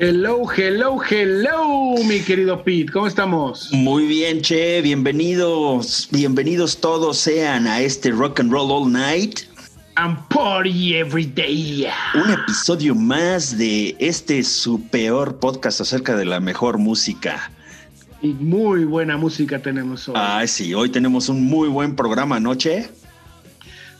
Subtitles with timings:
[0.00, 3.68] Hello, hello, hello, mi querido Pete, ¿cómo estamos?
[3.72, 9.42] Muy bien, Che, bienvenidos, bienvenidos todos sean a este Rock and Roll All Night.
[9.94, 11.86] And party every day.
[12.16, 17.52] Un episodio más de este su peor podcast acerca de la mejor música.
[18.20, 20.16] Y muy buena música tenemos hoy.
[20.18, 22.88] Ah, sí, hoy tenemos un muy buen programa, ¿no, Che?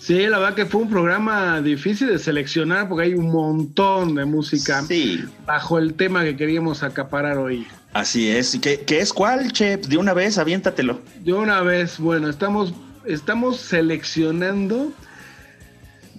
[0.04, 4.26] Sí, la verdad que fue un programa difícil de seleccionar porque hay un montón de
[4.26, 5.24] música Sí.
[5.46, 7.66] bajo el tema que queríamos acaparar hoy.
[7.94, 8.58] Así es.
[8.60, 9.78] ¿Qué, qué es cuál, Che?
[9.78, 11.00] De una vez, aviéntatelo.
[11.24, 12.74] De una vez, bueno, estamos,
[13.06, 14.92] estamos seleccionando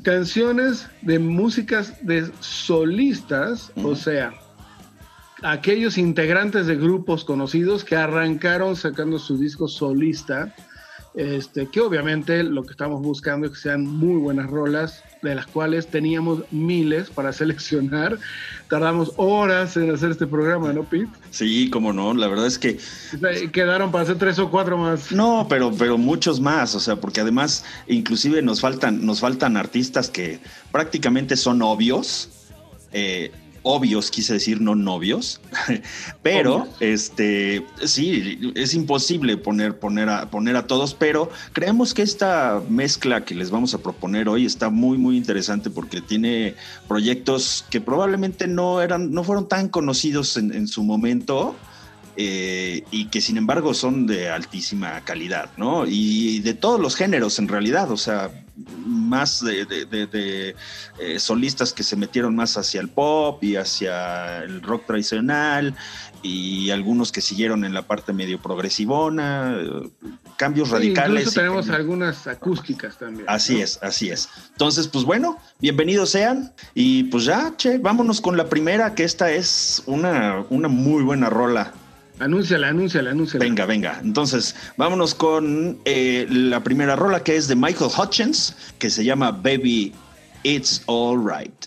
[0.02, 4.33] canciones de músicas de solistas, o sea,
[5.44, 10.55] aquellos integrantes de grupos conocidos que arrancaron sacando su disco solista,
[11.16, 15.47] este, que obviamente lo que estamos buscando es que sean muy buenas rolas, de las
[15.47, 18.17] cuales teníamos miles para seleccionar.
[18.69, 21.08] Tardamos horas en hacer este programa, ¿no, Pete?
[21.31, 22.13] Sí, cómo no.
[22.13, 22.77] La verdad es que
[23.52, 25.11] Quedaron para hacer tres o cuatro más.
[25.11, 30.09] No, pero, pero muchos más, o sea, porque además, inclusive nos faltan, nos faltan artistas
[30.09, 30.39] que
[30.71, 32.30] prácticamente son obvios,
[32.91, 33.31] eh,
[33.66, 35.41] obvios, quise decir, no novios,
[36.21, 42.61] pero este, sí, es imposible poner, poner, a, poner a todos, pero creemos que esta
[42.69, 46.55] mezcla que les vamos a proponer hoy está muy, muy interesante porque tiene
[46.88, 51.55] proyectos que probablemente no eran, no fueron tan conocidos en, en su momento
[52.17, 55.86] eh, y que sin embargo son de altísima calidad, ¿no?
[55.86, 58.45] Y de todos los géneros en realidad, o sea,
[58.86, 60.56] más de, de- de- de,
[61.00, 65.75] eh, solistas que se metieron más hacia el pop y hacia el rock tradicional
[66.23, 69.89] y algunos que siguieron en la parte medio progresivona, eh,
[70.38, 71.21] cambios Sí, radicales.
[71.23, 73.26] incluso tenemos algunas acústicas también.
[73.27, 73.64] Así ¿no?
[73.64, 74.30] es, así es.
[74.52, 76.54] Entonces, pues bueno, bienvenidos sean.
[76.73, 81.30] Y pues ya, che, vámonos con la primera, que esta es una, una muy buena
[81.30, 81.73] rola.
[82.20, 83.45] Anúnciala, anúnciala, anúnciala.
[83.45, 83.99] Venga, venga.
[84.03, 89.31] Entonces, vámonos con eh, la primera rola que es de Michael Hutchins, que se llama
[89.31, 89.93] Baby
[90.43, 91.65] It's All Right.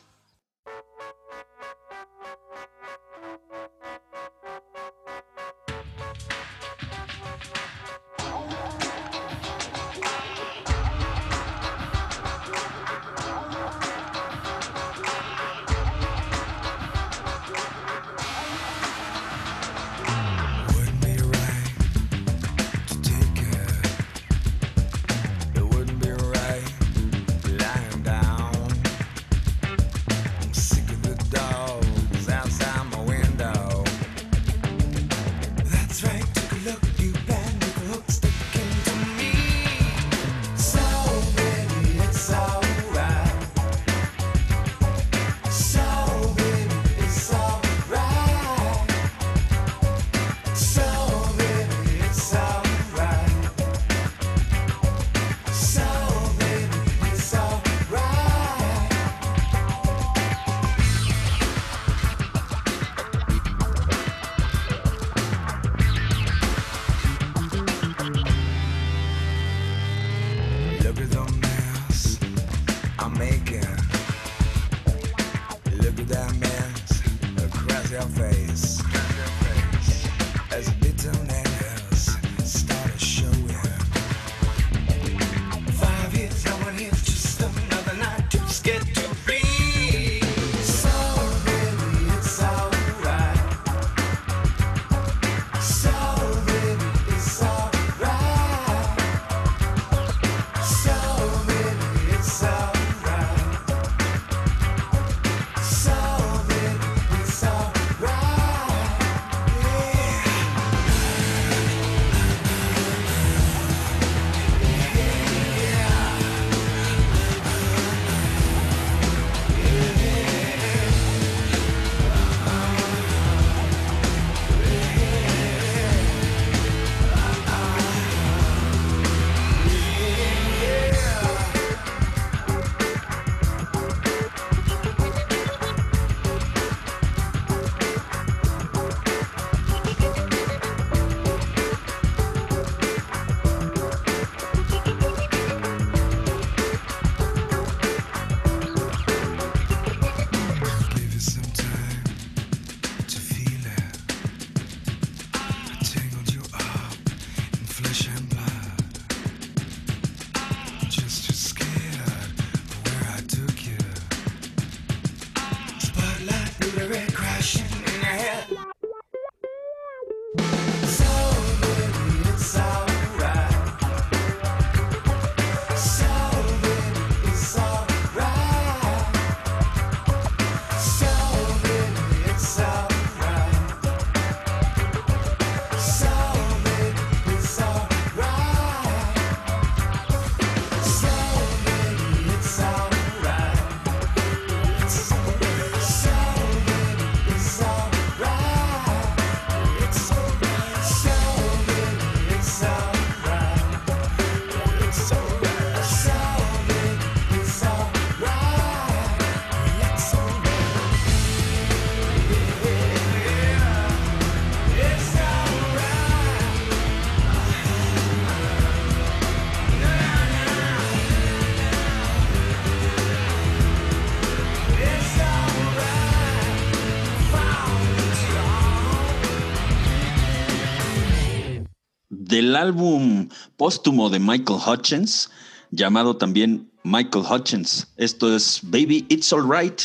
[232.39, 235.29] Del álbum póstumo de Michael Hutchins,
[235.73, 237.93] llamado también Michael Hutchins.
[237.97, 239.81] Esto es Baby It's Alright.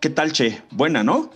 [0.00, 0.62] ¿Qué tal, Che?
[0.70, 1.30] Buena, ¿no?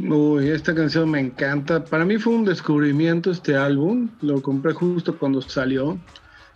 [0.00, 1.84] Uy, esta canción me encanta.
[1.84, 4.10] Para mí fue un descubrimiento este álbum.
[4.20, 5.96] Lo compré justo cuando salió.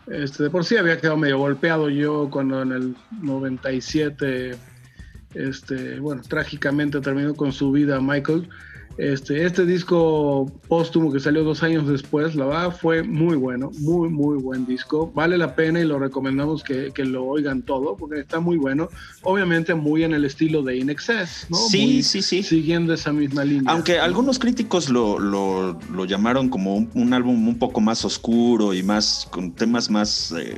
[0.09, 4.59] Este, de por sí había quedado medio golpeado yo cuando en el 97,
[5.35, 8.49] este, bueno, trágicamente terminó con su vida Michael.
[8.97, 14.09] Este, este disco póstumo que salió dos años después, la verdad fue muy bueno, muy,
[14.09, 15.11] muy buen disco.
[15.15, 18.89] Vale la pena y lo recomendamos que, que lo oigan todo porque está muy bueno.
[19.23, 21.57] Obviamente muy en el estilo de In Excess, ¿no?
[21.57, 22.43] Sí, Muy sí, sí.
[22.45, 23.73] Siguiendo esa misma línea.
[23.73, 28.75] Aunque algunos críticos lo, lo- lo llamaron como un, un álbum un poco más oscuro
[28.75, 30.57] y más con temas más eh,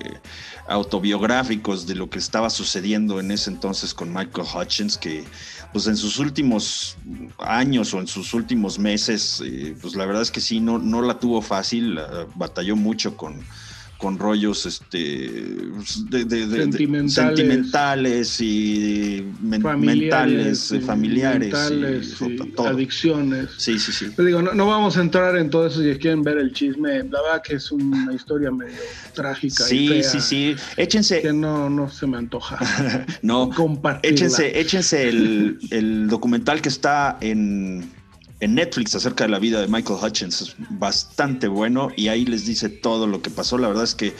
[0.68, 5.24] autobiográficos de lo que estaba sucediendo en ese entonces con Michael Hutchins, que
[5.76, 6.96] pues en sus últimos
[7.36, 11.02] años o en sus últimos meses, eh, pues la verdad es que sí, no, no
[11.02, 13.44] la tuvo fácil, la- batalló mucho con
[13.96, 17.14] con rollos este de, de- de- Sentimentales.
[17.14, 22.68] sentimentales y men- mentales, eh, y familiares, y- mentales y todo.
[22.68, 23.50] adicciones.
[23.56, 24.10] Sí, sí, sí.
[24.14, 26.98] Te digo, no, no vamos a entrar en todo eso si quieren ver el chisme.
[27.04, 28.74] La verdad que es una historia medio
[29.14, 30.54] trágica y Sí, fea, sí, sí.
[30.76, 32.58] Échense, que no, no se me antoja
[33.22, 34.14] no, compartirla.
[34.14, 37.90] échense, échense el, el documental que está en,
[38.40, 40.42] en Netflix acerca de la vida de Michael Hutchins.
[40.42, 43.58] Es bastante bueno y ahí les dice todo lo que pasó.
[43.58, 44.14] La verdad es que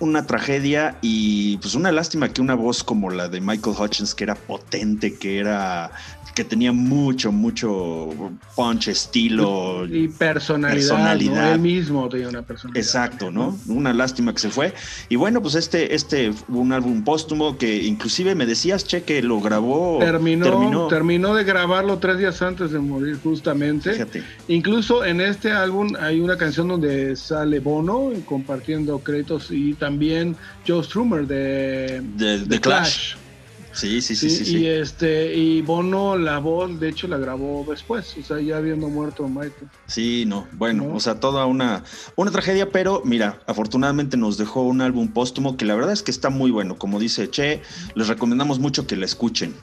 [0.00, 4.24] una tragedia y pues una lástima que una voz como la de Michael Hutchins, que
[4.24, 5.92] era potente, que era
[6.34, 8.08] que tenía mucho, mucho
[8.56, 9.86] punch, estilo.
[9.86, 11.48] y personalidad, personalidad.
[11.48, 11.52] ¿no?
[11.52, 12.84] Él mismo tenía una personalidad.
[12.84, 13.58] Exacto, ¿no?
[13.66, 14.72] Una lástima que se fue.
[15.08, 19.40] Y bueno, pues este, este un álbum póstumo que inclusive me decías, Che, que lo
[19.40, 19.98] grabó.
[20.00, 23.92] Terminó, terminó, de grabarlo tres días antes de morir, justamente.
[23.92, 24.22] Fíjate.
[24.48, 30.36] Incluso en este álbum hay una canción donde sale Bono compartiendo créditos y también
[30.66, 33.14] Joe Strummer de, De, de de Clash.
[33.72, 34.30] Sí, sí, sí.
[34.30, 34.58] Sí, sí.
[34.58, 38.88] Y este, y Bono la voz, de hecho, la grabó después, o sea, ya habiendo
[38.88, 39.68] muerto Michael.
[39.86, 40.94] Sí, no, bueno, ¿No?
[40.96, 41.84] o sea, toda una,
[42.16, 46.10] una tragedia, pero mira, afortunadamente nos dejó un álbum póstumo que la verdad es que
[46.10, 46.78] está muy bueno.
[46.78, 47.62] Como dice Che,
[47.94, 49.54] les recomendamos mucho que la escuchen.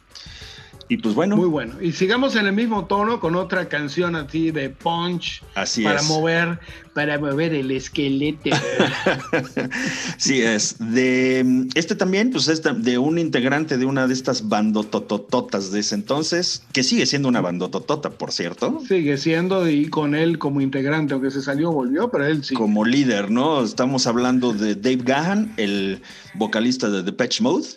[0.92, 1.76] Y pues bueno, Muy bueno.
[1.82, 6.08] Y sigamos en el mismo tono con otra canción así de punch así para es.
[6.08, 6.60] mover,
[6.96, 8.50] para mover el esqueleto.
[10.18, 10.76] Sí es.
[10.80, 15.96] De este también, pues es de un integrante de una de estas bandototototas de ese
[15.96, 18.82] entonces, que sigue siendo una bandototota, por cierto.
[18.88, 22.56] Sigue siendo y con él como integrante, aunque se salió, volvió, pero él sí.
[22.56, 23.64] Como líder, ¿no?
[23.64, 26.02] Estamos hablando de Dave Gahan, el
[26.34, 27.68] vocalista de Depeche Mode.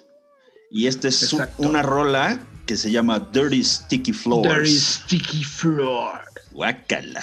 [0.71, 1.62] Y esta es Exacto.
[1.62, 4.69] una rola que se llama Dirty Sticky Floors.
[4.69, 6.21] Is sticky floor.
[6.52, 7.23] Guácala.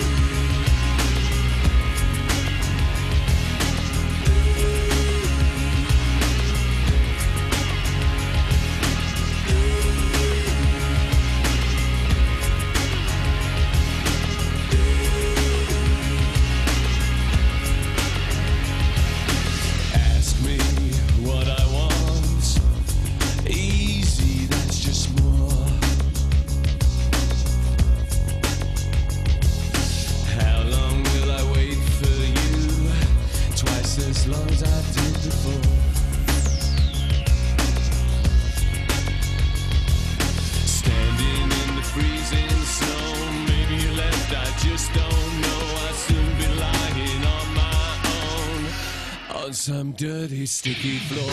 [50.01, 51.29] dirty, sticky floor.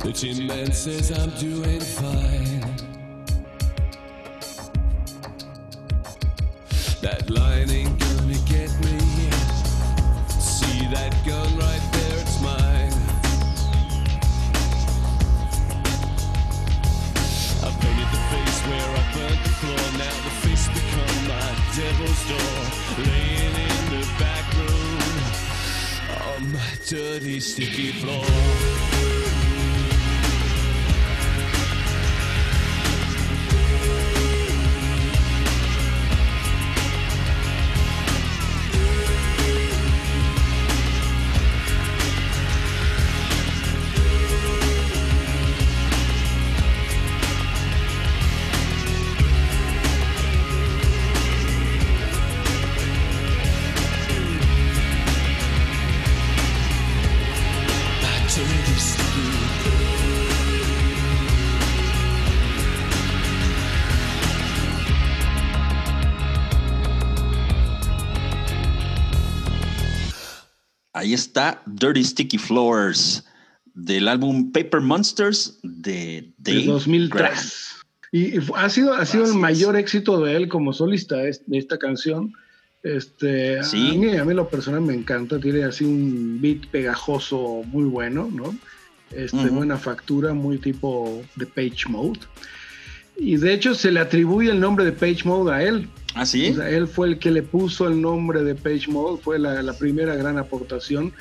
[0.00, 2.27] The gym man says I'm doing fine.
[71.18, 73.24] Está Dirty Sticky Floors
[73.74, 77.10] del álbum Paper Monsters de de Dave 2003.
[77.12, 77.32] Grohl.
[78.10, 81.76] Y, ha sido, ha sido el mayor éxito de él como solista es- de esta
[81.78, 82.32] canción.
[82.82, 83.90] Este, Sí.
[83.90, 88.30] a, mí, a mí lo personal me encanta, tiene así un beat pegajoso muy bueno,
[88.32, 88.56] ¿no?
[89.10, 89.56] Este, Ujú.
[89.56, 92.20] Buena factura, muy tipo de Page Mode.
[93.18, 95.88] Y de hecho se le atribuye el nombre de Page Mode a él.
[96.14, 96.50] ¿Ah, sí?
[96.50, 99.62] O sea, él fue el que le puso el nombre de Page Mode, fue la,
[99.62, 101.12] la primera gran aportación.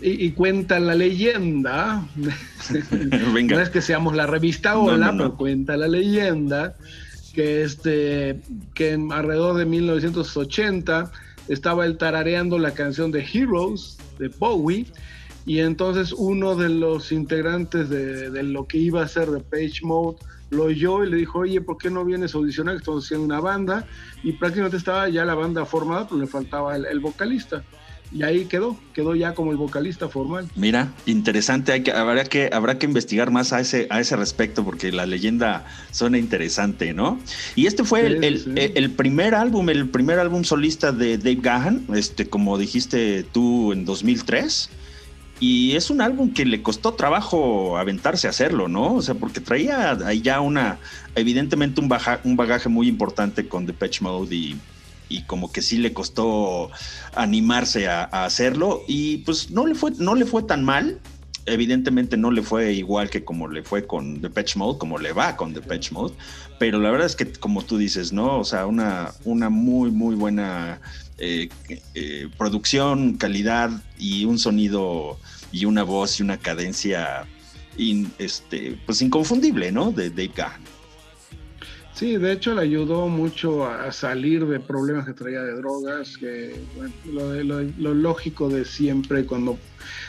[0.00, 5.18] Y, y cuenta la leyenda, no es que seamos la revista No, Hola, no, no.
[5.18, 6.76] pero cuenta la leyenda
[7.34, 8.40] que, este,
[8.74, 11.10] que en alrededor de 1980
[11.48, 14.86] estaba él tarareando la canción de Heroes de Bowie
[15.46, 19.80] y entonces uno de los integrantes de, de lo que iba a ser de Page
[19.82, 20.18] Mode
[20.50, 22.76] lo oyó y le dijo, oye, ¿por qué no vienes a audicionar?
[22.76, 23.86] Estamos haciendo una banda
[24.22, 27.62] y prácticamente estaba ya la banda formada, pero le faltaba el, el vocalista.
[28.10, 30.48] Y ahí quedó, quedó ya como el vocalista formal.
[30.56, 31.72] Mira, interesante.
[31.72, 35.04] Hay que, habrá, que, habrá que investigar más a ese, a ese respecto porque la
[35.04, 37.20] leyenda suena interesante, ¿no?
[37.54, 38.50] Y este fue el, Sí, el- sí.
[38.56, 43.72] el- el primer álbum, el primer álbum solista de Dave Gahan, este, como dijiste tú
[43.74, 44.70] en 2003.
[45.40, 48.94] Y es un álbum que le costó trabajo aventarse a hacerlo, ¿no?
[48.94, 50.78] O sea, porque traía ahí ya una,
[51.14, 54.56] evidentemente un, baja, un bagaje muy importante con Depeche Mode y,
[55.08, 56.70] y como que sí le costó
[57.14, 60.98] animarse a, hacerlo y pues no le fue, no le fue tan mal.
[61.46, 65.34] Evidentemente no le fue igual que como le fue con Depeche Mode, como le va
[65.36, 66.14] con Depeche Mode,
[66.58, 68.38] pero la verdad es que como tú dices, ¿no?
[68.38, 70.78] O sea, una, una muy, muy buena
[71.18, 71.48] eh,
[71.94, 75.18] eh, producción, calidad y un sonido
[75.52, 77.26] y una voz y una cadencia
[78.18, 79.92] este, pues inconfundible, ¿no?
[79.92, 80.60] De Dave Gahan.
[81.94, 86.54] Sí, de hecho le ayudó mucho a salir de problemas que traía de drogas, que
[86.76, 89.58] bueno, lo lógico de siempre cuando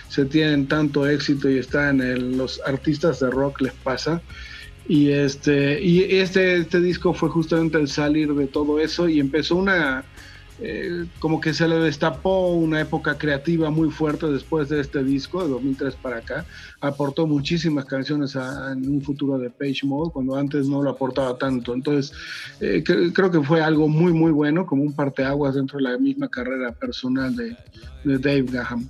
[0.10, 4.22] se tienen tanto éxito y están en los artistas de rock les pasa.
[4.88, 9.56] Y este, y este, este disco fue justamente el salir de todo eso y empezó
[9.56, 10.04] una,
[10.62, 15.42] eh, como que se le destapó una época creativa muy fuerte después de este disco,
[15.44, 16.46] de 2003 para acá.
[16.82, 21.74] Aportó muchísimas canciones en un futuro de Page Mode, cuando antes no lo aportaba tanto.
[21.74, 22.12] Entonces,
[22.60, 25.98] eh, cre- creo que fue algo muy, muy bueno, como un parteaguas dentro de la
[25.98, 27.56] misma carrera personal de,
[28.04, 28.88] de Dave Graham.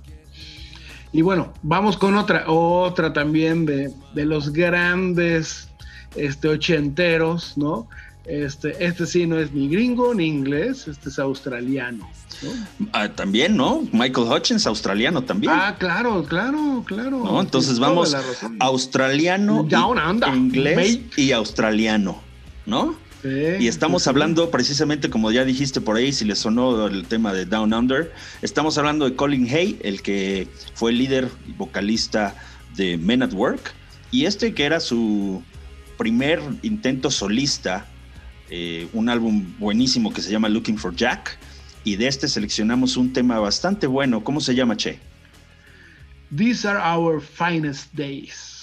[1.12, 5.68] Y bueno, vamos con otra, otra también de, de los grandes
[6.14, 7.88] este, ochenteros, ¿no?
[8.30, 12.08] Este, este sí no es ni gringo ni inglés, este es australiano.
[12.42, 12.88] ¿no?
[12.92, 13.82] Ah, también, ¿no?
[13.92, 15.52] Michael Hutchins, australiano también.
[15.52, 17.24] Ah, claro, claro, claro.
[17.24, 17.40] ¿no?
[17.40, 18.16] Entonces vamos
[18.60, 21.20] australiano, Down under, inglés mate.
[21.22, 22.20] y australiano,
[22.66, 22.94] ¿no?
[23.22, 24.08] Sí, Y estamos sí.
[24.08, 28.12] hablando precisamente, como ya dijiste por ahí, si les sonó el tema de Down Under,
[28.42, 32.36] estamos hablando de Colin Hay, el que fue líder y vocalista
[32.76, 33.74] de Men at Work,
[34.12, 35.42] y este que era su
[35.98, 37.86] primer intento solista,
[38.50, 41.38] eh, un álbum buenísimo que se llama Looking for Jack,
[41.84, 44.22] y de este seleccionamos un tema bastante bueno.
[44.22, 44.98] ¿Cómo se llama, Che?
[46.36, 48.59] These are our finest days.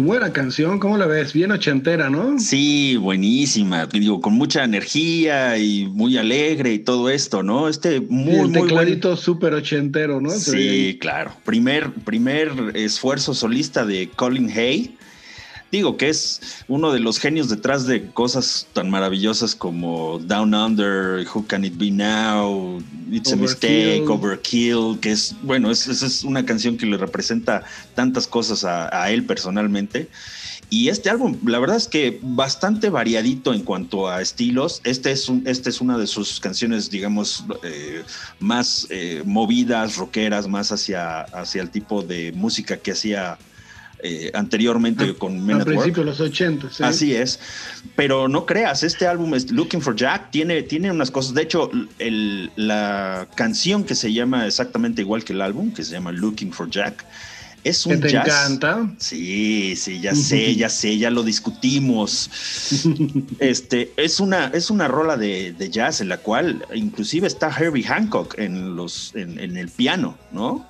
[0.00, 1.32] Buena canción, ¿cómo la ves?
[1.32, 2.38] Bien ochentera, ¿no?
[2.38, 3.86] Sí, buenísima.
[3.86, 7.68] Digo, con mucha energía y muy alegre y todo esto, ¿no?
[7.68, 10.30] Este muy, el muy buen- tecladito súper ochentero, ¿no?
[10.30, 11.32] Sí, claro.
[11.44, 14.96] Primer, primer esfuerzo solista de Colin Hay.
[15.70, 21.24] Digo que es uno de los genios detrás de cosas tan maravillosas como Down Under,
[21.32, 22.69] Who Can It Be Now,
[23.20, 23.40] It's a Overkill.
[23.40, 27.62] Mistake, Overkill, que es, bueno, es, es- una canción que le representa
[27.94, 30.08] tantas cosas a, a él personalmente.
[30.72, 34.80] Y este álbum, la verdad es que bastante variadito en cuanto a estilos.
[34.84, 38.04] Este es, un, este es una de sus canciones, digamos, eh,
[38.38, 43.36] más eh, movidas, rockeras, más hacia, hacia el tipo de música que hacía
[44.02, 46.82] eh, anteriormente con Men Al principio de los 80, sí.
[46.82, 47.38] Así es.
[47.96, 51.34] Pero no creas, este álbum es Looking for Jack tiene, tiene unas cosas.
[51.34, 55.92] De hecho, el- la canción que se llama exactamente igual que el álbum, que se
[55.92, 57.04] llama Looking for Jack,
[57.62, 58.26] es Que un te jazz.
[58.26, 58.90] encanta.
[58.98, 62.30] Sí, sí, ya sé, ya sé, ya lo discutimos.
[63.38, 67.82] Este es una, es una rola de, de jazz en la cual inclusive está Herbie
[67.84, 70.66] Hancock en los, en, en el piano, ¿no?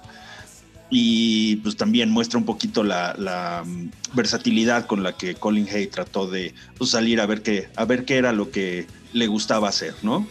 [0.90, 6.26] Y pues también muestra un poquito la, mm, versatilidad con la que Colin Hay trató
[6.26, 9.94] de pues, salir a ver qué, a ver qué era lo que le gustaba hacer,
[10.02, 10.26] ¿no?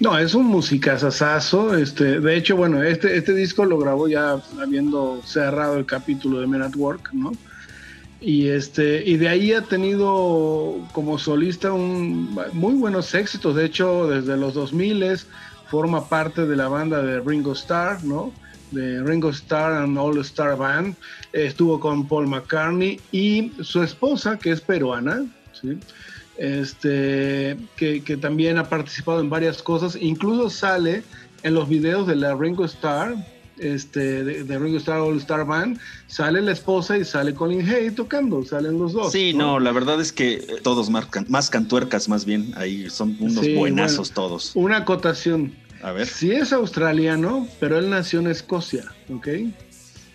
[0.00, 1.76] No, es un musicazazazo.
[1.76, 6.46] Este, de hecho, bueno, este, este disco lo grabó ya habiendo cerrado el capítulo de
[6.46, 7.32] Men at Work, ¿no?
[8.20, 13.54] Y este, y de ahí ha tenido como solista un, muy buenos éxitos.
[13.54, 15.04] De hecho, desde los 2000
[15.68, 18.32] forma parte de la banda de Ringo Starr, ¿no?
[18.72, 20.96] De Ringo Starr and All Star Band.
[21.32, 25.78] Estuvo con Paul McCartney y su esposa, que es peruana, ¿sí?
[26.38, 31.02] Este, que, que también ha participado en varias cosas, incluso sale
[31.42, 33.14] en los videos de la Ringo Starr,
[33.58, 37.90] este, de, de Ringo Starr All Star Band, sale la esposa y sale Colin Hay
[37.90, 39.12] tocando, salen los dos.
[39.12, 43.44] Sí, no, la verdad es que todos marcan, más cantuercas más bien, ahí son unos
[43.44, 44.14] Sí, buenazos bueno.
[44.14, 44.52] todos.
[44.54, 45.52] Una acotación.
[45.82, 46.06] A ver.
[46.06, 49.28] Sí es australiano, pero él nació en Escocia, ¿ok?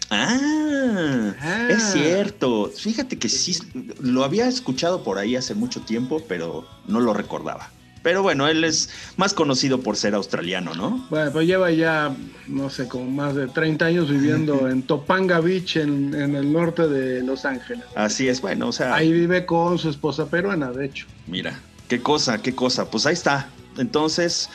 [0.10, 1.68] Ah, Ah.
[1.70, 2.72] es cierto.
[2.76, 3.58] Fíjate que sí,
[4.00, 7.70] lo había escuchado por ahí hace mucho tiempo, pero no lo recordaba.
[8.04, 11.06] Pero bueno, él es más conocido por ser australiano, ¿no?
[11.10, 12.16] Bueno, pues lleva ya,
[12.48, 16.88] no sé, como más de 30 años viviendo en Topanga Beach, en, en el norte
[16.88, 17.84] de Los Ángeles.
[17.96, 21.06] Así es, bueno, o sea, Ahí vive con su esposa peruana, de hecho.
[21.28, 22.90] mira, qué cosa, qué cosa.
[22.90, 23.50] Pues ahí está.
[23.78, 24.50] Entonces,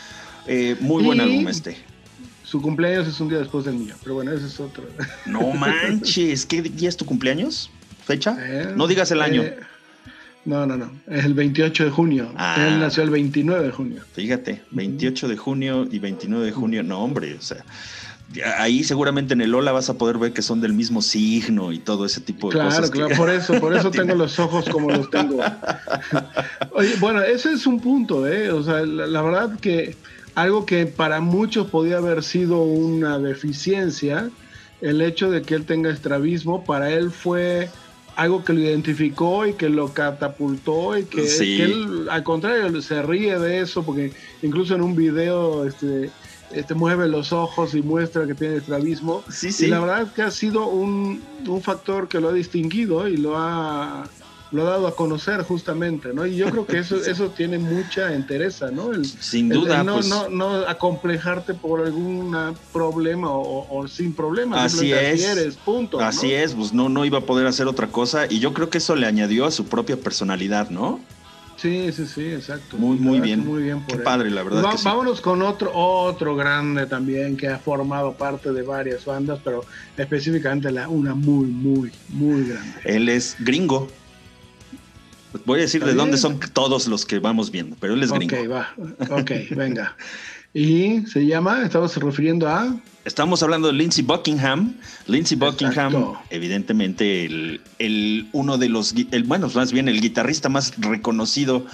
[0.47, 1.77] eh, muy buen Y- álbum este.
[2.45, 4.85] Su cumpleaños es un día después del mío, pero bueno, ese es otro.
[5.27, 7.71] No manches, ¿qué día es tu cumpleaños?
[8.05, 8.37] ¿Fecha?
[8.41, 9.43] Eh, No digas el año.
[9.43, 9.57] eh,
[10.45, 10.91] no, no, no.
[11.09, 12.33] Es el 28 de junio.
[12.37, 12.57] Ah.
[12.69, 14.03] Él nació el 29 de junio.
[14.13, 17.65] Fíjate, 28 de junio y 29 de junio, no hombre, o sea,
[18.59, 21.79] ahí seguramente en el Ola vas a poder ver que son del mismo signo y
[21.79, 22.91] todo ese tipo de Claro, cosas.
[22.91, 25.39] que- claro, por eso, por eso tengo los ojos como los tengo.
[26.73, 28.51] Oye, bueno, ese es un punto, ¿eh?
[28.51, 29.97] O sea, la, la verdad que
[30.35, 34.31] algo que para muchos podía haber sido una deficiencia,
[34.81, 37.69] el hecho de que él tenga estrabismo, para él fue
[38.17, 41.57] algo que lo identificó y que lo catapultó y que, Sí.
[41.57, 46.11] que él, al contrario, se ríe de eso, porque incluso en un video, este
[46.55, 49.25] este, mueve los ojos y muestra que tiene estrabismo.
[49.31, 49.67] Sí, Y sí.
[49.69, 53.39] la verdad es que ha sido un, un factor que lo ha distinguido y lo
[53.39, 54.05] ha,
[54.53, 56.25] lo ha dado a conocer justamente, ¿no?
[56.27, 58.93] Y yo creo que eso, eso tiene mucha entereza, ¿no?
[58.93, 62.37] El, Sin el- el duda, no, pues no, no acomplejarte por algún
[62.71, 64.63] problema o, o sin problema.
[64.63, 65.25] Así es.
[65.25, 65.99] eres, punto.
[65.99, 66.05] ¿no?
[66.05, 68.79] así es, pues no, no iba a poder hacer otra cosa y yo creo que
[68.79, 71.01] eso le añadió a su propia personalidad, ¿no?
[71.57, 72.77] Sí, sí, sí, exacto.
[72.77, 73.47] Muy, muy bien.
[73.47, 74.05] Muy bien por Qué él.
[74.05, 74.85] padre, la verdad Va- que sí.
[74.85, 79.65] Vámonos con otro, otro grande también que ha formado parte de varias bandas, pero
[79.97, 82.81] específicamente la, una muy, muy, muy grande.
[82.85, 84.02] Él es gringo.
[85.45, 88.37] Voy a decir de dónde son todos los que vamos viendo, pero él es gringo.
[88.37, 88.75] Ok, va.
[89.21, 89.97] Ok, venga.
[90.55, 92.77] Y se llama, estamos refiriendo a.
[93.05, 94.75] Estamos hablando de Lindsey Buckingham.
[95.07, 96.19] Lindsey Buckingham, Exacto.
[96.31, 101.67] evidentemente, el, el- uno de los, el, bueno, más bien el guitarrista más reconocido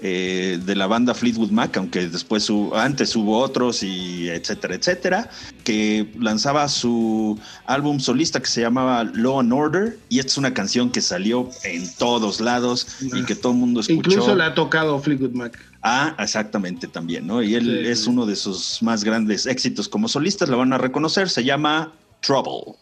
[0.00, 5.30] eh, de la banda Fleetwood Mac, aunque después hubo- antes hubo otros y etcétera, etcétera,
[5.62, 10.52] que lanzaba su álbum solista que se llamaba Law and Order y esta es una
[10.52, 13.98] canción que salió en todos lados y que todo el mundo escuchó.
[14.10, 15.58] Incluso la ha tocado Fleetwood Mac.
[15.82, 17.42] Ah, exactamente también, ¿no?
[17.42, 20.78] Y él Sí, es uno de sus más grandes éxitos como solistas, lo van a
[20.78, 22.74] reconocer, se llama Trouble.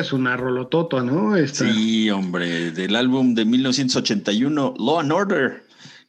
[0.00, 1.36] Es una rolotota, ¿no?
[1.36, 1.70] Esta.
[1.72, 5.62] Sí, hombre, del álbum de 1981, Law and Order,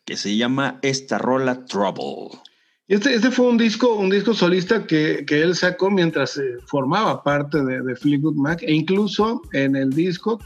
[0.05, 2.39] que se llama esta rola Trouble.
[2.87, 7.23] Este, este fue un disco, un disco solista que, que él sacó mientras eh, formaba
[7.23, 10.39] parte de, de Fleetwood Mac, e incluso en el disco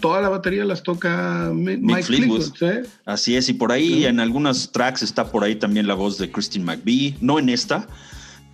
[0.00, 2.52] toda la batería las toca Mi- Mike, Fleetwood.
[2.54, 2.84] Fleetwood.
[2.86, 2.90] ¿sí?
[3.04, 6.30] Así es, y por ahí en algunos tracks está por ahí también la voz de
[6.32, 7.86] Christine McVie, no en esta,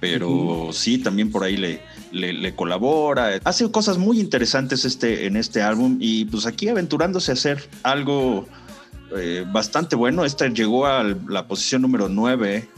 [0.00, 1.80] pero sí, también por ahí le,
[2.12, 3.40] le, le colabora.
[3.44, 8.46] Hace cosas muy interesantes este, en este álbum y pues aquí aventurándose a hacer algo
[9.16, 10.24] eh, bastante bueno.
[10.24, 12.68] Esta llegó a la posición número 9,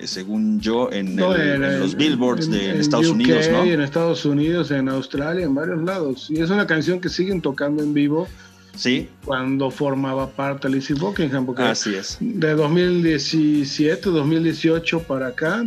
[0.00, 3.48] eh, según yo, en, No, el- en- en los en- billboards de Estados UK, Unidos,
[3.50, 3.64] ¿no?
[3.64, 6.28] En Estados Unidos, en Australia, en varios lados.
[6.30, 8.28] Y es una canción que siguen tocando en vivo
[8.76, 12.16] Sí, cuando formaba parte de Lizzie Buckingham, porque así es.
[12.20, 15.64] de 2017, 2018 para acá,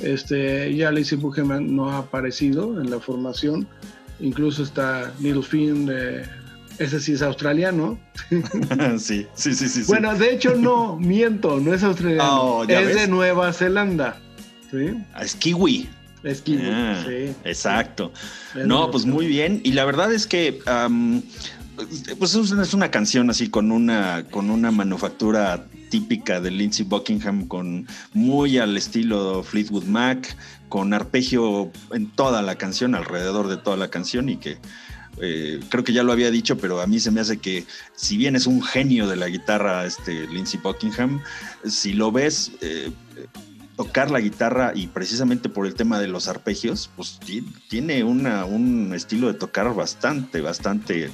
[0.00, 3.66] este, ya Lizzie Buckingham no ha aparecido en la formación.
[4.20, 6.24] Incluso está Little Finn, de,
[6.78, 7.98] ese sí es australiano.
[8.98, 9.68] sí, sí, sí, sí.
[9.68, 9.84] sí.
[9.86, 12.96] Bueno, de hecho no, miento, no es australiano, Oh, ¿ya es ves?
[12.96, 14.20] de Nueva Zelanda.
[14.70, 14.94] ¿sí?
[15.14, 15.88] Ah, es kiwi.
[16.24, 17.32] Es kiwi, Ah, sí.
[17.44, 18.12] Exacto.
[18.66, 19.60] No, pues muy bien.
[19.64, 20.60] Y la verdad es que,
[22.18, 27.86] pues es una canción así con una, con una manufactura típica de Lindsey Buckingham, con
[28.14, 30.36] muy al estilo Fleetwood Mac,
[30.68, 34.58] con arpegio en toda la canción, alrededor de toda la canción y que
[35.20, 37.64] eh, creo que ya lo había dicho, pero a mí se me hace que
[37.96, 41.20] si bien es un genio de la guitarra, este Lindsey Buckingham,
[41.64, 42.90] si lo ves eh,
[43.76, 48.92] tocar la guitarra y precisamente por el tema de los arpegios, pues ti- tiene un
[48.94, 51.10] estilo de tocar bastante, bastante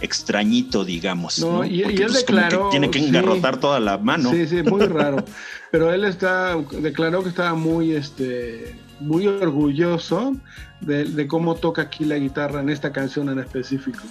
[0.00, 1.38] extrañito, digamos.
[1.38, 1.64] No, ¿no?
[1.64, 3.06] y- él pues, que declaró, tiene que sí.
[3.06, 4.30] engarrotar toda la mano.
[4.30, 5.24] Sí, sí, muy raro.
[5.70, 10.34] Pero él está, declaró que estaba muy, este, muy orgulloso
[10.80, 14.02] de, de cómo toca aquí la guitarra en esta canción en específico.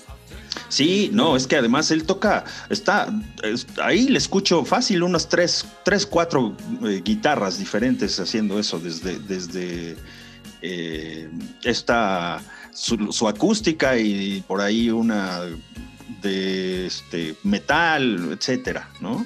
[0.70, 3.08] Sí, no, es que además él toca, está,
[3.44, 9.18] es- ahí le escucho fácil unas tres, tres cuatro eh, guitarras diferentes haciendo eso desde,
[9.20, 9.96] desde
[10.62, 11.30] eh,
[11.64, 12.42] esta,
[12.78, 15.42] su, su acústica y por ahí una
[16.22, 19.26] de este, metal, etcétera, ¿no?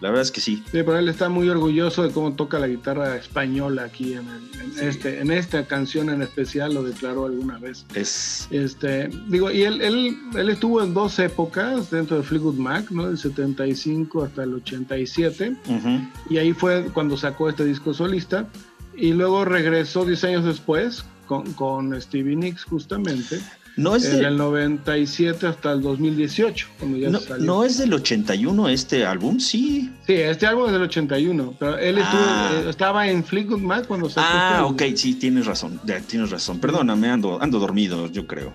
[0.00, 0.56] La verdad es que sí.
[0.64, 4.60] Sí, pero él está muy orgulloso de cómo toca la guitarra española aquí en, el-
[4.60, 4.80] en Sí.
[4.86, 7.86] este, en esta canción en especial, lo declaró alguna vez.
[7.94, 12.90] Es, Este, digo, y él, él, él estuvo en dos épocas dentro de Fleetwood Mac,
[12.90, 13.06] ¿no?
[13.06, 15.54] Del 75 hasta el 87.
[15.68, 16.00] ujú.
[16.30, 18.48] Y ahí fue cuando sacó este disco solista.
[18.96, 23.40] Y luego regresó 10 años después con, con Stevie Nicks, justamente.
[23.76, 27.46] no es Desde de- el 97 hasta el 2018, cuando ya no, salió.
[27.46, 29.90] no es del 81 este álbum, sí.
[30.06, 32.50] Sí, este álbum es del 81, pero él estuvo, Ah.
[32.52, 36.30] eh, estaba en Fleetwood Mac cuando sacó Ah, este ok, sí, tienes razón, ya, tienes
[36.30, 36.58] razón.
[36.60, 38.52] Perdóname, ando, ando dormido, yo creo.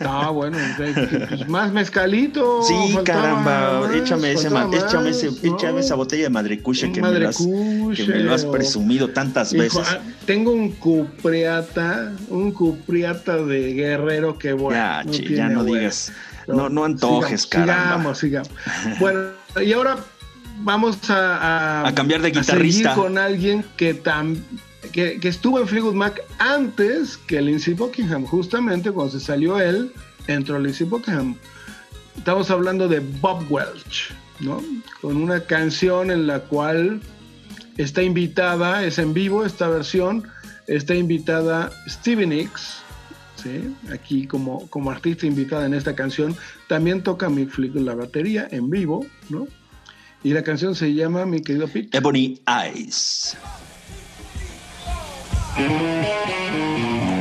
[0.00, 2.62] Ah, bueno, pues, más mezcalito.
[2.62, 5.56] Sí, faltaba caramba, más, échame, ese échame, más, ese- ¿no?
[5.56, 9.62] échame esa botella de madrecuche que, me has, que me lo has presumido tantas Hijo,
[9.62, 9.82] veces.
[9.90, 14.78] ah, tengo un cupriata, un cupriata de guerrero que bueno.
[14.78, 15.74] ya, no che, tiene ya no huevo.
[15.76, 16.12] digas,
[16.46, 18.14] no, no antojes, sigamos, caramba.
[18.14, 18.98] Sigamos, sigamos.
[19.00, 19.20] Bueno,
[19.64, 19.96] y ahora
[20.60, 22.94] vamos a, A cambiar de seguir guitarrista.
[22.94, 24.38] con alguien que, tam-
[24.92, 28.24] que, estuvo en Fleetwood Mac antes que Lindsey Buckingham.
[28.24, 29.92] Justamente cuando se salió él,
[30.26, 31.36] entró Lindsey Buckingham.
[32.16, 34.62] Estamos hablando de Bob Welch, ¿no?
[35.00, 37.00] Con una canción en la cual
[37.76, 40.24] está invitada, es en vivo esta versión,
[40.66, 42.78] está invitada Stevie Nicks,
[43.42, 43.74] ¿sí?
[43.92, 46.36] aquí como, como artista invitada en esta canción.
[46.66, 49.46] También toca Mick Fleetwood la batería en vivo, ¿no?
[50.24, 51.96] Y la canción se llama, mi querido Pete.
[51.96, 53.36] Ebony Eyes.
[55.58, 57.17] Música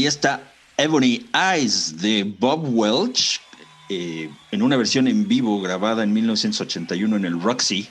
[0.00, 3.38] Ahí está Ebony Eyes de Bob Welch,
[3.90, 7.86] eh, en una versión en vivo grabada en 1981 en el Roxy,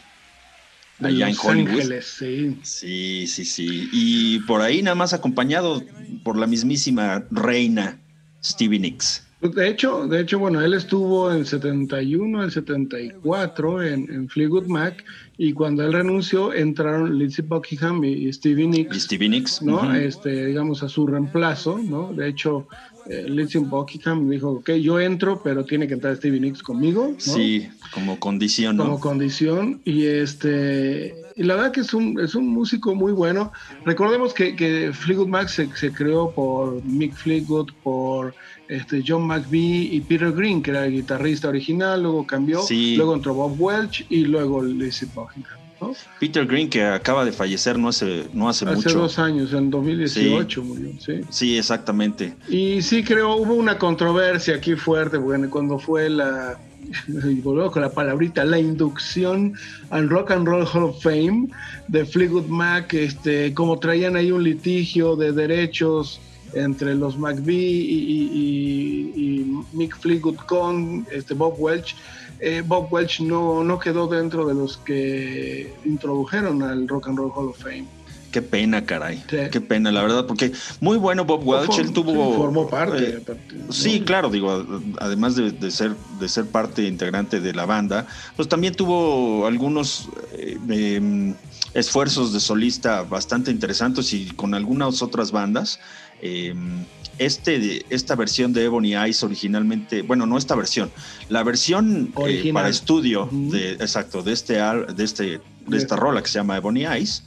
[0.98, 1.82] De allá en Hollywood.
[1.82, 2.58] Ángeles, sí.
[2.64, 3.90] Sí, sí, sí.
[3.92, 5.84] Y por ahí nada más acompañado
[6.24, 8.00] por la mismísima reina
[8.44, 9.28] Stevie Nicks.
[9.42, 15.04] De hecho, de hecho, bueno, él estuvo en 71, en 74 en, en Fleetwood Mac
[15.38, 18.98] y cuando él renunció entraron Lindsey Buckingham y, Stevie Nicks.
[18.98, 19.62] Y Stevie Nicks.
[19.62, 19.96] ¿no?
[19.96, 22.12] Este, digamos, a su reemplazo, ¿no?
[22.12, 22.68] De hecho,
[23.10, 27.20] eh, Lindsey Buckingham dijo, ok, yo entro, pero tiene que entrar Stevie Nicks conmigo, ¿no?
[27.20, 28.84] Sí, como condición, ¿no?
[28.84, 29.80] Como condición.
[29.86, 33.54] Y este, y la verdad que es un, es un músico muy bueno.
[33.86, 38.36] Recordemos que, que Fleetwood Mac se, se creó por Mick Fleetwood, por
[38.70, 42.96] este, John McVie y Peter Green, que era el guitarrista original, luego cambió, Sí.
[42.96, 45.94] luego entró Bob Welch y luego Lindsey Buckingham, ¿no?
[46.20, 49.00] Peter Green, que acaba de fallecer no hace, no hace, Hace mucho.
[49.00, 51.22] dos años, en 2018 murió, sí.
[51.30, 52.36] Sí, exactamente.
[52.48, 56.60] Y sí creo, hubo una controversia aquí fuerte, bueno, cuando fue la,
[57.08, 59.54] y volvemos con la palabrita, la inducción
[59.90, 61.48] al Rock and Roll Hall of Fame
[61.88, 66.22] de Fleetwood Mac, este, como traían ahí un litigio de derechos
[66.54, 71.96] entre los McVie y, y- y- y Mick Fleetwood con este, Bob Welch.
[72.40, 77.32] eh, Bob Welch no, no quedó dentro de los que introdujeron al Rock and Roll
[77.36, 77.86] Hall of Fame.
[78.32, 79.24] Qué pena, caray.
[79.28, 79.38] Sí.
[79.52, 82.30] Qué pena, la verdad, porque muy bueno Bob Welch, él tuvo...
[82.32, 83.10] sí, formó parte.
[83.18, 83.24] eh.
[83.72, 84.64] Sí, claro, digo,
[85.00, 90.10] además de, de ser, de ser parte integrante de la banda, pues también tuvo algunos
[90.34, 91.34] eh, em,
[91.74, 95.80] esfuerzos de solista bastante interesantes y con algunas otras bandas.
[96.22, 96.86] Em,
[97.18, 100.90] este, esta versión de Ebony Eyes originalmente, bueno, no esta versión,
[101.28, 106.30] la versión eh, para estudio, de, exacto, de, este, de, este, de esta rola que
[106.30, 107.24] se llama Ebony Eyes,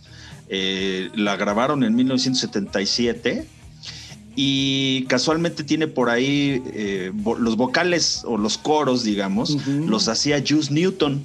[0.48, 3.46] eh, la grabaron en 1977
[4.34, 10.72] y casualmente tiene por ahí eh, los vocales o los coros, digamos, los hacía Juice
[10.72, 11.22] Newton,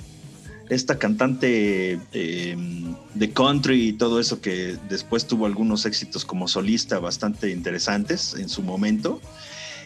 [0.69, 2.57] esta cantante eh,
[3.13, 8.49] de country y todo eso que después tuvo algunos éxitos como solista bastante interesantes en
[8.49, 9.21] su momento.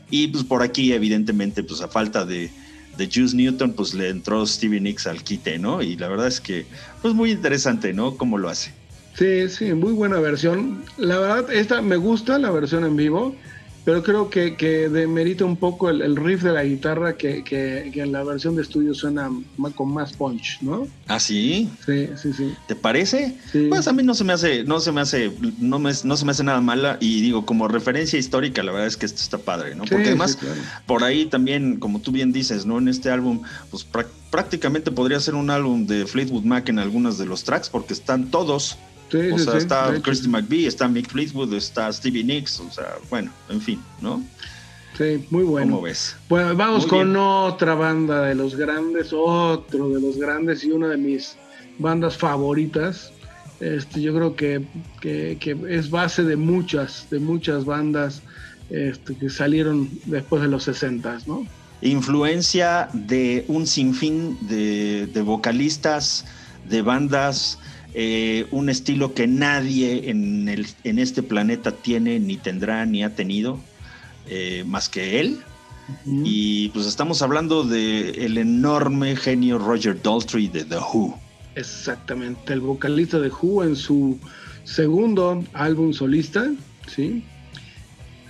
[0.09, 2.49] Y pues por aquí, evidentemente, pues a falta de,
[2.97, 5.81] de Juice Newton, pues le entró Stevie Nicks al quite, ¿no?
[5.81, 6.65] Y la verdad es que,
[7.01, 8.17] pues muy interesante, ¿no?
[8.17, 8.73] Cómo lo hace.
[9.17, 10.83] Sí, sí, muy buena versión.
[10.97, 13.35] La verdad, esta me gusta la versión en vivo,
[13.83, 17.89] pero creo que, que demerita un poco el, el riff de la guitarra que, que-
[17.93, 19.29] que en la versión de estudio suena
[19.75, 20.87] con más punch, ¿no?
[21.07, 21.69] ¿Ah, sí?
[21.85, 22.53] Sí, sí, sí.
[22.67, 23.37] ¿Te parece?
[23.51, 23.67] Sí.
[23.69, 26.25] Pues a mí no se me hace, no se me hace, no, me, no se
[26.25, 29.37] me hace nada mala y digo, como referencia histórica, la verdad es que esto está
[29.39, 29.83] padre, ¿no?
[29.85, 30.61] Sí, Porque además, sí, claro.
[30.85, 32.77] por ahí también, como tú bien dices, ¿no?
[32.77, 37.17] En este álbum, pues prá- prácticamente podría ser un álbum de Fleetwood Mac en algunos
[37.17, 38.77] de los tracks, porque están todos.
[39.11, 40.27] Sí, o sí, sea, sí, está sí.
[40.29, 44.23] McVie, está Mick Fleetwood, está Stevie Nicks, o sea, bueno, en fin, ¿no?
[44.97, 45.71] Sí, muy bueno.
[45.71, 46.15] ¿Cómo ves?
[46.29, 47.17] Bueno, vamos Muy con bien.
[47.17, 51.35] otra banda de los grandes, otro de los grandes y una de mis
[51.79, 53.11] bandas favoritas.
[53.59, 54.63] Este, yo creo que,
[55.01, 58.21] que- que es base de muchas, de muchas bandas
[58.69, 61.45] este, que salieron después de los 60, ¿no?
[61.83, 66.25] influencia de un sinfín de, de vocalistas,
[66.69, 67.57] de bandas,
[67.93, 73.15] eh, un estilo que nadie en, el, en este planeta tiene, ni tendrá, ni ha
[73.15, 73.59] tenido,
[74.27, 75.39] eh, más que él.
[76.05, 81.19] Y pues estamos hablando del el enorme genio Roger Daltrey de The Who.
[81.55, 84.17] Exactamente, el vocalista de Who en su
[84.63, 86.49] segundo álbum solista,
[86.87, 87.23] ¿sí?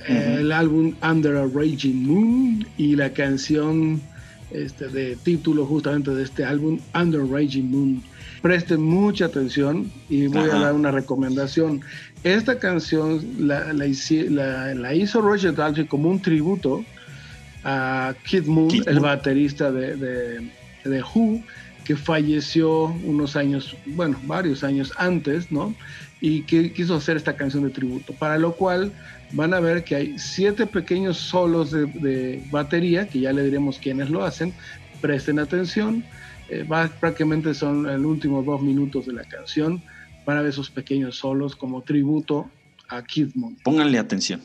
[0.07, 4.01] El álbum Under a Raging Moon y la canción
[4.49, 8.03] este, de título justamente de este álbum, Under Raging Moon.
[8.41, 10.57] Presten mucha atención y voy Ajá.
[10.57, 11.81] a dar una recomendación.
[12.23, 16.83] Esta canción la, la hici- la- la hizo Roger Daltrey como un tributo
[17.63, 19.03] a Kid Moon, Kid el Moon.
[19.03, 20.49] baterista de, de,
[20.85, 21.41] de Who,
[21.83, 25.75] que falleció unos años, bueno, varios años antes, ¿no?
[26.19, 28.91] Y que quiso hacer esta canción de tributo, para lo cual
[29.33, 33.77] van a ver que hay siete pequeños solos de, de batería, que ya le diremos
[33.77, 34.53] quiénes lo hacen,
[34.99, 36.03] presten atención,
[36.51, 39.81] eh, va- prácticamente son el último dos minutos de la canción,
[40.25, 42.51] para ver esos pequeños solos como tributo
[42.89, 43.57] a Kid Moon.
[43.63, 44.41] Pónganle atención.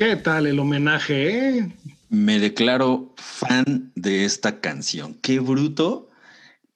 [0.00, 1.58] ¿Qué tal el homenaje?
[1.58, 1.68] eh?
[2.08, 5.12] Me declaro fan de esta canción.
[5.20, 6.08] Qué bruto.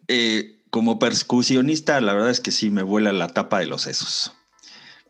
[0.09, 4.35] Eh, como percusionista, la verdad es que sí me vuela la tapa de los sesos.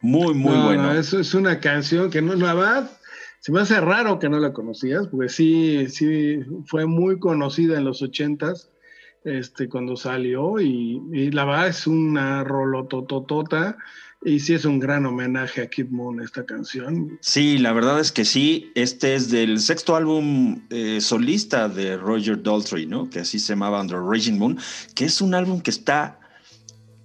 [0.01, 0.83] Muy, muy No, bueno.
[0.85, 2.91] no, eso es una canción que no, la verdad,
[3.41, 7.85] se me hace raro que no la conocías, porque sí, sí, fue muy conocida en
[7.85, 8.71] los ochentas,
[9.25, 13.77] este, cuando salió, y, y la verdad es una rolotototota,
[14.25, 17.18] y sí es un gran homenaje a Kid Moon esta canción.
[17.20, 18.72] Sí, la verdad es que sí.
[18.75, 23.11] Este es del sexto álbum eh, solista de Roger Daltrey, ¿no?
[23.11, 24.59] Que así se llamaba Under Raging Moon,
[24.95, 26.18] que es un álbum que está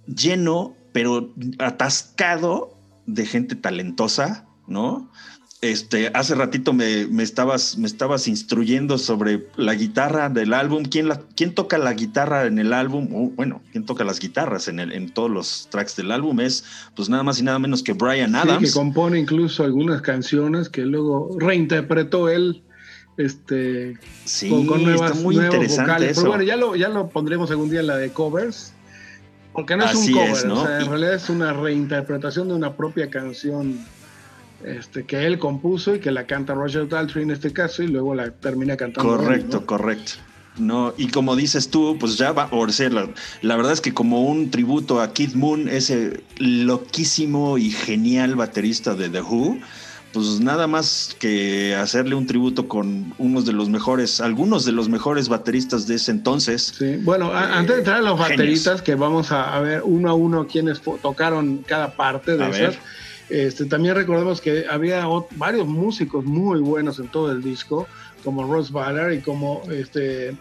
[0.06, 5.09] lleno, pero atascado de gente talentosa, ¿no?
[5.62, 10.84] Este, hace ratito me, me estabas, me estabas instruyendo sobre la guitarra del álbum.
[10.84, 13.34] ¿Quién, la, quién toca la guitarra en el álbum?
[13.36, 16.40] Bueno, ¿quién toca las guitarras en, el, en todos los tracks del álbum?
[16.40, 16.64] Es
[16.96, 18.68] pues nada más y nada menos que Brian Sí, Adams.
[18.68, 22.62] que compone incluso algunas canciones que luego reinterpretó él.
[23.18, 26.22] Este, Sí, con, con nuevas, está muy interesante eso.
[26.22, 28.72] Pero bueno, ya lo, ya lo pondremos algún día en la de covers.
[29.52, 30.62] Porque no es Así un cover, es, ¿no?
[30.62, 33.78] o sea, en Y- realidad es una reinterpretación de una propia canción
[34.64, 38.14] este, que él compuso y que la canta Roger Daltrey en este caso y luego
[38.14, 39.12] la termina cantando.
[39.14, 39.66] él, Correcto, ¿no?
[39.66, 40.12] correcto.
[40.58, 43.08] No, y como dices tú, pues ya va, o sea, la,
[43.40, 48.94] la verdad es que como un tributo a Kid Moon, ese loquísimo y genial baterista
[48.94, 49.58] de The Who,
[50.12, 54.88] pues nada más que hacerle un tributo con unos de los mejores, algunos de los
[54.88, 56.74] mejores bateristas de ese entonces.
[56.76, 58.30] Sí, bueno, Eh, antes de entrar a los genios.
[58.30, 62.48] bateristas, que vamos a, a ver uno a uno quienes tocaron cada parte de A
[62.48, 62.78] esas, ver.
[63.30, 65.06] Este, también recordemos que había
[65.36, 67.86] varios músicos muy buenos en todo el disco,
[68.24, 70.36] como Ross Ballard y como este,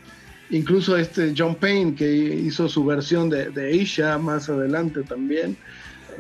[0.50, 5.56] incluso este John Payne, que hizo su versión de, de Asia más adelante también.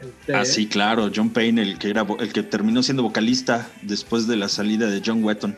[0.01, 4.27] Este, Ah, sí, claro, John Payne, el que era el que terminó siendo vocalista después
[4.27, 5.55] de la salida de John Wetton.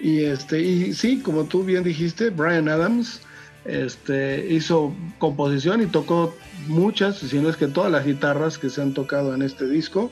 [0.00, 3.20] Y este, y sí, como tú bien dijiste, Brian Adams
[3.64, 6.34] este, hizo composición y tocó
[6.66, 10.10] muchas, si no es que todas las guitarras que se han tocado en este disco.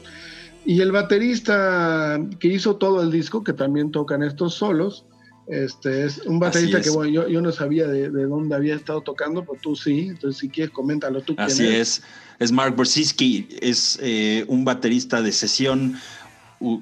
[0.68, 5.06] Y el baterista que hizo todo el disco, que también tocan estos solos,
[5.46, 6.84] este, es un baterista es.
[6.84, 10.08] que bueno, yo, yo no sabía de, de dónde había estado tocando, pero tú sí,
[10.10, 11.34] entonces si quieres coméntalo tú.
[11.36, 12.02] quién Así es.
[12.38, 15.96] Es Mark Borsiski, es eh, un baterista de sesión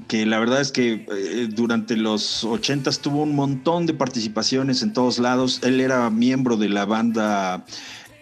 [0.09, 4.95] que la verdad es que eh, durante los 80 tuvo un montón de participaciones en
[4.95, 5.61] todos lados.
[5.63, 7.65] Él era miembro de la banda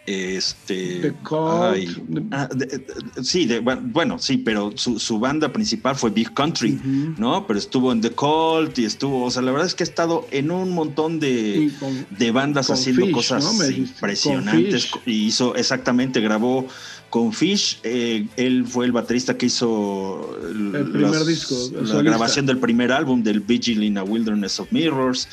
[0.06, 2.28] este The Cult.
[2.32, 6.78] ah, de- de- sí, de- bueno, sí, pero su, su banda principal fue Big Country.
[7.18, 7.46] ¿no?
[7.46, 10.26] Pero estuvo en The Cult y estuvo, o sea, la verdad es que ha estado
[10.30, 13.44] en un montón de, con- de bandas haciendo Fish, cosas
[13.76, 14.90] impresionantes.
[15.06, 16.66] Y hizo exactamente, grabó
[17.10, 17.78] con Fish.
[17.84, 22.02] eh, él fue el baterista que hizo El primer disco, la solista.
[22.02, 25.28] grabación del primer álbum del Vigil in a Wilderness of Mirrors.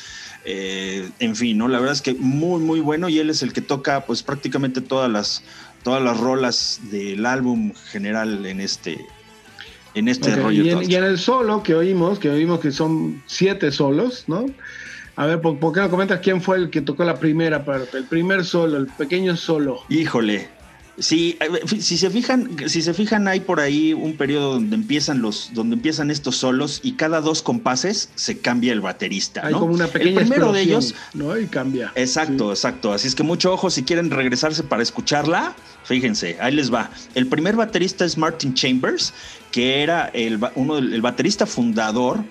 [0.46, 1.68] Eh, en fin, ¿no?
[1.68, 3.10] La verdad es que muy, muy bueno.
[3.10, 5.44] Y él es el que toca, pues, prácticamente todas las,
[5.84, 9.06] todas las rolas del álbum general en este.
[9.94, 10.64] En este rollo.
[10.64, 14.46] y, en, y en el solo que oímos, que oímos que son siete solos, ¿no?
[15.18, 17.98] A ver, ¿por, por qué no comentas quién fue el que tocó la primera parte?
[17.98, 19.82] El primer solo, el pequeño solo.
[19.90, 20.48] Híjole.
[21.02, 21.38] Sí,
[21.80, 25.76] si se fijan, si se fijan, hay por ahí un periodo donde empiezan los, donde
[25.76, 29.42] empiezan estos solos y cada dos compases se cambia el baterista.
[29.44, 29.62] Hay ¿no?
[29.62, 31.38] como una pequeña El primero de ellos, ¿no?
[31.38, 31.92] Y cambia.
[31.96, 32.94] exacto, exacto.
[32.94, 35.56] Así es que mucho ojo si quieren regresarse para escucharla.
[35.86, 36.92] Fíjense, ahí les va.
[37.16, 39.14] El primer baterista es Martin Chambers,
[39.52, 42.24] que era el, uno el baterista fundador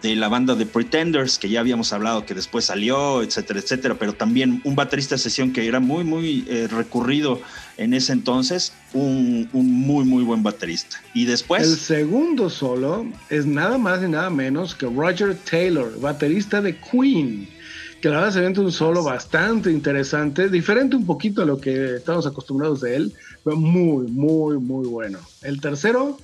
[0.00, 4.14] de la banda de Pretenders, que ya habíamos hablado que después salió, etcétera, etcétera, pero
[4.14, 7.40] también un baterista de sesión que era muy, muy eh, recurrido
[7.76, 11.02] en ese entonces, un, un muy, muy buen baterista.
[11.14, 16.60] Y El después, segundo solo es nada más y nada menos que Roger Taylor, baterista
[16.62, 17.48] de Queen,
[18.00, 21.96] que la verdad se vende un solo bastante interesante, diferente un poquito a lo que
[21.96, 23.14] estamos acostumbrados de él,
[23.44, 25.18] pero muy, muy, muy bueno.
[25.42, 26.18] El tercero,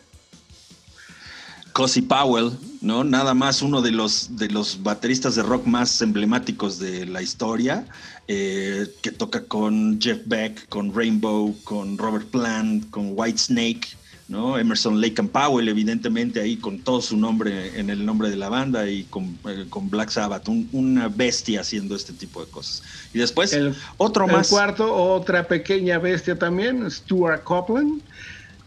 [1.73, 2.51] Cozy Powell,
[2.81, 3.05] ¿no?
[3.05, 7.87] Nada más uno de los, de los bateristas de rock más emblemáticos de la historia,
[8.29, 13.89] eh, que toca con Jeff Beck, con Rainbow, con Robert Plant, con White Snake,
[14.29, 14.59] ¿no?
[14.59, 18.51] Emerson Lake and Powell, evidentemente, ahí con todo su nombre en el nombre de la
[18.51, 22.83] banda y con, eh, con Black Sabbath, un- una bestia haciendo este tipo de cosas.
[23.15, 24.49] Y después, el, otro el más.
[24.49, 28.03] cuarto, otra pequeña bestia también, Stuart Copeland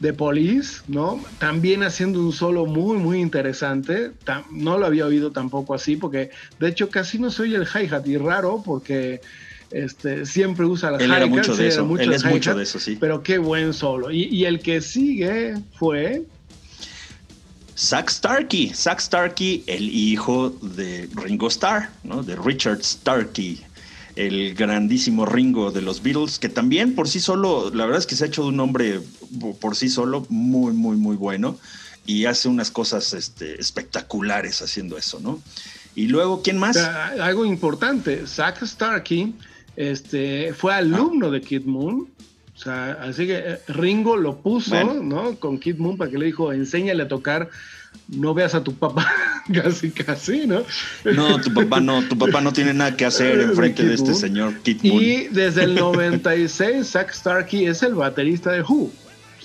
[0.01, 1.23] de Police, ¿no?
[1.37, 4.11] También haciendo un solo muy, muy interesante.
[4.51, 8.07] No lo había oído tampoco así, porque de hecho casi no se oye el hi-hat
[8.07, 9.21] y raro porque
[9.69, 12.97] este, siempre usa la Él era mucho de eso, él es mucho de eso, sí.
[12.99, 14.09] Pero qué buen solo.
[14.09, 16.23] Y, y el que sigue fue
[17.77, 18.71] Zack Starkey.
[18.73, 22.23] Zack Starkey, el hijo de Ringo Starr, ¿no?
[22.23, 23.61] De Richard Starkey,
[24.27, 28.15] el grandísimo Ringo de los Beatles, que también por sí solo, la verdad es que
[28.15, 28.99] se ha hecho de un hombre
[29.59, 31.57] por sí solo muy, muy, muy bueno
[32.05, 35.41] y hace unas cosas este, espectaculares haciendo eso, ¿no?
[35.95, 36.77] Y luego, ¿quién más?
[36.77, 39.35] Algo importante, Zack Starkey
[39.75, 42.07] este, fue alumno de Kid Moon.
[42.55, 45.35] O sea, así que eh, Ringo lo puso, ¿no?
[45.37, 47.49] Con Kid Moon para que le dijo, enséñale a tocar,
[48.11, 49.07] no veas a tu papá,
[49.53, 50.63] casi, casi, ¿no?
[51.05, 54.59] No, tu papá no, tu papá no tiene nada que hacer enfrente de este señor
[54.61, 55.01] Kid Moon.
[55.01, 58.91] Y desde el 96, Zack Starkey es el baterista de Who,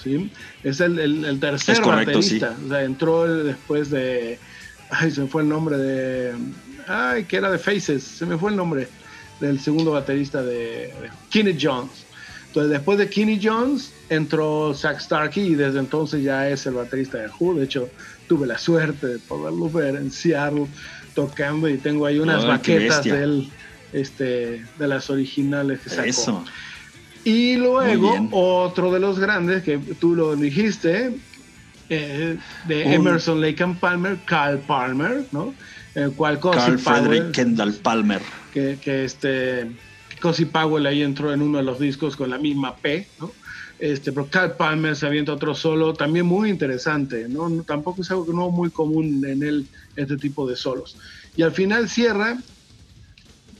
[0.03, 0.30] ¿sí?
[0.64, 2.57] Es el, el, el tercer baterista.
[2.64, 4.38] O sea, entró después de,
[4.90, 6.34] ay, se me fue el nombre de,
[6.88, 8.88] ay, que era de Faces, se me fue el nombre
[9.40, 12.07] del segundo baterista de, de Kenny Jones.
[12.49, 17.18] Entonces, después de Kenny Jones, entró Zack Starkey y desde entonces ya es el baterista
[17.18, 17.55] de Who.
[17.55, 17.90] De hecho,
[18.27, 20.66] tuve la suerte de poderlo ver en Seattle
[21.14, 23.14] tocando y tengo ahí unas Oh, bestia.
[23.14, 23.51] de él,
[23.93, 26.09] este, de las originales que sacó.
[26.09, 26.45] Eso.
[27.24, 31.12] Y luego, otro de los grandes que tú lo dijiste,
[31.89, 35.55] eh, de Un- Emerson, Lake and Palmer, Carl Palmer, ¿no?
[35.95, 38.20] El cual Carl Frederick Kendall Palmer.
[38.53, 39.70] que, que este
[40.20, 43.33] Cozy Powell ahí entró en uno de los discos con la misma P, ¿no?
[43.79, 47.49] Este, pero Carl Palmer se avienta otro solo, también muy interesante, ¿no?
[47.49, 50.97] No- Tampoco es algo que no muy común en él, este tipo de solos.
[51.35, 52.43] Y al final cierra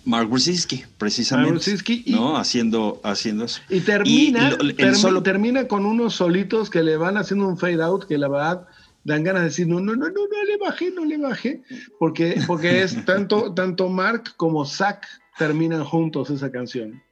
[0.05, 1.51] Mark Brzezinski, precisamente.
[1.51, 2.37] Mark Brzezinski y- ¿no?
[2.37, 3.61] Haciendo, haciendo eso.
[3.69, 7.83] Y termina, Y lo- solo- termina con unos solitos que le van haciendo un fade
[7.83, 8.67] out que la verdad
[9.05, 11.63] dan ganas de decir, no, no, no, no, no le bajé, no le bajé,
[11.99, 15.07] porque, porque es tanto, tanto Mark como Zack
[15.39, 17.03] terminan juntos esa canción.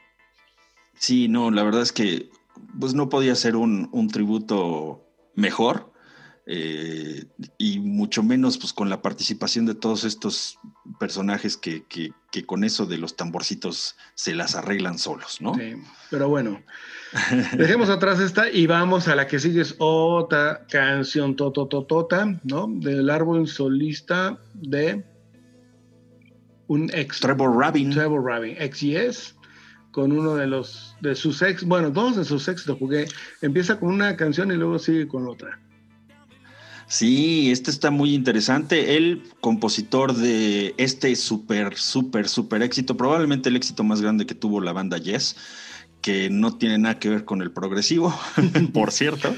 [0.97, 2.31] Sí, no, la verdad es que
[2.79, 5.93] pues no podía ser un, un tributo mejor
[6.47, 7.25] eh,
[7.57, 10.59] y mucho menos pues con la participación de todos estos
[11.01, 15.55] personajes que, que- que con eso de los tamborcitos se las arreglan solos, ¿no?
[15.55, 15.75] Sí,
[16.11, 16.61] pero bueno,
[17.57, 22.67] dejemos atrás esta y vamos a la que sigue, es otra canción totototota, ¿no?
[22.69, 25.05] Del árbol solista de
[26.67, 27.91] un ex Trevor Rabin.
[27.91, 29.34] Trevor Rabin, ex Yes,
[29.95, 33.07] con uno de los de sus ex, bueno, dos de sus ex lo jugué.
[33.43, 35.61] Empieza con una canción y luego sigue con otra.
[36.89, 38.97] Sí, este está muy interesante.
[38.97, 44.61] El compositor de este súper, súper, súper éxito, probablemente el éxito más grande que tuvo
[44.61, 45.37] la banda Yes,
[46.03, 48.13] que no tiene nada que ver con el progresivo,
[48.75, 49.33] por cierto.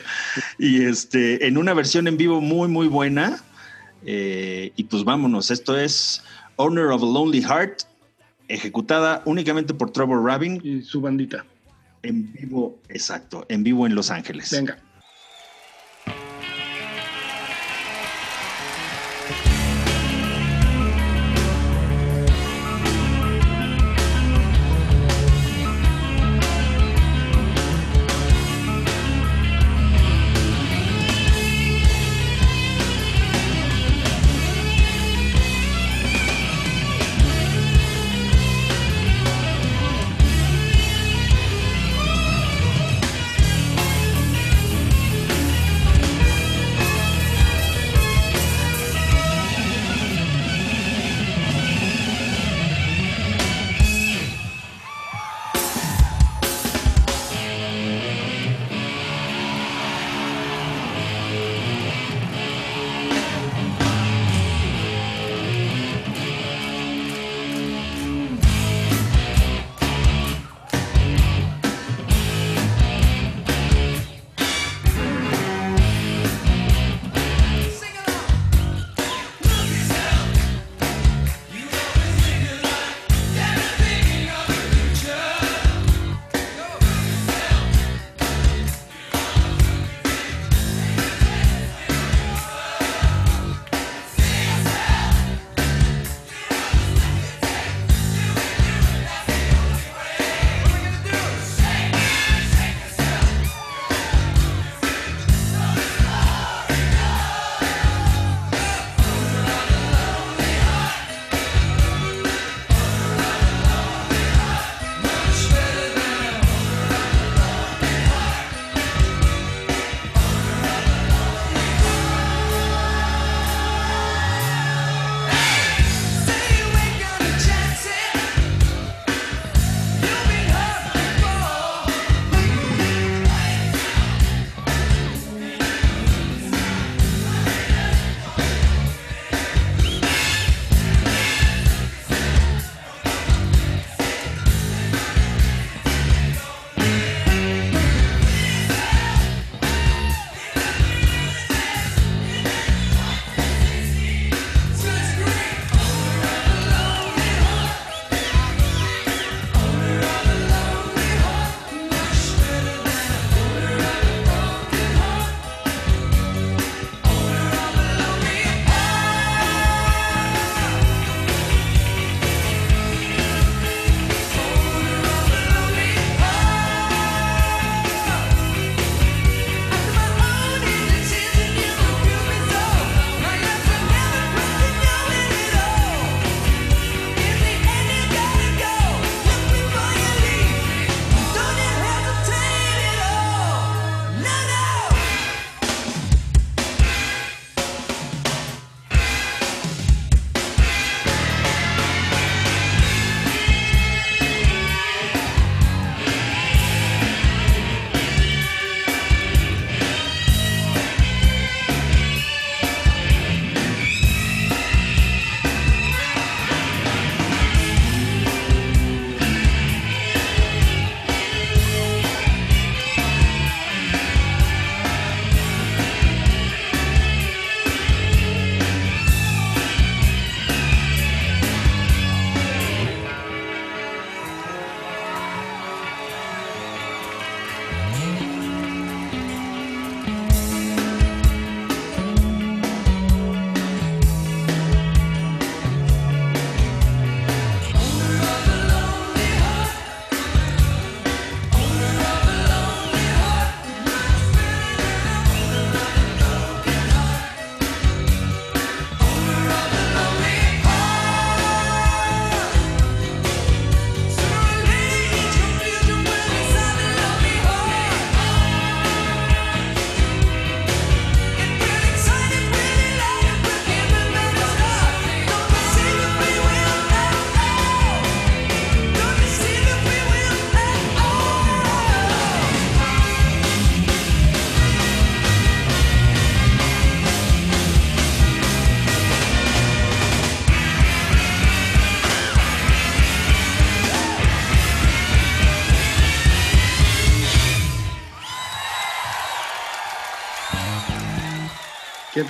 [0.58, 3.44] Y este, en una versión en vivo muy, muy buena.
[4.06, 6.22] Eh, y pues vámonos, esto es
[6.56, 7.82] Honor of a Lonely Heart,
[8.48, 11.44] ejecutada únicamente por Trevor Rabin Y su bandita.
[12.02, 14.50] en vivo, exacto, en vivo en Los Ángeles.
[14.52, 14.78] Venga.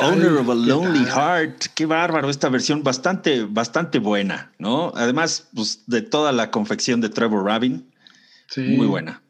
[0.00, 1.12] Owner of a ¿Qué Lonely tal?
[1.14, 1.64] Heart.
[1.74, 4.92] Qué bárbaro esta versión, bastante, bastante buena, ¿no?
[4.96, 7.86] Además, pues de toda la confección de Trevor Rabin,
[8.48, 8.62] Sí.
[8.62, 9.22] muy buena.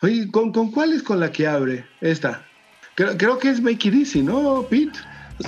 [0.00, 2.44] Oye, ¿con, ¿con cuál es con la que abre esta?
[2.96, 4.98] Creo, creo que es Make It Easy, ¿no, Pete?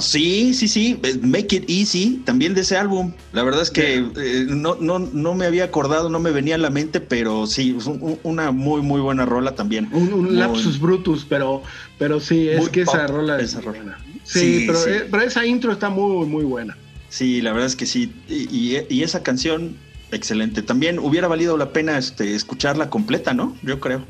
[0.01, 3.12] Sí, sí, sí, Make It Easy, también de ese álbum.
[3.32, 6.59] La verdad es que eh, no, no, no me había acordado, no me venía a
[6.59, 9.89] la mente, pero sí, es un- una muy, muy buena rola también.
[9.93, 11.62] Un, lapsus brutus, pero,
[11.99, 13.76] pero sí, es que esa rola es esa rola.
[13.78, 13.99] buena.
[14.25, 14.91] Sí, Sí, pero, sí.
[14.91, 16.77] eh, pero esa intro está muy, muy buena.
[17.09, 18.12] Sí, la verdad es que sí.
[18.29, 19.77] Y, y- y esa canción,
[20.11, 20.62] excelente.
[20.62, 23.57] También hubiera valido la pena este, escucharla completa, ¿no?
[23.62, 24.05] Yo creo.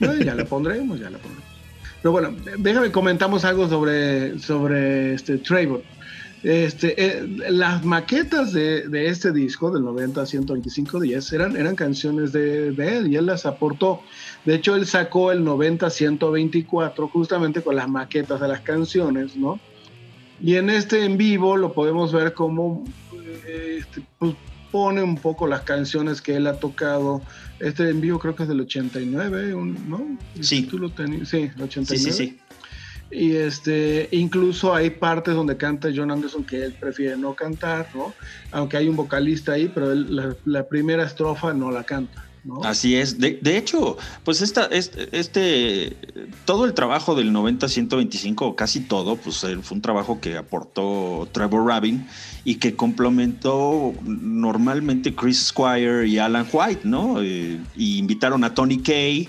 [0.00, 1.44] Ya la pondremos, ya la pondremos.
[2.02, 5.82] Pero bueno, déjame comentamos algo sobre, sobre este Trevor.
[6.48, 11.74] Este, eh, las maquetas de, de este disco del 90 a 125 días eran, eran
[11.74, 14.00] canciones de, de él y él las aportó.
[14.44, 19.34] De hecho, él sacó el 90 a 124 justamente con las maquetas de las canciones,
[19.36, 19.58] ¿no?
[20.40, 22.84] Y en este en vivo lo podemos ver como
[23.46, 24.34] eh, este, pues,
[24.70, 27.22] pone un poco las canciones que él ha tocado.
[27.58, 30.16] Este en vivo creo que es del 89, un- ¿no?
[30.40, 30.62] Sí.
[30.62, 31.86] Tú lo tenías, sí, el 89.
[31.86, 32.38] Sí, sí, sí.
[33.10, 38.12] Y este, incluso hay partes donde canta John Anderson que él prefiere no cantar, ¿no?
[38.50, 42.64] Aunque hay un vocalista ahí, pero la, primera estrofa no la canta, ¿no?
[42.64, 43.20] Así es.
[43.20, 45.96] De, de hecho, pues esta, este,
[46.44, 51.28] todo el trabajo del 90-125, o casi todo, pues eh, fue un trabajo que aportó
[51.30, 52.08] Trevor Rabin
[52.44, 57.22] y que complementó normalmente Chris Squire y Alan White, ¿no?
[57.22, 59.28] Eh, y invitaron a Tony Kay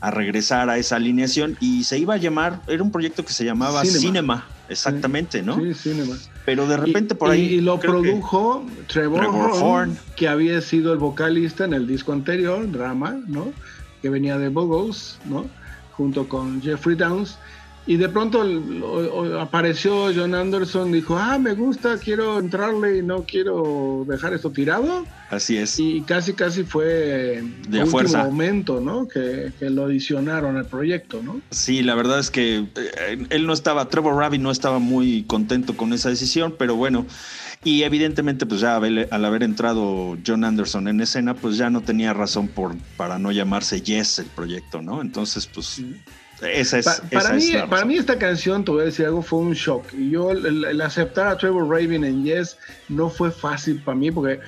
[0.00, 3.44] a regresar a esa alineación y se iba a llamar, era un proyecto que se
[3.44, 4.00] llamaba Cinema.
[4.00, 5.56] Cinema, exactamente, ¿no?
[5.56, 6.16] Sí, cinema.
[6.46, 7.40] Pero de repente Y- por ahí...
[7.42, 9.98] Y, y lo produjo Trevor, Trevor Horn, Horn.
[10.16, 13.52] que había sido el vocalista en el disco anterior, Drama, ¿no?
[14.00, 15.44] Que venía de Bogos, ¿no?
[15.92, 17.36] Junto con Jeffrey Downs.
[17.86, 18.88] Y de pronto el- o-
[19.22, 24.50] o- apareció John Anderson, dijo, ah, me gusta, quiero entrarle y no quiero dejar esto
[24.50, 25.06] tirado.
[25.30, 25.78] Así es.
[25.78, 28.24] Y casi, casi fue De fuerza.
[28.24, 29.08] momento, ¿no?
[29.08, 31.40] Que, que lo adicionaron al proyecto, ¿no?
[31.50, 35.76] Sí, la verdad es que eh, él no estaba, Trevor Rabin no estaba muy contento
[35.76, 37.06] con esa decisión, pero bueno,
[37.64, 42.12] y evidentemente pues ya al haber entrado John Anderson en escena, pues ya no tenía
[42.12, 45.00] razón por, para no llamarse Yes el proyecto, ¿no?
[45.00, 45.80] Entonces pues
[46.42, 48.84] esa es, Pa- esa para, es mí, la para mí esta canción, te voy a
[48.86, 49.84] decir algo, fue un shock.
[49.92, 52.56] Y yo el, el aceptar a Trevor Rabin en Yes
[52.88, 54.40] no fue fácil para mí porque eh,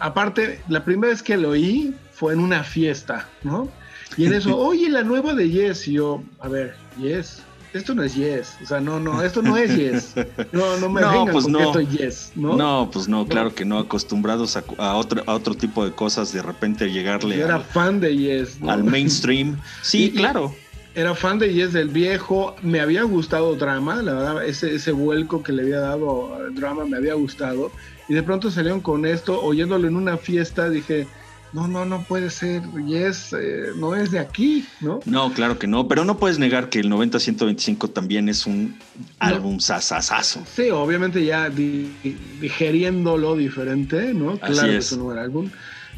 [0.00, 3.68] aparte, la primera vez que lo oí fue en una fiesta, ¿no?
[4.16, 7.42] Y en eso, oye, la nueva de Yes, y yo, a ver, Yes,
[7.72, 10.14] esto no es Yes, o sea, no, no, esto no es Yes.
[10.52, 11.66] No, no me No, vengan pues con que no.
[11.68, 12.56] esto es Yes, ¿no?
[12.56, 12.90] ¿no?
[12.92, 16.42] pues no, claro que no, acostumbrados a, a otro, a otro tipo de cosas, de
[16.42, 18.60] repente llegarle Yo era al, fan de Yes.
[18.60, 18.70] ¿no?
[18.70, 19.56] al mainstream.
[19.82, 20.54] Sí, y- claro.
[20.94, 25.42] Era fan de Yes del viejo, me había gustado Drama, la verdad, ese, ese vuelco
[25.42, 27.72] que le había dado Drama me había gustado.
[28.08, 31.06] Y de pronto salieron con esto, oyéndolo en una fiesta, dije,
[31.54, 35.00] no, no, no puede ser, Yes eh, no es de aquí, ¿no?
[35.06, 38.74] No, claro que no, pero no puedes negar que el 90-125 también es un
[39.18, 40.42] álbum sasasazo.
[40.54, 41.96] Sí, obviamente ya di-
[42.38, 44.38] digeriéndolo diferente, ¿no?
[44.42, 44.86] Así Claro que es.
[44.86, 45.50] es un buen álbum.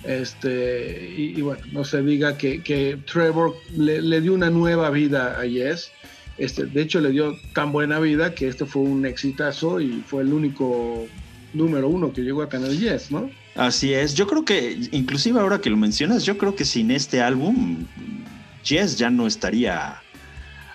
[0.07, 4.91] Este, y, y bueno, no se diga que, que Trevor le, le dio una nueva
[4.91, 5.91] vida a Yes.
[6.37, 10.23] Este, de hecho, le dio tan buena vida que este fue un exitazo y fue
[10.23, 11.07] el único
[11.53, 13.31] número uno que llegó a tener Yes, ¿no?
[13.55, 17.21] Así es, yo creo que, inclusive ahora que lo mencionas, yo creo que sin este
[17.23, 17.87] álbum,
[18.65, 19.95] Jess ya no estaría...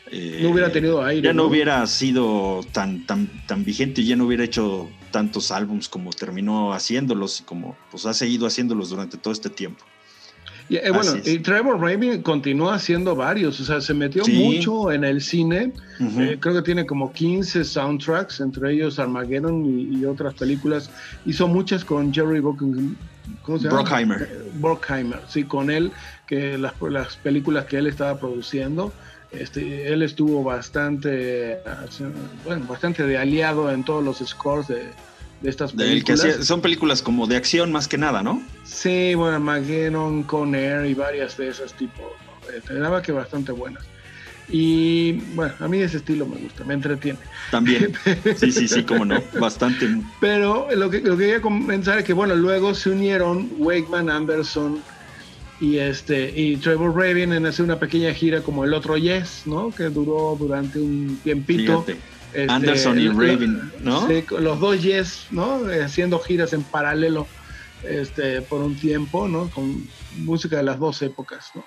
[0.10, 1.28] eh, No hubiera tenido aire.
[1.28, 5.88] Ya no hubiera sido tan, tan, tan vigente y ya no hubiera hecho tantos álbums
[5.90, 9.84] como terminó haciéndolos y como pues ha seguido haciéndolos durante todo este tiempo.
[10.70, 14.34] Y, eh, bueno, y Trevor Rabin continuó haciendo varios, o sea, se metió Sí.
[14.34, 15.74] mucho en el cine.
[16.00, 20.92] Eh, creo que tiene como 15 soundtracks, entre ellos Armageddon y, y otras películas.
[21.26, 22.96] Hizo muchas con Jerry Bruckheimer.
[23.42, 23.82] ¿Cómo se llama?
[23.82, 24.22] Bruckheimer.
[24.32, 25.92] Eh, Bruckheimer, sí, con él,
[26.28, 28.94] que las, las películas que él estaba produciendo.
[29.32, 31.60] Este, él estuvo bastante,
[32.46, 34.90] bueno, bastante de aliado en todos los scores de,
[35.42, 36.46] de estas que películas.
[36.46, 38.42] son películas como de acción más que nada, ¿no?
[38.64, 41.76] Sí, bueno, Armageddon, Con Air y varias de esas.
[41.80, 43.84] Eh, Te daba que bastante buenas.
[44.52, 47.20] Y bueno, a mí ese estilo me gusta, me entretiene.
[47.52, 47.94] También.
[48.36, 49.22] Sí, sí, sí, cómo no.
[49.40, 49.88] Bastante.
[50.20, 54.82] Pero lo que, lo que quería comenzar es que, bueno, luego se unieron Wakeman, Anderson
[55.60, 59.72] y este y Trevor Rabin hace una pequeña gira como el otro Yes, ¿no?
[59.72, 61.86] Que duró durante un tiempito.
[62.34, 64.08] Este, Anderson y Rabin, ¿no?
[64.08, 65.62] Sí, los dos Yes, ¿no?
[65.84, 67.28] Haciendo giras en paralelo
[67.84, 69.50] este, por un tiempo, ¿no?
[69.50, 69.88] Con
[70.18, 71.66] música de las dos épocas, ¿no?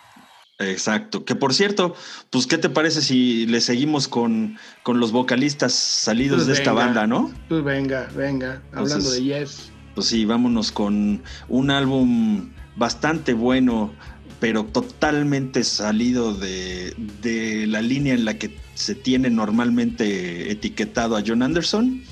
[0.59, 1.25] Exacto.
[1.25, 1.95] Que por cierto,
[2.31, 6.73] pues, ¿qué te parece si le seguimos con, con los vocalistas salidos pues de esta
[6.73, 7.33] banda, no?
[7.49, 9.73] Pues venga, venga, hablando de Yes.
[9.95, 13.93] Pues sí, vámonos con un álbum bastante bueno,
[14.41, 21.23] pero totalmente salido de, de, la línea en la que se tiene normalmente etiquetado a
[21.25, 22.03] John Anderson.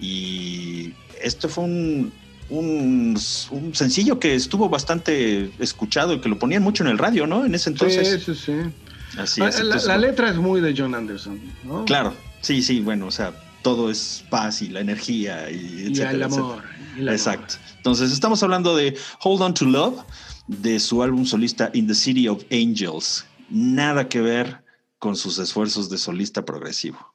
[0.00, 0.92] Y
[1.22, 2.12] esto fue un,
[2.50, 3.16] un,
[3.72, 7.44] sencillo que estuvo bastante escuchado y que lo ponían mucho en el radio, ¿no?
[7.44, 8.24] En ese entonces.
[8.24, 8.52] Sí, sí, sí.
[9.18, 11.84] Así es, la, entonces, la, letra es muy de John Anderson, ¿no?
[11.84, 13.32] Claro, sí, sí, bueno, o sea,
[13.62, 16.62] todo es paz y la energía y, etcétera, el amor.
[16.98, 17.54] Exacto.
[17.76, 20.00] Entonces estamos hablando de Hold On to Love,
[20.46, 23.24] de su álbum solista In the City of Angels.
[23.50, 24.62] Nada que ver
[24.98, 27.14] con sus esfuerzos de solista progresivo.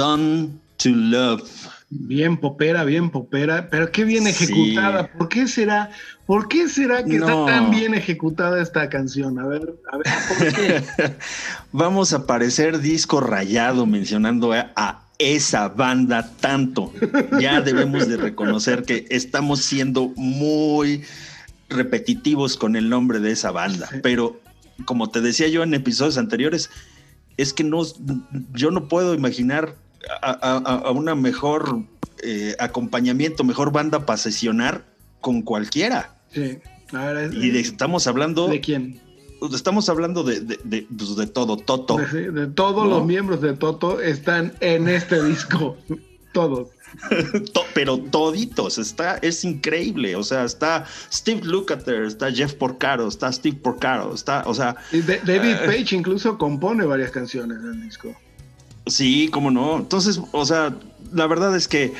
[0.00, 1.42] On to Love.
[1.88, 4.30] Bien popera, bien popera, pero qué bien Sí.
[4.30, 5.06] ejecutada.
[5.12, 5.90] ¿Por qué será?
[6.26, 7.26] ¿Por qué será que No.
[7.46, 9.38] está tan bien ejecutada esta canción?
[9.38, 10.82] A ver, a ver, ¿por qué?
[11.72, 16.92] Vamos a parecer disco rayado mencionando a, a esa banda tanto.
[17.40, 21.04] Ya debemos de reconocer que estamos siendo muy
[21.68, 23.96] repetitivos con el nombre de esa banda, Sí.
[24.02, 24.40] pero
[24.84, 26.68] como te decía yo en episodios anteriores,
[27.36, 27.82] es que no,
[28.52, 29.74] yo no puedo imaginar
[30.22, 31.80] a, a- a una mejor
[32.22, 34.84] eh, acompañamiento, mejor banda para sesionar
[35.20, 36.14] con cualquiera.
[36.32, 36.58] Sí.
[36.92, 39.00] A ver, Y de- estamos hablando, ¿de quién?
[39.54, 41.96] estamos hablando de, de- de, pues, de todo, Toto.
[41.98, 42.90] De, todos ¿No?
[42.98, 45.76] los miembros de Toto están en este disco.
[46.32, 46.68] Todos.
[47.52, 50.16] To- pero toditos, está, es increíble.
[50.16, 55.56] O sea, está Steve Lukather, está Jeff Porcaro, está Steve Porcaro, está, o sea, David
[55.56, 55.66] Eh.
[55.66, 58.14] Page incluso compone varias canciones del disco.
[58.86, 59.78] Sí, cómo no.
[59.78, 60.74] Entonces, o sea,
[61.12, 61.92] la verdad es que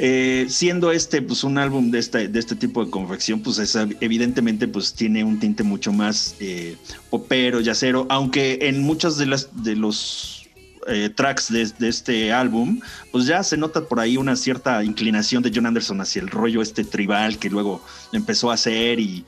[0.00, 3.76] eh, siendo este, pues, un álbum de este, de este tipo de confección, pues es,
[4.00, 6.76] evidentemente, pues tiene un tinte mucho más eh,
[7.10, 10.48] popero, yacero, aunque en muchas de las de los
[10.86, 12.80] eh, tracks de, este álbum,
[13.10, 16.62] pues ya se nota por ahí una cierta inclinación de John Anderson hacia el rollo
[16.62, 19.24] este tribal que luego empezó a hacer y,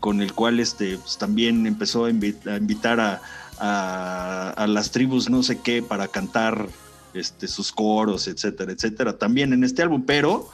[0.00, 3.20] con el cual este, pues, también empezó a invitar a,
[3.60, 6.68] a- las tribus no sé qué para cantar
[7.14, 10.48] este, sus coros, etcétera, etcétera, también en este álbum, pero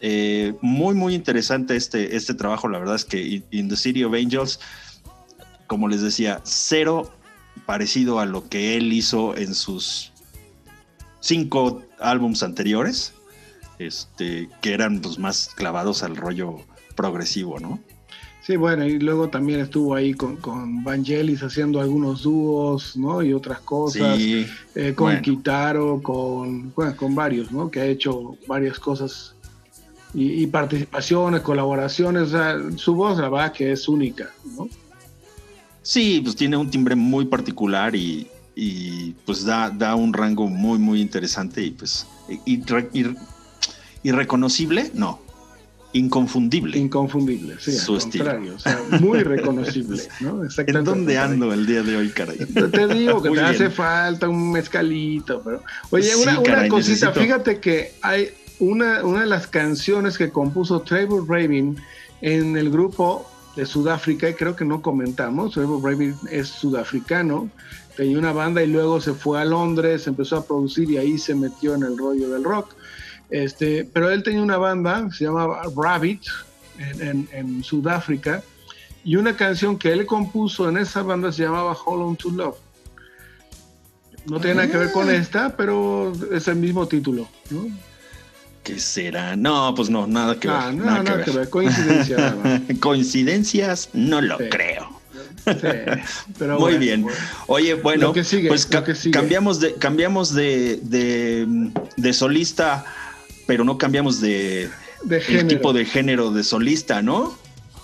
[0.00, 4.14] eh, muy, muy interesante este, este trabajo, la verdad es que In the City of
[4.14, 4.58] Angels,
[5.66, 7.12] como les decía, cero
[7.66, 10.12] parecido a lo que él hizo en sus
[11.20, 13.12] cinco álbums anteriores,
[13.78, 16.56] este, que eran pues, más clavados al rollo
[16.96, 17.80] progresivo, ¿no?
[18.48, 23.22] Sí, bueno, y luego también estuvo ahí con, con Vangelis haciendo algunos dúos, ¿no?
[23.22, 24.16] Y otras cosas.
[24.16, 25.20] Sí, eh, con bueno.
[25.20, 27.70] Kitaro, con, bueno, con varios, ¿no?
[27.70, 29.34] Que ha hecho varias cosas
[30.14, 32.22] y, y participaciones, colaboraciones.
[32.22, 34.66] o sea, su voz, la verdad, que es única, ¿no?
[35.82, 40.78] Sí, pues tiene un timbre muy particular y, y, pues da, da un rango muy,
[40.78, 42.06] muy interesante y pues
[42.46, 43.14] irre- ir-
[44.02, 45.20] irreconocible, no,
[45.92, 46.78] inconfundible.
[46.78, 48.24] Inconfundible, sí, Su al estilo.
[48.24, 50.40] contrario, o sea, muy reconocible, ¿no?
[50.40, 51.52] ¿En Exactamente dónde al contrario.
[51.54, 52.38] ando el día de hoy, caray?
[52.38, 55.62] Te digo que Muy te hace falta un mezcalito, pero.
[55.90, 56.36] Oye, Sí, una,
[56.68, 57.12] cosita, necesito.
[57.14, 58.28] fíjate que hay
[58.60, 61.76] una, una de las canciones que compuso Trevor Rabin
[62.20, 67.50] en el grupo de Sudáfrica, y creo que no comentamos, Trevor Rabin es sudafricano,
[67.96, 71.34] tenía una banda y luego se fue a Londres, empezó a producir y ahí se
[71.34, 72.74] metió en el rollo del rock.
[73.30, 76.22] Este, pero él tenía una banda, se llamaba Rabbit,
[76.78, 78.42] en, en- en Sudáfrica,
[79.04, 82.56] y una canción que él compuso en esa banda se llamaba Hold On to Love.
[84.26, 84.92] No tiene nada que ver Ah.
[84.92, 87.28] con esta, pero es el mismo título.
[87.50, 87.66] ¿no?
[88.62, 89.36] ¿Qué será?
[89.36, 90.56] No, pues no, nada que ver.
[90.58, 91.40] Ah, no, nada, nada que que ver.
[91.40, 92.16] ver, coincidencia.
[92.18, 92.60] nada.
[92.80, 94.44] Coincidencias, no lo Sí.
[94.50, 94.98] creo.
[95.46, 95.52] Sí,
[96.38, 97.02] pero Muy bueno, bien.
[97.02, 97.18] bueno.
[97.46, 102.84] Oye, bueno, sigue, pues ca- cambiamos de cambiamos de, de, de solista,
[103.48, 104.70] pero no cambiamos de
[105.02, 105.48] De el género.
[105.48, 107.36] tipo de género de solista, ¿no?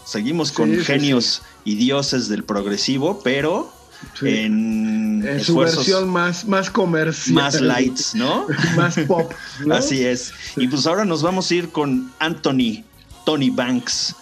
[0.04, 3.72] Seguimos con Sí, sí, genios y dioses del progresivo, pero
[4.20, 4.28] Sí.
[4.28, 7.34] en, En su versión más, más comercial.
[7.34, 8.46] más lights, ¿no?
[8.76, 9.32] más pop.
[9.64, 9.74] ¿no?
[9.74, 10.32] Así es.
[10.56, 12.84] Y pues ahora nos vamos a ir con Anthony,
[13.24, 14.14] Tony Banks,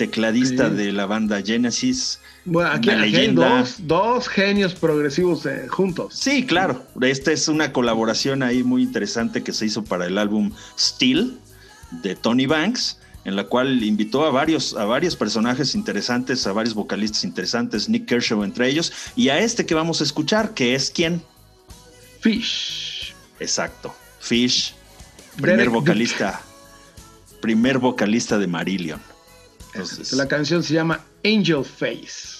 [0.00, 0.76] tecladista Sí.
[0.76, 2.20] de la banda Genesis.
[2.46, 6.14] Bueno, aquí, hay dos, dos genios progresivos eh, juntos.
[6.14, 6.82] Sí, claro.
[7.02, 11.36] Esta es una colaboración ahí muy interesante que se hizo para el álbum Steel
[12.02, 16.74] de Tony Banks, en la cual invitó a varios, a varios personajes interesantes, a varios
[16.74, 20.90] vocalistas interesantes, Nick Kershaw entre ellos, y a este que vamos a escuchar, que es
[20.90, 21.20] quién?
[22.20, 23.14] Fish.
[23.38, 24.74] Exacto, Fish,
[25.36, 26.40] primer Derek vocalista,
[27.42, 29.09] primer vocalista de Marillion.
[30.12, 32.39] La canción se llama Angel Face.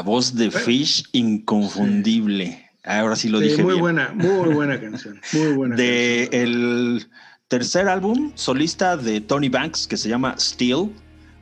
[0.00, 2.70] La voz de Fish, inconfundible.
[2.84, 3.80] Ahora sí lo Sí, dije muy bien.
[3.82, 5.20] buena, muy buena canción.
[5.34, 6.52] Muy buena de canción.
[6.54, 7.06] el
[7.48, 10.90] tercer álbum solista de Tony Banks que se llama Steel,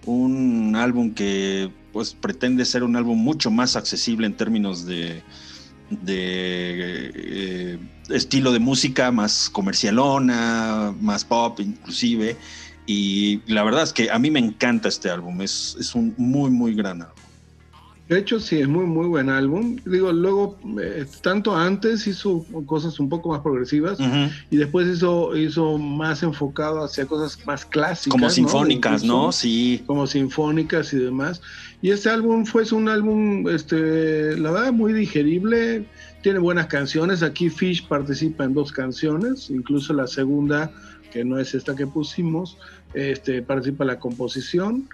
[0.06, 5.22] un álbum que pues pretende ser un álbum mucho más accesible en términos de,
[5.90, 7.78] de eh,
[8.10, 12.36] estilo de música, más comercialona, más pop inclusive.
[12.86, 16.50] Y la verdad es que a mí me encanta este álbum, es, es un muy,
[16.50, 17.17] muy gran álbum.
[18.08, 19.76] De hecho, sí, es muy, muy buen álbum.
[19.84, 23.98] Digo, luego, eh, tanto antes hizo cosas un poco más progresivas
[24.50, 28.10] y después hizo, hizo más enfocado hacia cosas más clásicas.
[28.10, 29.30] Como sinfónicas, ¿no?
[29.30, 29.82] Sí.
[29.86, 31.42] Como sinfónicas y demás.
[31.82, 35.84] Y este álbum fue un álbum, este, la verdad, muy digerible.
[36.22, 37.22] tiene buenas canciones.
[37.22, 40.72] Aquí Fish participa en dos canciones, incluso la segunda,
[41.12, 42.56] que no es esta que pusimos,
[42.94, 44.88] este, participa en la composición.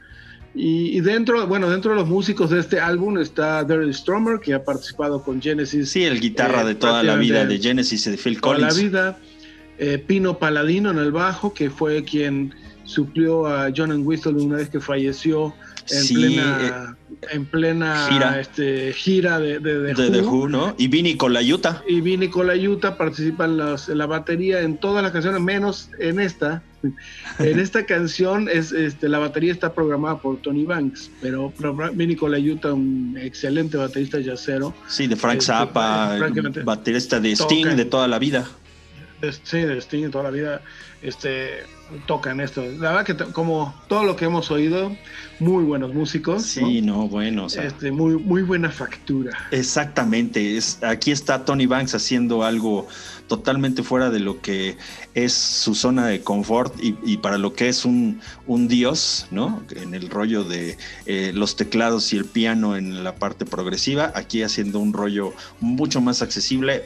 [0.54, 4.54] Y, y dentro, bueno, dentro de los músicos de este álbum está Daryl Stromer, que
[4.54, 5.90] ha participado con Genesis.
[5.90, 8.58] Sí, el guitarra eh, de toda la vida de prácticamente Genesis y de Phil toda
[8.58, 8.82] la Collins.
[8.82, 9.18] vida.
[9.78, 12.54] Eh, Pino Paladino en el bajo, que fue quien
[12.84, 15.52] suplió a John Entwistle una vez que falleció
[15.90, 16.96] en Sí, plena,
[17.30, 18.40] en plena gira.
[18.40, 20.30] este, gira de, de, de de The Who.
[20.42, 20.74] Who, ¿no?
[20.78, 21.82] Y Vinny Colaiuta.
[21.88, 26.20] Y Vinny Colaiuta participa en, las- en la batería en todas las canciones, menos en
[26.20, 26.62] esta.
[27.38, 32.14] En esta canción es, este, la batería está programada por Tony Banks, pero, pero Vinny
[32.14, 36.18] Colaiuta, un excelente baterista jazzero, Sí, de Frank Este, Zappa,
[36.62, 38.46] baterista de Sting de toda la vida.
[39.42, 40.62] Sí, de Sting toda la vida,
[41.02, 41.64] este,
[42.06, 42.62] tocan esto.
[42.62, 44.96] La verdad que como todo lo que hemos oído,
[45.38, 46.94] muy buenos músicos, Sí, ¿no?
[46.94, 49.36] no, bueno, o sea, este, muy, muy buena factura.
[49.50, 52.86] Exactamente, es, aquí está Tony Banks haciendo algo
[53.26, 54.76] totalmente fuera de lo que
[55.14, 59.62] es su zona de confort y, y para lo que es un, un dios, ¿no?
[59.74, 60.76] En el rollo de
[61.06, 66.00] eh, los teclados y el piano en la parte progresiva, aquí haciendo un rollo mucho
[66.00, 66.84] más accesible,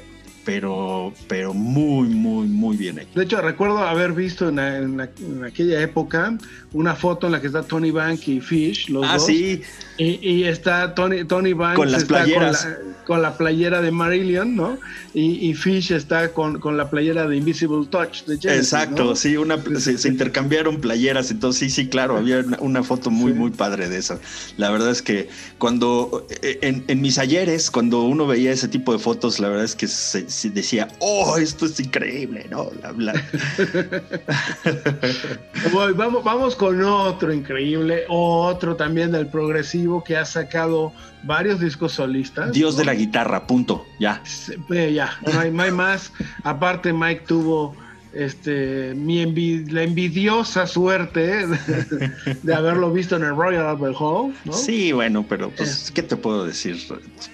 [0.49, 3.11] pero, pero muy, muy, muy bien hecho.
[3.15, 6.39] De hecho, recuerdo haber visto en, la- en la- en aquella época
[6.73, 9.27] una foto en la que está Tony Banks y Fish, los Ah, dos.
[9.27, 9.61] sí,
[9.99, 12.65] Y, y está Tony, Tony Banks Con las está playeras.
[12.65, 14.79] Con, la, con la playera de Marillion, ¿no?
[15.15, 19.17] Y, y Fish está con, con la playera de Invisible Touch de Genesis, Exacto, ¿no?
[19.17, 23.33] sí, una, se, se intercambiaron playeras, entonces sí, sí, claro, había una, una foto muy,
[23.33, 23.39] Sí.
[23.39, 24.21] muy padre de eso.
[24.59, 28.93] La verdad es que cuando, eh, en, en mis ayeres, cuando uno veía ese tipo
[28.93, 32.71] de fotos, la verdad es que se, se decía, oh, esto es increíble, ¿no?
[32.83, 33.25] La- la-
[35.73, 40.93] Voy, vamos, vamos con otro increíble, otro también del progresivo que ha sacado
[41.25, 42.53] varios discos solistas.
[42.53, 44.23] Dios de la guitarra, punto, ya.
[44.71, 46.13] Eh, ya, no hay, no hay más.
[46.45, 47.75] Aparte, Mike tuvo
[48.13, 49.25] este, mi
[49.67, 52.13] la envidiosa suerte de,
[52.43, 54.33] de haberlo visto en el Royal Albert Hall.
[54.45, 54.53] ¿no?
[54.53, 56.77] Sí, bueno, pero pues, ¿qué te puedo decir?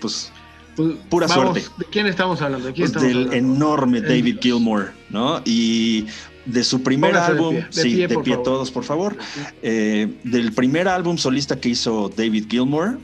[0.01, 0.32] Pues,
[0.77, 1.69] Pues, pura vamos, suerte.
[1.78, 2.66] ¿De quién estamos hablando?
[2.66, 3.55] ¿De quién pues, estamos del hablando?
[3.55, 4.39] enorme El David.
[4.40, 5.40] Gilmour, ¿no?
[5.44, 6.06] Y
[6.47, 8.43] de su primer Póngase de álbum, pie, de sí, pie, de pie favor.
[8.44, 9.16] todos, por favor.
[9.62, 12.98] Eh, del primer álbum solista que hizo David Gilmour,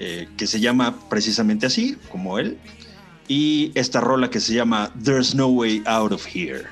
[0.00, 2.58] eh, que se llama precisamente así, como él,
[3.26, 6.66] y esta rola que se llama There's No Way Out of Here.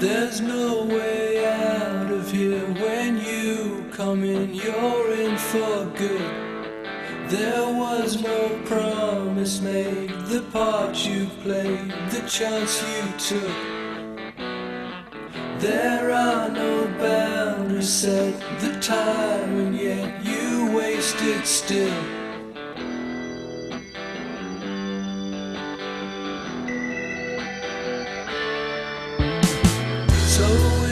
[0.00, 6.49] There's no way out of here when you come in, you're in for good.
[7.30, 13.56] There was no promise made, the part you played, the chance you took.
[15.60, 22.02] There are no boundaries set, the time, and yet you wasted it still.
[30.26, 30.48] So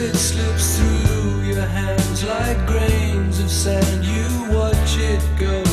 [0.07, 4.05] it slips through your hands like grains of sand.
[4.05, 5.68] You watch it go.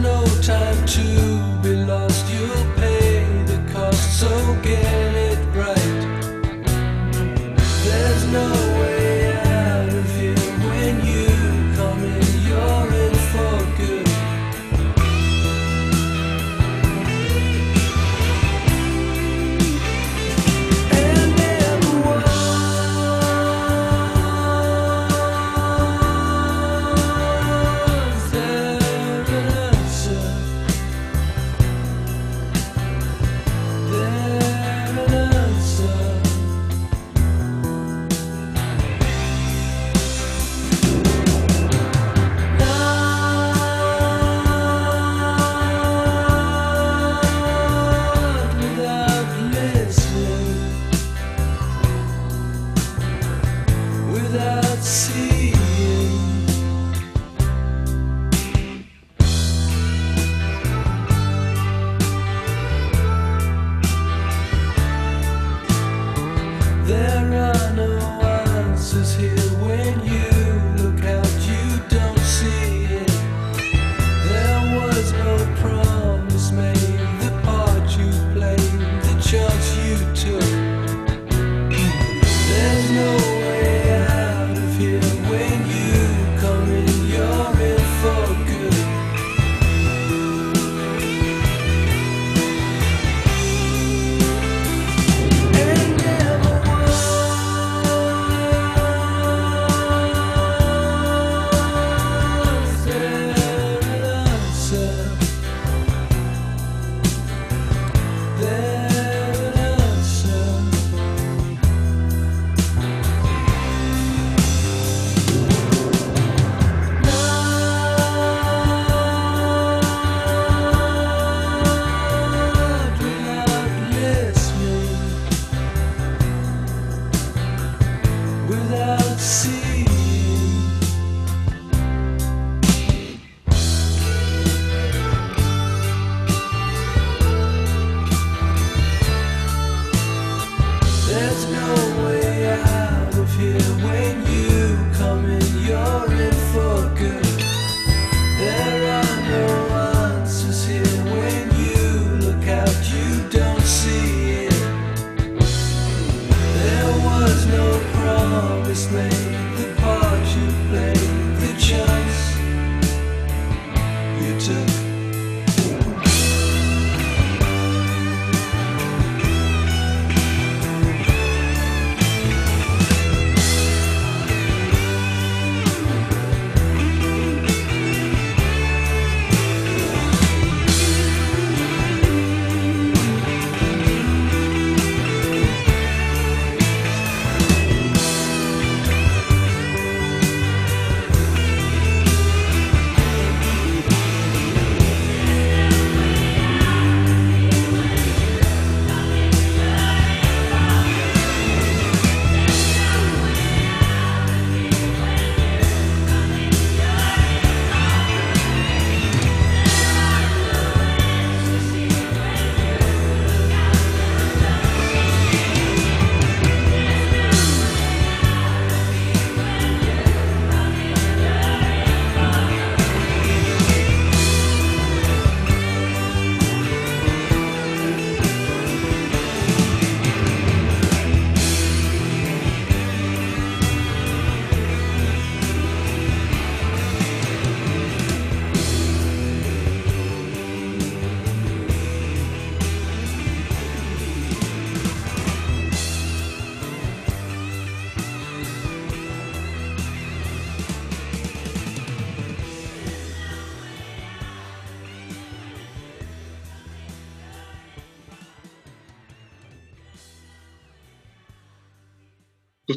[0.00, 2.24] No time to be lost.
[2.30, 4.28] You'll pay the cost, so
[4.62, 5.07] get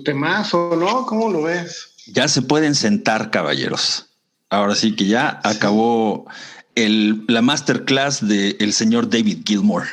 [0.02, 1.06] Pues temazo, ¿no?
[1.06, 1.90] ¿Cómo lo ves?
[2.08, 4.08] Ya se pueden sentar, caballeros.
[4.50, 6.26] Ahora sí que ya acabó
[6.76, 9.84] el, la masterclass del señor David Gilmour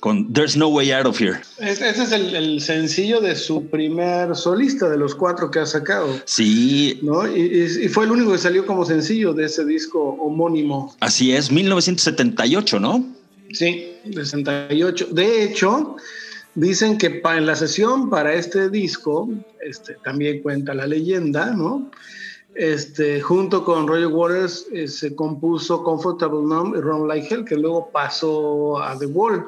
[0.00, 1.40] con There's No Way Out of Here.
[1.58, 5.66] Es- Ese es el, el sencillo de su primer solista de los cuatro que ha
[5.66, 7.26] sacado, Sí, ¿no?
[7.26, 7.40] Y,
[7.82, 10.94] y- fue el único que salió como sencillo de ese disco homónimo.
[11.00, 13.04] así es, 1978, ¿no?
[13.52, 15.08] Sí, de 68.
[15.10, 15.96] De hecho,
[16.54, 19.28] dicen que en la sesión para este disco,
[19.60, 21.90] este, también cuenta la leyenda, ¿no?
[22.54, 27.56] Este, junto con Roger Waters eh, se compuso Comfortable Numb y Run Like Hell, que
[27.56, 29.46] luego pasó a The Wall,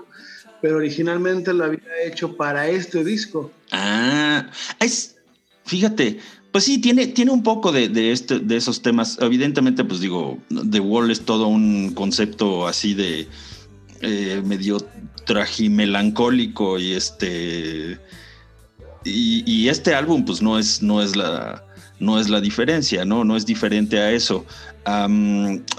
[0.61, 3.51] pero originalmente lo había hecho para este disco.
[3.73, 4.49] Ah,
[4.79, 5.17] es,
[5.65, 6.21] fíjate,
[6.53, 9.19] pues sí, tiene, tiene un poco de, de, este, de esos temas.
[9.21, 10.39] Evidentemente, pues digo,
[10.71, 13.27] The Wall es todo un concepto así de
[14.03, 14.79] eh, medio
[15.25, 17.99] tragimelancólico y este.
[19.05, 21.65] Y, este álbum, pues no es, no es la.
[21.99, 23.23] No es la diferencia, ¿no?
[23.23, 24.45] No es diferente a eso.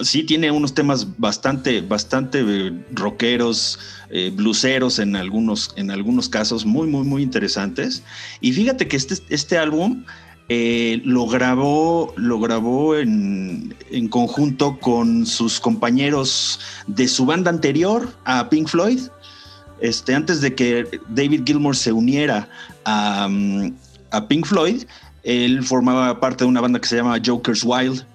[0.02, 3.78] Sí tiene unos temas bastante, bastante eh, rockeros,
[4.10, 8.04] eh, bluseros en algunos, en algunos casos, muy, muy, muy interesantes.
[8.40, 10.06] Y fíjate que este, este álbum
[10.50, 18.14] eh, lo grabó, lo grabó en, en conjunto con sus compañeros de su banda anterior
[18.26, 19.00] a Pink Floyd.
[19.84, 22.48] Este, antes de que David Gilmour se uniera
[22.86, 23.30] a,
[24.30, 24.84] Pink Floyd,
[25.24, 28.06] él formaba parte de una banda que se llama Joker's Wild.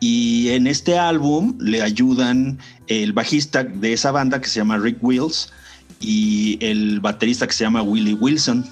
[0.00, 4.98] Y en este álbum le ayudan el bajista de esa banda que se llama Rick
[5.02, 5.52] Wills
[6.00, 8.64] y el baterista que se llama Willie Wilson.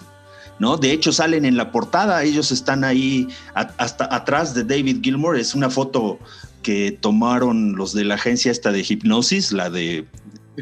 [0.59, 0.79] ¿no?
[0.79, 5.37] De hecho, salen en la portada, ellos están ahí hasta atrás de David Gilmour.
[5.37, 6.19] Es una foto
[6.63, 10.07] que tomaron los de la agencia esta de hipnosis, la de.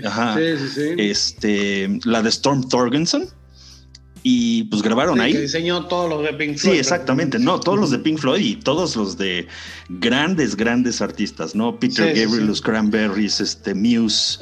[0.04, 0.94] Ajá, Sí, sí, sí.
[0.98, 3.26] este, la de Storm Thorgenson.
[4.24, 5.32] Y pues grabaron Sí, ahí.
[5.32, 6.78] Que diseñó todos los de Pink Sí, Floyd.
[6.80, 7.38] exactamente.
[7.38, 9.46] No, todos los de Pink Floyd y todos los de
[9.88, 11.78] grandes, grandes artistas, ¿no?
[11.78, 12.46] Peter Sí, sí, Gabriel, sí.
[12.48, 14.40] los Cranberries, este, Muse,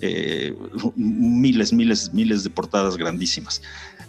[0.00, 0.54] eh,
[0.96, 3.60] miles, miles, miles de portadas grandísimas.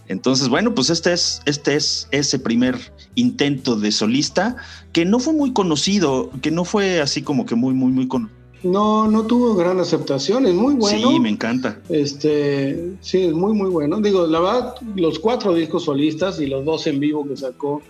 [0.08, 2.78] Entonces, bueno, pues este es, este es ese primer
[3.16, 4.56] intento de solista
[4.94, 8.37] que no fue muy conocido, que no fue así como que muy, muy, muy conocido.
[8.64, 11.12] No, no tuvo gran aceptación, es muy bueno.
[11.12, 11.80] Sí, me encanta.
[11.90, 14.00] Este, sí, es muy, muy bueno.
[14.02, 17.82] Digo, la verdad, los cuatro discos solistas y los dos en vivo que sacó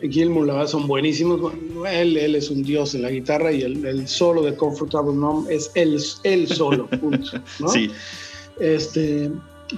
[0.00, 1.52] Gilmour, la verdad, son buenísimos.
[1.90, 5.48] Él, él es un dios en la guitarra y el, el solo de Comfortable Numb
[5.50, 7.38] es él, él solo, punto.
[7.60, 7.68] ¿no?
[7.68, 7.90] Sí,
[8.58, 9.30] Este,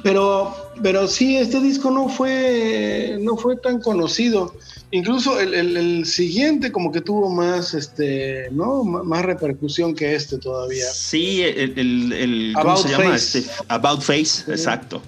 [0.02, 4.54] pero, pero sí, este disco no fue, no fue tan conocido.
[4.92, 8.82] Incluso el, el- el siguiente como que tuvo más, este, ¿no?
[8.82, 10.86] M- más repercusión que este todavía.
[10.92, 13.04] sí, el, el- el- ¿cómo About se llama?
[13.12, 13.38] Face.
[13.38, 15.00] Este, About Face, exacto.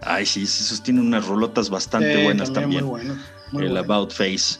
[0.00, 2.84] Ay, sí, esos tienen unas rolotas bastante Sí, buenas también.
[2.84, 3.18] Muy bueno.
[3.52, 3.84] muy el bueno.
[3.84, 4.58] About Face.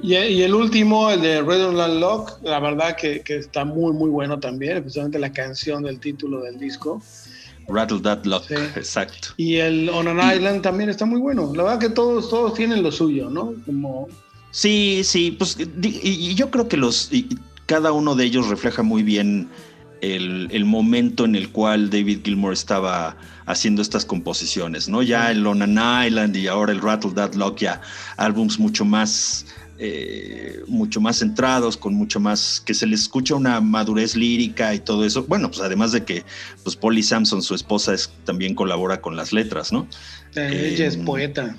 [0.00, 4.10] Y, y el último, el de Redland Lock, la verdad que, que está muy, muy
[4.10, 7.02] bueno también, especialmente la canción del título del disco.
[7.68, 8.54] Rattle That Luck, Sí.
[8.76, 9.28] exacto.
[9.36, 11.52] Y el On an Island también está muy bueno.
[11.54, 13.54] La verdad que todos, todos tienen lo suyo, ¿no?
[13.64, 14.08] Como
[14.50, 17.28] Sí, sí, pues y yo creo que los, y-
[17.66, 19.48] cada uno de ellos refleja muy bien
[20.00, 23.16] el, el momento en el cual David Gilmour estaba
[23.46, 25.02] haciendo estas composiciones, ¿no?
[25.02, 27.80] Ya el On an Island y ahora el Rattle That Lock, ya
[28.16, 29.46] álbums mucho más,
[29.78, 34.78] eh, mucho más centrados, con mucho más, que se les escucha una madurez lírica y
[34.78, 35.24] todo eso.
[35.24, 36.24] Bueno, pues además de que
[36.62, 39.86] pues Polly Sampson, su esposa, es, también colabora con las letras, ¿no?
[40.34, 41.54] Eh, ella es poeta.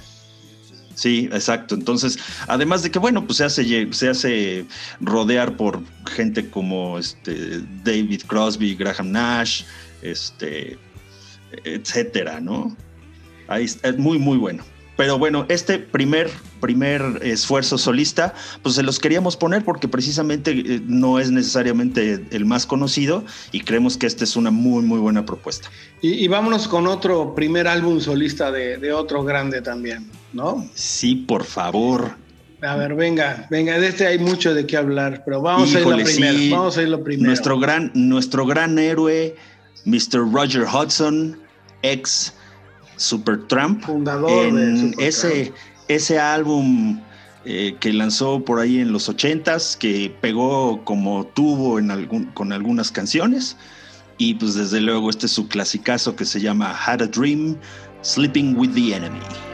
[0.96, 1.76] Sí, exacto.
[1.76, 2.18] Entonces,
[2.48, 4.66] además de que, bueno, pues se hace, se hace
[5.00, 9.62] rodear por gente como este David Crosby, Graham Nash,
[10.02, 10.80] este,
[11.64, 12.76] etcétera, ¿no?
[13.48, 14.64] Ahí está, es muy, muy bueno.
[14.98, 16.30] Pero bueno, este primer,
[16.60, 18.34] primer esfuerzo solista,
[18.64, 23.62] pues se los queríamos poner porque precisamente eh, no es necesariamente el más conocido y
[23.62, 25.70] creemos que esta es una muy, muy buena propuesta.
[26.02, 30.68] Y, y vámonos con otro primer álbum solista de, de otro grande también, ¿no?
[30.74, 32.16] Sí, por favor.
[32.64, 35.86] A ver, venga, venga, de este hay mucho de qué hablar, pero vamos a ir
[35.86, 36.38] lo primero.
[36.38, 36.50] sí.
[36.50, 37.28] Vamos a ir lo primero.
[37.28, 39.36] Nuestro gran, nuestro gran héroe,
[39.86, 40.32] Mr.
[40.34, 41.38] Roger Hudson,
[41.84, 42.34] ex
[42.98, 45.00] Supertramp, Fundador en Supertramp.
[45.00, 45.54] ese,
[45.88, 47.00] ese álbum
[47.46, 52.52] eh, que lanzó por ahí en los ochentas, que pegó como tuvo en algún, con
[52.52, 53.56] algunas canciones.
[54.18, 57.56] Y pues desde luego este es su clasicazo que se llama Had a Dream,
[58.02, 59.47] Sleeping with the Enemy.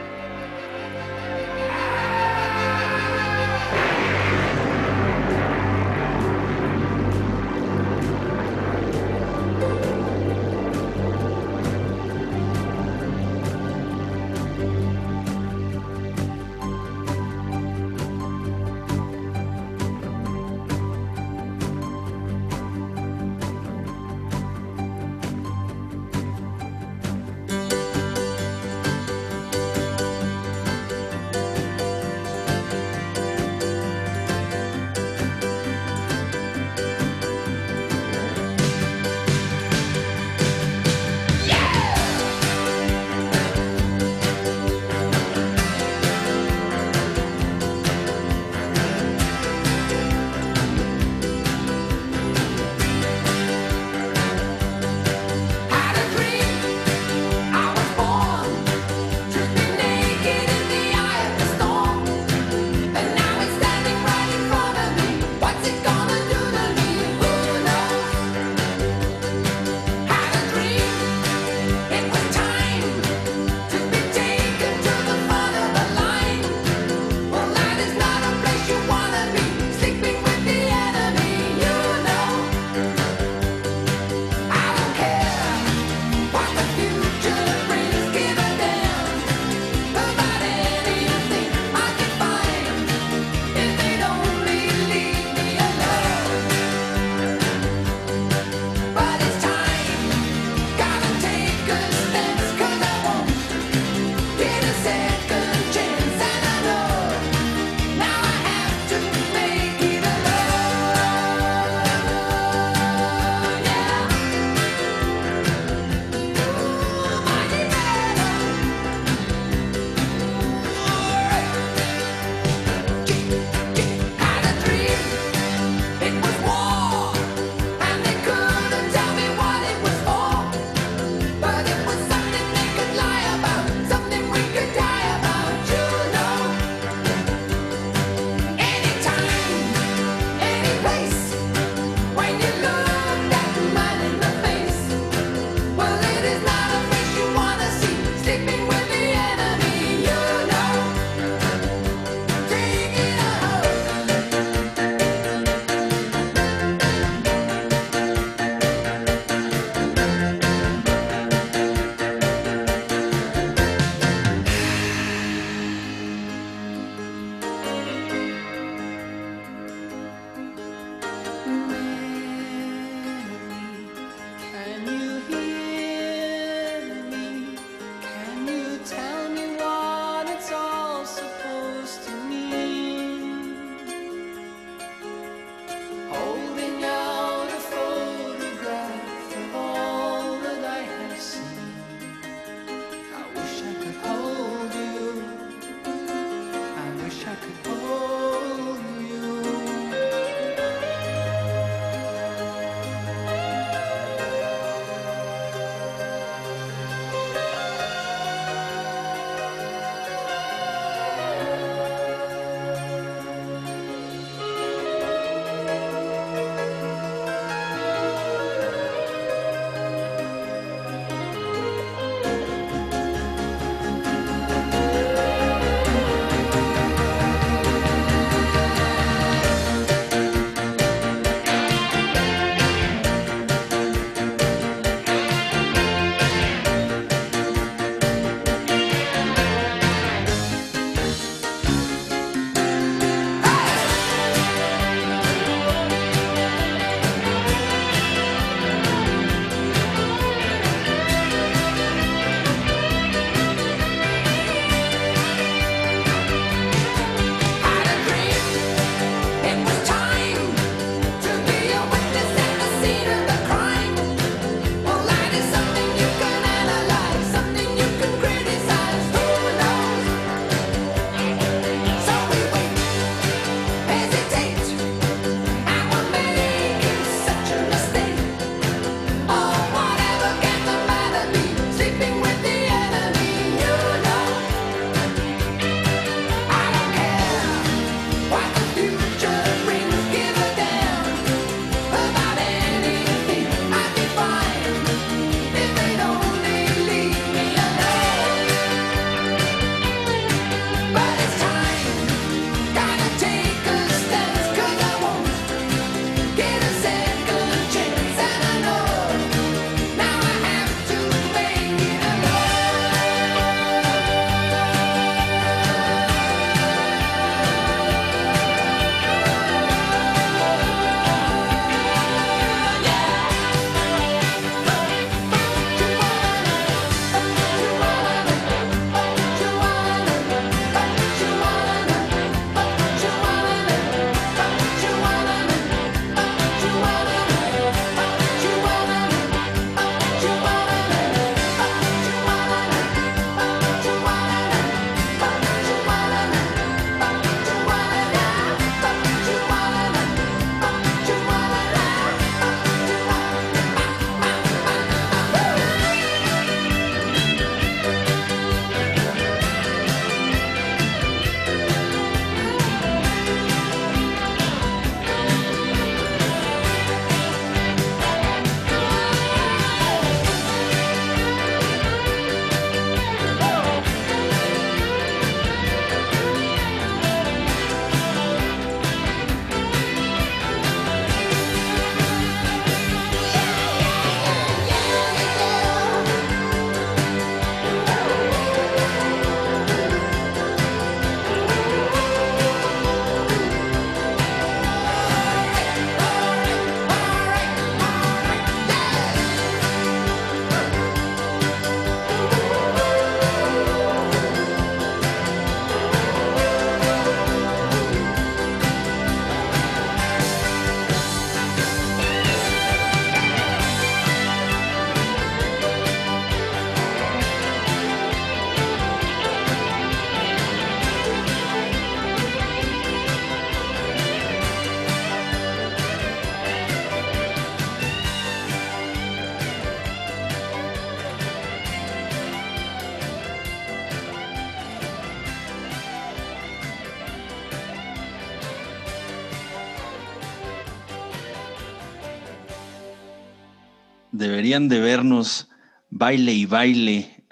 [444.44, 445.48] Deberían de vernos
[445.88, 447.24] baile y baile.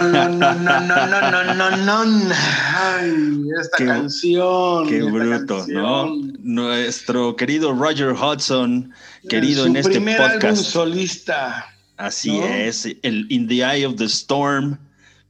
[0.00, 2.34] No, no, no, no, no, no, no.
[2.74, 4.88] Ay, esta canción.
[4.88, 6.16] Qué bruto, ¿no?
[6.38, 8.94] Nuestro querido Roger Hudson,
[9.28, 10.64] querido Su en este primer álbum podcast.
[10.64, 11.66] solista.
[11.98, 14.78] Así es, el In the Eye of the Storm,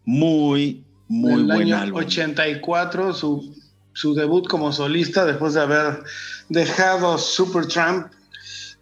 [0.04, 1.98] muy, muy del buen año álbum.
[1.98, 3.54] 84, su,
[3.92, 6.04] su debut como solista después de haber
[6.48, 8.06] dejado Supertramp,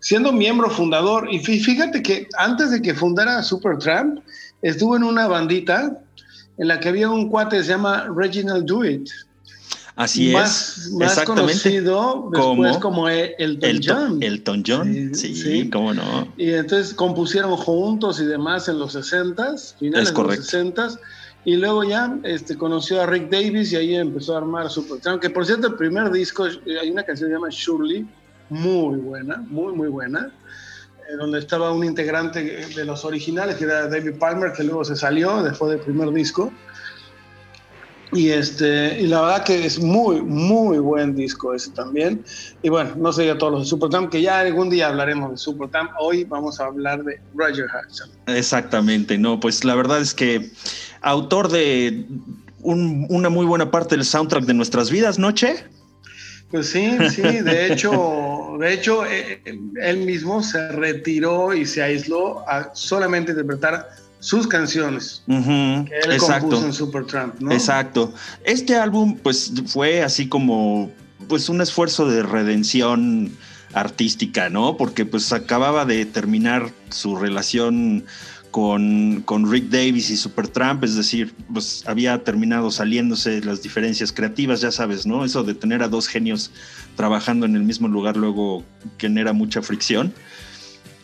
[0.03, 1.29] siendo miembro fundador.
[1.33, 4.19] Y fí- fíjate que antes de que fundara Supertramp,
[4.61, 5.99] estuvo en una bandita
[6.59, 9.09] en la que había un cuate que se llama Reginald Dewitt.
[9.95, 11.53] Así más, es, más exactamente.
[11.53, 14.23] conocido después Como como E- Elton, Elton, John.
[14.23, 16.29] Elton John, Sí, sí, cómo no.
[16.39, 20.45] Y entonces compusieron juntos y demás en los 60s, finales Es de los correcto.
[20.47, 20.99] 60s.
[21.45, 25.21] Y luego ya este, conoció a Rick Davis y ahí empezó a armar Supertramp.
[25.21, 28.07] Que por cierto, el primer disco, eh, hay una canción que se llama Shirley,
[28.53, 30.31] muy buena, muy, muy buena.
[31.11, 34.95] eh, donde estaba un integrante de los originales, que era David Palmer, que luego se
[34.95, 36.53] salió después del primer disco.
[38.13, 42.23] Y, este, y la verdad que es muy, muy buen disco ese también.
[42.63, 45.39] Y bueno, no sé ya todos los de Supertramp, que ya algún día hablaremos de
[45.39, 45.91] Supertramp.
[45.99, 48.11] Hoy vamos a hablar de Roger Hudson.
[48.27, 50.51] Exactamente, no, pues la verdad es que
[51.01, 52.07] autor de
[52.61, 55.65] un- una muy buena parte del soundtrack de nuestras vidas, ¿noche?
[56.53, 61.83] Pues sí, sí, de hecho, de hecho, eh, eh, él mismo se retiró y se
[61.83, 63.89] aisló a solamente interpretar
[64.19, 65.33] sus canciones que
[66.05, 66.49] él exacto.
[66.49, 67.53] compuso en Supertramp, ¿no?
[67.53, 68.13] Exacto.
[68.45, 70.91] Este álbum, pues, fue así como,
[71.27, 73.33] pues, un esfuerzo de redención
[73.73, 74.77] artística, ¿no?
[74.77, 78.05] Porque, pues, acababa de terminar su relación
[78.53, 84.61] con, con Rick Davis y Supertramp, es decir, pues, había terminado saliéndose las diferencias creativas,
[84.61, 85.25] ya sabes, ¿no?
[85.25, 86.53] Eso de tener a dos genios
[86.95, 88.63] trabajando en el mismo lugar luego
[88.99, 90.13] genera mucha fricción.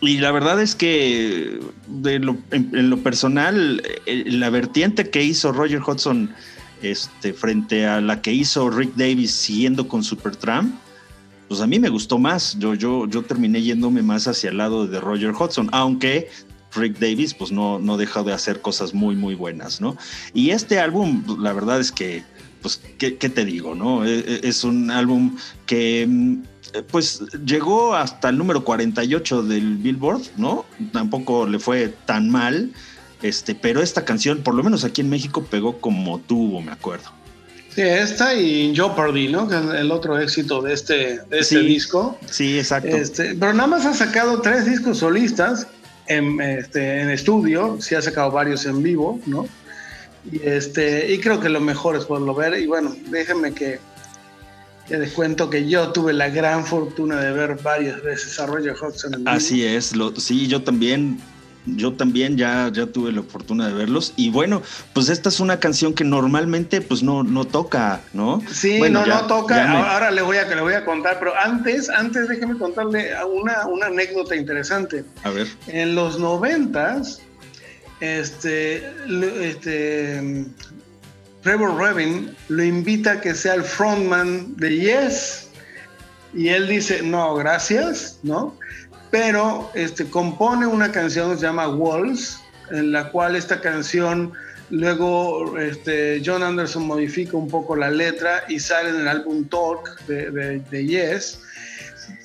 [0.01, 1.59] Y la verdad es que
[1.89, 6.31] de lo- en, en lo personal, eh, la vertiente que hizo Roger Hudson
[6.83, 10.73] este, frente a la que hizo Rick Davis siguiendo con Supertramp,
[11.49, 12.59] pues a mí me gustó más.
[12.59, 16.29] Yo, yo, yo terminé yéndome más hacia el lado de Roger Hudson, aunque
[16.75, 19.97] Rick Davis pues no, no dejó de hacer cosas muy, muy buenas, ¿no?
[20.35, 22.23] Y este álbum, la verdad es que,
[22.63, 24.05] pues, ¿qué, qué te digo, no?
[24.05, 25.37] Eh, eh, Es un álbum
[25.67, 26.33] que mm,
[26.75, 30.67] eh, pues llegó hasta el número 48 del Billboard, ¿no?
[30.93, 32.71] Tampoco le fue tan mal,
[33.23, 37.11] este, pero esta canción, por lo menos aquí en México, pegó como tuvo, me acuerdo.
[37.75, 39.47] Sí, esta y Jeopardy, ¿no?
[39.49, 40.95] Que es el otro éxito de este,
[41.31, 41.67] de este Sí.
[41.67, 42.19] disco.
[42.29, 42.89] Sí, exacto.
[42.89, 45.67] Este, pero nada más ha sacado tres discos solistas
[46.09, 49.47] en, este, en estudio, sí ha sacado varios en vivo, ¿no?
[50.31, 52.59] Y, este, y creo que lo mejor es poderlo ver.
[52.59, 53.79] Y bueno, déjenme que,
[54.87, 58.75] que les cuento que yo tuve la gran fortuna de ver varias veces a Roger
[58.81, 59.29] Hodgson en.
[59.29, 61.21] Así es, lo, sí, yo también,
[61.77, 64.13] yo también ya, ya tuve la fortuna de verlos.
[64.17, 64.63] Y bueno,
[64.93, 68.43] pues esta es una canción que normalmente pues no, no toca, ¿no?
[68.51, 69.55] Sí, Bueno, no, ya- no toca.
[69.55, 73.11] me- Ahora, ahora le voy a le voy a contar, pero antes, antes déjeme contarle
[73.25, 75.05] una, una anécdota interesante.
[75.25, 77.21] A ver, En los noventas,
[78.01, 78.91] este,
[79.43, 80.45] este,
[81.43, 85.45] Trevor Revin lo invita a que sea el frontman de Yes.
[86.35, 88.55] Y él dice, no, gracias, ¿no?
[89.11, 92.41] Pero este, compone una canción que se llama Walls,
[92.71, 94.33] en la cual esta canción
[94.71, 99.99] luego este, John Anderson modifica un poco la letra y sale en el álbum Talk
[100.07, 101.41] de, de- de Yes.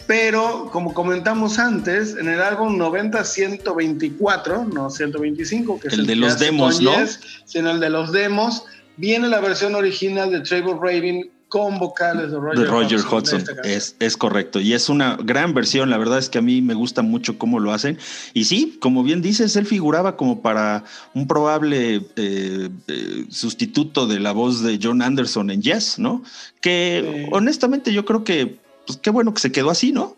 [0.07, 6.15] Pero como comentamos antes, en el álbum 90-124, no 125, que es El el, de
[6.17, 6.97] los demos, ¿no?
[6.99, 8.65] Yes, sino el de los demos,
[8.97, 13.95] viene la versión original de Trevor Rabin con vocales de Roger, de Roger Hudson, es,
[13.99, 14.59] es correcto.
[14.59, 17.59] Y es una gran versión, la verdad es que a mí me gusta mucho cómo
[17.59, 17.99] lo hacen.
[18.33, 24.19] Y sí, como bien dices, él figuraba como para un probable eh, eh, sustituto de
[24.19, 26.23] la voz de John Anderson en Yes, ¿no?
[26.59, 27.29] Que Sí.
[27.31, 28.57] honestamente yo creo que,
[28.87, 30.17] pues qué bueno que se quedó así, ¿no?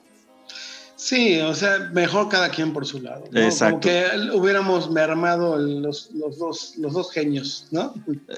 [1.05, 3.25] Sí, o sea, mejor cada quien por su lado.
[3.29, 3.39] ¿no?
[3.39, 3.73] Exacto.
[3.73, 7.93] Como que hubiéramos mermado los, los dos, los dos genios, ¿no?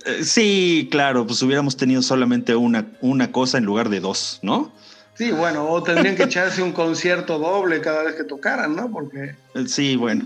[0.05, 4.73] Eh, sí, claro, pues hubiéramos tenido solamente una, una cosa en lugar de dos, ¿no?
[5.13, 8.91] Sí, bueno, o tendrían que echarse un concierto doble cada vez que tocaran, ¿no?
[8.91, 10.25] Porque Eh, Sí, bueno,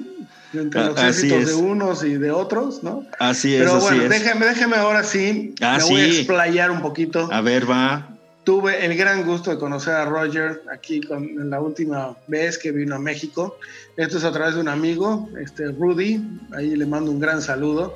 [0.51, 1.47] entre los Ah, así éxitos es.
[1.49, 3.05] de unos y de otros, ¿no?
[3.19, 4.09] así es, Pero así bueno, es.
[4.09, 6.17] déjeme, déjeme ahora sí, Ah, me voy a sí.
[6.17, 7.29] explayar un poquito.
[7.31, 8.07] A ver, va.
[8.43, 12.95] Tuve el gran gusto de conocer a Roger aquí con, la última vez que vino
[12.95, 13.57] a México.
[13.97, 16.21] Esto es a través de un amigo, este Rudy,
[16.55, 17.93] ahí le mando un gran saludo.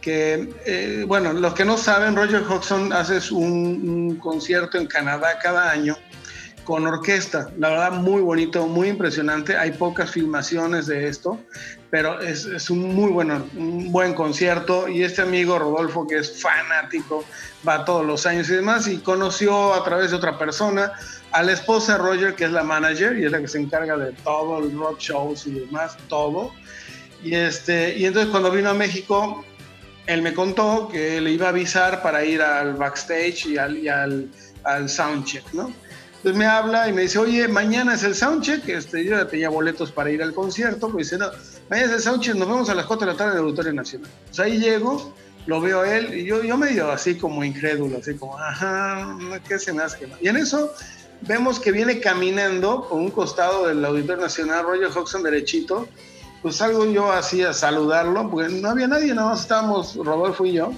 [0.00, 5.38] Que, eh, bueno, los que no saben, Roger Hodgson hace un, un concierto en Canadá
[5.42, 5.96] cada año
[6.64, 7.50] con orquesta.
[7.58, 9.56] La verdad, muy bonito, muy impresionante.
[9.56, 11.38] Hay pocas filmaciones de esto,
[11.94, 14.88] pero es, es un muy bueno, un buen concierto.
[14.88, 17.24] Y este amigo Rodolfo, que es fanático,
[17.66, 20.94] va todos los años y demás, y conoció a través de otra persona
[21.30, 24.10] a la esposa Roger, que es la manager y es la que se encarga de
[24.24, 26.50] todo el rock shows y demás, todo.
[27.22, 29.44] Y, este, y entonces cuando vino a México,
[30.08, 33.86] él me contó que le iba a avisar para ir al backstage y al, y
[33.86, 34.28] al,
[34.64, 35.72] al soundcheck, ¿no?
[36.16, 39.50] Entonces me habla y me dice, oye, mañana es el soundcheck, este, yo ya tenía
[39.50, 41.30] boletos para ir al concierto, pues dice, no,
[41.70, 44.10] es el soundcheck, nos vemos a las 4 de la tarde en el Auditorio Nacional.
[44.26, 45.12] Pues ahí llego,
[45.46, 49.16] lo veo a él y yo, yo medio así como incrédulo, así como, ajá,
[49.46, 49.98] ¿qué se me hace?
[49.98, 50.16] que no?".
[50.20, 50.72] Y en eso
[51.22, 55.88] vemos que viene caminando por un costado del Auditorio Nacional, Roger Hodgson derechito,
[56.42, 60.52] pues salgo yo así a saludarlo, porque no había nadie, nada más estábamos Rodolfo y
[60.52, 60.72] yo.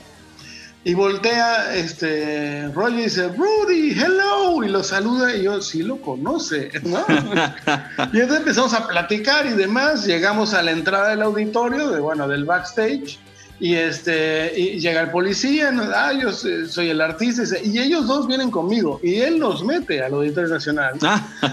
[0.86, 6.00] Y voltea este Roger y dice, Rudy, hello, y lo saluda y yo, sí lo
[6.00, 7.04] conoce, ¿no?
[8.12, 12.28] y entonces empezamos a platicar y demás, llegamos a la entrada del auditorio, de, bueno,
[12.28, 13.18] del backstage,
[13.58, 15.84] y este y llega el policía, ¿no?
[15.94, 20.12] ah, yo soy el artista, y ellos dos vienen conmigo, y él nos mete al
[20.12, 20.94] Auditorio Nacional,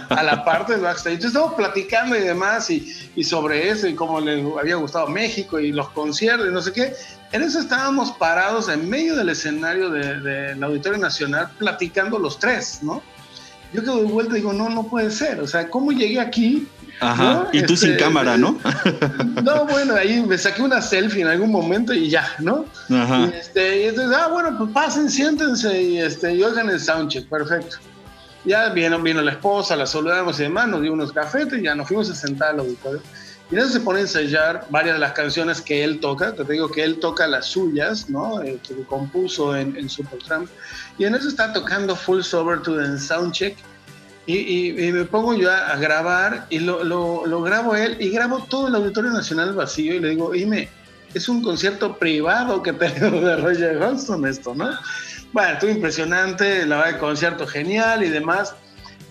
[0.10, 1.14] a la parte del backstage.
[1.14, 5.60] Entonces estamos platicando y demás, y, y sobre eso, y cómo les había gustado México,
[5.60, 6.94] y los conciertos, y no sé qué.
[7.32, 12.80] En eso estábamos parados en medio del escenario de- del Auditorio Nacional, platicando los tres,
[12.84, 13.02] ¿no?
[13.74, 16.68] Yo quedo de vuelta y digo, no, no puede ser, o sea, ¿cómo llegué aquí?
[17.00, 17.34] Ajá.
[17.34, 17.48] ¿no?
[17.52, 18.60] Y tú sin Este, cámara, ¿no?
[19.44, 22.66] No, bueno, ahí me saqué una selfie en algún momento y ya, ¿no?
[22.90, 23.30] Ajá.
[23.34, 27.28] Y, este, y entonces, ah, bueno, pues pasen, siéntense y, este, y oigan el soundcheck,
[27.28, 27.78] perfecto.
[28.46, 31.76] Ya vino, vino la esposa, la saludamos y demás, nos dio unos cafetes y ya
[31.76, 33.02] nos fuimos a sentar al auditorio.
[33.52, 36.44] Y en eso se pone a ensayar varias de las canciones que él toca, te
[36.46, 38.42] digo que él toca las suyas, ¿no?
[38.42, 40.50] Eh, que compuso en, en Supertramp.
[40.98, 43.58] Y en eso está tocando Full Sober to the Soundcheck.
[44.26, 48.70] Y, me pongo yo a, a grabar y lo, lo, grabo él y grabo todo
[48.70, 50.70] el Auditorio Nacional vacío y le digo, dime,
[51.14, 54.70] es un concierto privado que tengo de Roger Hodgson esto, ¿no?
[55.34, 58.56] Bueno, estuvo impresionante, la verdad, el concierto genial y demás.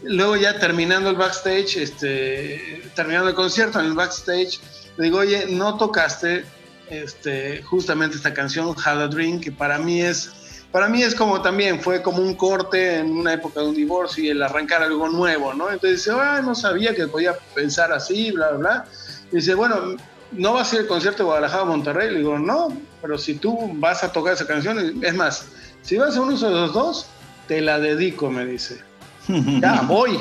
[0.05, 4.61] Luego ya terminando el backstage, este, terminando el concierto en el backstage,
[4.97, 6.45] le digo, oye, no tocaste
[6.91, 10.33] este, justamente esta canción, Had a Dream, que para mí es,
[10.73, 14.25] para mí es como también, fue como un corte en una época de un divorcio
[14.25, 15.71] y el arrancar algo nuevo, ¿no?
[15.71, 18.85] Entonces dice, ah, no sabía que podía pensar así, bla, bla, bla.
[19.31, 19.97] Y dice, bueno,
[20.33, 22.11] ¿no va a ser el concierto de Guadalajara Monterrey?
[22.11, 25.47] Le digo, no, pero si tú vas a tocar esa canción, es más,
[25.83, 27.07] si vas a uno de los dos,
[27.49, 28.81] te la dedico, me dice.
[29.29, 30.19] Ya voy,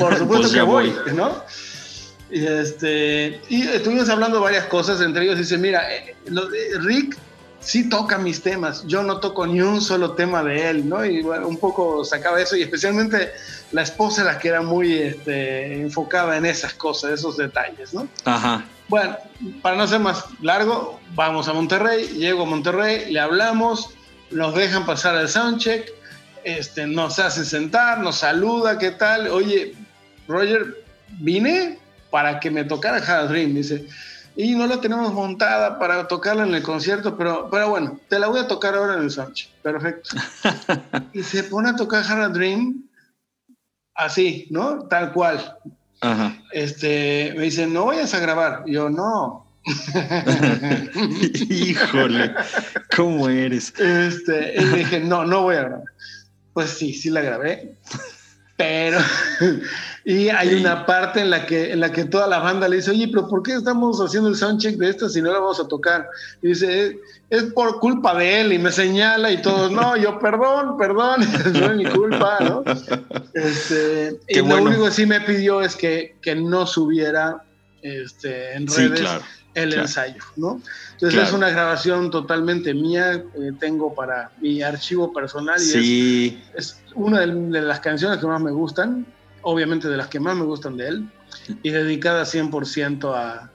[0.00, 1.14] por supuesto Pues que voy, voy.
[1.14, 1.42] ¿no?
[2.30, 6.16] Y, este, y estuvimos hablando varias cosas, entre ellos dice, mira, eh,
[6.80, 7.16] Rick
[7.64, 11.04] sí toca mis temas, yo no toco ni un solo tema de él, ¿no?
[11.04, 13.32] Y bueno, un poco sacaba eso, y especialmente
[13.72, 18.06] la esposa era la que era muy este, enfocada en esas cosas, esos detalles, ¿no?
[18.24, 18.64] Ajá.
[18.88, 19.16] Bueno,
[19.62, 23.90] para no ser más largo, vamos a Monterrey, llego a Monterrey, le hablamos,
[24.30, 25.90] nos dejan pasar al soundcheck,
[26.44, 29.28] este, nos hace sentar, nos saluda, ¿qué tal?
[29.28, 29.74] Oye,
[30.28, 30.84] Roger,
[31.18, 31.78] vine
[32.10, 33.86] para que me tocara Had a Dream, dice,
[34.36, 38.28] y no la tenemos montada para tocarla en el concierto, pero, pero bueno, te la
[38.28, 40.10] voy a tocar ahora en el soundcheck, perfecto.
[41.12, 42.84] y se pone a tocar Had a Dream
[43.94, 44.86] así, ¿no?
[44.88, 45.58] Tal cual,
[46.00, 46.36] Ajá.
[46.52, 48.64] este, me dice, no vayas a grabar.
[48.66, 49.46] Yo, no.
[51.48, 52.34] Híjole,
[52.94, 53.72] ¿cómo eres?
[53.78, 55.84] Este, y dije, no, no voy a grabar.
[56.52, 57.76] Pues sí, sí la grabé.
[58.56, 58.98] Pero,
[60.06, 62.90] y hay una parte en la, que, en la que toda la banda le dice,
[62.90, 65.66] oye, pero ¿por qué estamos haciendo el soundcheck de esta si no la vamos a
[65.66, 66.06] tocar?
[66.42, 66.96] Y dice, es,
[67.30, 71.20] es por culpa de él, y me señala y todos, no, yo, perdón, perdón,
[71.54, 72.62] no es mi culpa, ¿no?
[73.32, 74.62] Este, y Qué lo bueno.
[74.70, 77.42] único que sí me pidió es que, que no subiera
[77.82, 79.24] este, en Sí, redes claro.
[79.54, 79.82] el claro.
[79.82, 80.60] ensayo, ¿no?
[80.92, 81.26] Entonces Claro.
[81.28, 86.92] es una grabación totalmente mía, eh, tengo para mi archivo personal y Sí, es, es
[86.94, 89.06] una de, de las canciones que más me gustan,
[89.44, 91.08] obviamente de las que más me gustan de él,
[91.62, 93.50] y dedicada 100% a,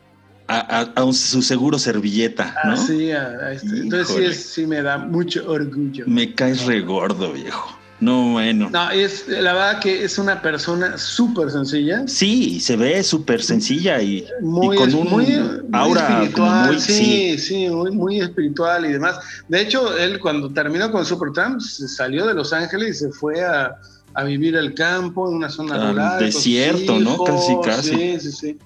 [0.48, 2.74] a, a- a un- su seguro servilleta, ¿no?
[2.74, 3.68] así, a, este.
[3.80, 6.06] Entonces sí, es- sí me da mucho orgullo.
[6.08, 7.78] Me caes regordo, viejo.
[8.02, 8.70] No, bueno.
[8.72, 12.08] No, es la verdad que es una persona súper sencilla.
[12.08, 16.68] Sí, se ve súper sencilla y, muy, y con un muy- muy aura como espiritual,
[16.68, 16.80] muy...
[16.80, 19.20] sí, Sí, sí, muy, muy espiritual y demás.
[19.50, 23.76] De hecho, él cuando terminó con Supertramp salió de Los Ángeles y se fue a,
[24.14, 26.20] a vivir al campo, en una zona Al rural.
[26.20, 27.24] desierto, ¿no?
[27.24, 27.90] Casi, casi.
[27.96, 28.58] Sí, sí, sí.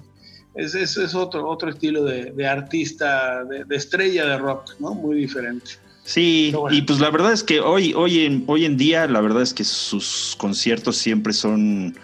[0.56, 4.94] Es, es, es otro, otro estilo de, de artista, de, de estrella de rock, ¿no?
[4.94, 5.72] Muy diferente.
[6.04, 6.76] Sí, bueno.
[6.76, 9.54] y pues la verdad es que hoy, hoy, en, hoy en día, la verdad es
[9.54, 11.96] que sus conciertos siempre son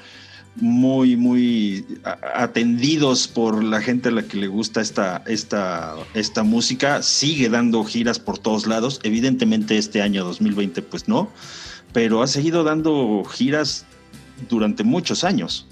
[0.56, 1.86] muy, muy
[2.34, 7.02] atendidos por la gente a la que le gusta esta, esta, esta música.
[7.02, 9.00] Sigue dando giras por todos lados.
[9.04, 11.30] Evidentemente este año 2020 pues no,
[11.94, 13.86] pero ha seguido dando giras
[14.50, 15.66] durante muchos años.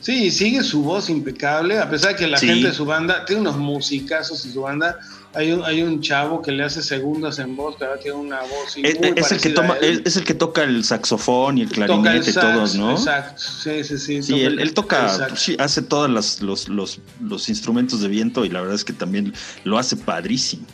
[0.00, 2.46] Sí, sigue su voz impecable, a pesar de que la Sí.
[2.46, 4.98] gente de su banda tiene unos musicazos en su banda.
[5.34, 8.40] Hay un, hay un chavo que le hace segundas en voz, que ahora tiene una
[8.40, 11.62] voz y Es, muy es el que toma, es, el que toca el saxofón y
[11.62, 12.92] el clarinete, sax, todos, ¿no?
[12.92, 14.22] Exacto, sí, sí, sí.
[14.22, 18.48] Sí, él, él toca, sí, hace todos los, los, los, los instrumentos de viento y
[18.48, 19.34] la verdad es que también
[19.64, 20.64] lo hace padrísimo.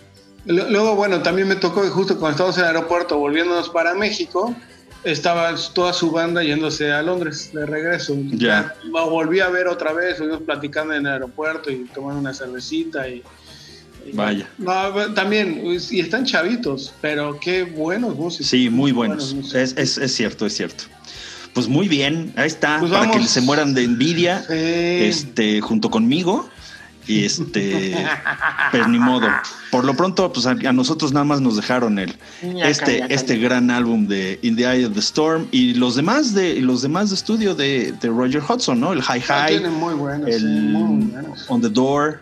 [0.46, 4.54] Lu- Luego, bueno, también me tocó justo cuando estábamos en el aeropuerto volviéndonos para México,
[5.04, 8.16] estaba toda su banda yéndose a Londres de regreso.
[8.32, 8.74] Ya.
[8.84, 13.08] Lo volví a ver otra vez, estuvimos platicando en el aeropuerto y tomando una cervecita
[13.08, 13.22] y...
[14.06, 14.48] y- Vaya.
[14.58, 18.46] No, también, y están chavitos, pero qué buenos músicos.
[18.48, 19.34] Sí, muy buenos.
[19.34, 19.54] músicos.
[19.54, 20.84] Es, es, es cierto, es cierto.
[21.54, 23.16] Pues muy bien, ahí está, Pues para vamos.
[23.22, 24.54] que se mueran de envidia, Sí.
[24.54, 26.48] este, junto conmigo.
[27.06, 27.94] Y este,
[28.72, 29.28] pero ni modo.
[29.70, 32.14] Por lo pronto, pues a, a nosotros nada más nos dejaron el,
[32.64, 36.60] este, este gran álbum de In the Eye of the Storm y los demás de,
[36.60, 38.92] los demás de estudio de, de Roger Hudson, ¿no?
[38.92, 41.44] El High Ah, High, tienen muy buenos, sí, el muy buenos.
[41.48, 42.20] On the Door,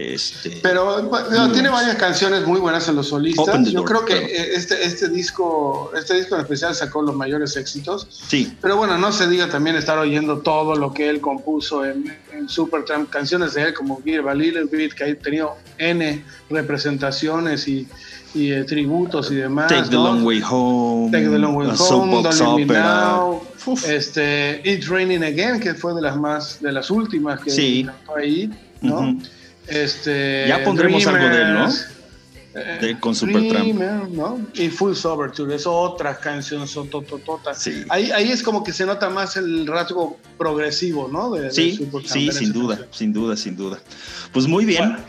[0.00, 0.58] este.
[0.62, 3.46] Pero Muy tiene varias canciones muy buenas en los solistas.
[3.70, 4.28] Yo door, creo que claro.
[4.54, 8.06] este, este disco, este disco en especial sacó los mayores éxitos.
[8.28, 12.16] sí, Pero bueno, no se diga también estar oyendo todo lo que él compuso en,
[12.32, 17.68] en Supertramp, canciones de él como Give a Little Bit, que ha tenido N representaciones
[17.68, 17.86] y,
[18.34, 19.68] y, eh, tributos y demás.
[19.68, 20.04] Take the ¿no?
[20.04, 22.64] Long Way Home, Take the Long Way Home, Don't Me.
[22.66, 23.84] Now, Uf.
[23.88, 27.84] este, It's Raining Again, que fue de las más, de las últimas que Sí.
[27.84, 28.50] cantó ahí,
[28.80, 29.00] ¿no?
[29.00, 29.18] Ujú.
[29.70, 31.68] Este, Ya pondremos algo de él, ¿no?
[32.54, 33.52] eh, De- con Supertramp.
[33.64, 34.40] Dreamer, ¿no?
[34.54, 37.54] Y Full Soberture, es otra canción sotototota.
[37.54, 37.84] Sí.
[37.88, 41.30] Ahí, ahí es como que se nota más el rasgo progresivo, ¿no?
[41.30, 42.94] De, Sí, Supertramp sí, sin duda, canción.
[42.94, 43.78] sin duda, sin duda.
[44.32, 44.88] Pues muy bien.
[44.90, 45.04] Bueno,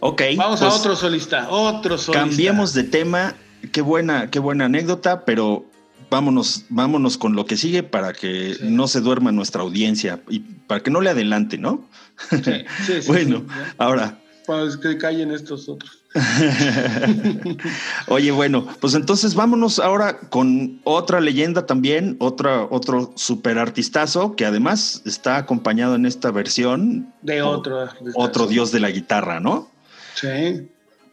[0.00, 0.22] ok.
[0.36, 2.24] vamos pues a otro solista, otro solista.
[2.28, 3.34] Cambiemos de tema.
[3.72, 5.66] Qué buena, qué buena anécdota, pero
[6.08, 8.60] vámonos, vámonos con lo que sigue para que Sí.
[8.64, 11.84] no se duerma nuestra audiencia y para que no le adelante, ¿no?
[12.28, 13.44] Sí, sí, sí, bueno,
[13.78, 15.98] ahora, Pues que callen estos otros.
[18.08, 24.44] Oye, bueno, pues entonces vámonos ahora con otra leyenda también, otra, otro super artistazo que
[24.44, 27.88] además está acompañado en esta versión De otro.
[28.14, 29.70] otro dios de la guitarra, ¿no?
[30.14, 30.68] Sí.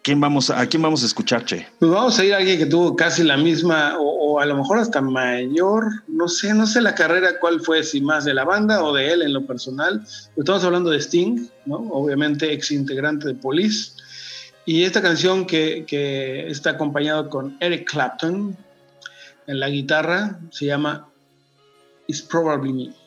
[0.07, 1.67] ¿Quién vamos a, ¿A quién vamos a escuchar, Che?
[1.79, 4.79] Pues vamos a ir a alguien que tuvo casi la misma, o, a lo mejor
[4.79, 8.85] hasta mayor, no sé, no sé la carrera cuál fue, si más de la banda
[8.85, 10.01] o de él en lo personal.
[10.37, 11.49] Estamos hablando de Sting.
[11.67, 13.91] Obviamente ex integrante de Police.
[14.65, 18.55] Y esta canción que, que está acompañado con Eric Clapton
[19.45, 21.09] en la guitarra se llama
[22.07, 23.06] It's Probably Me.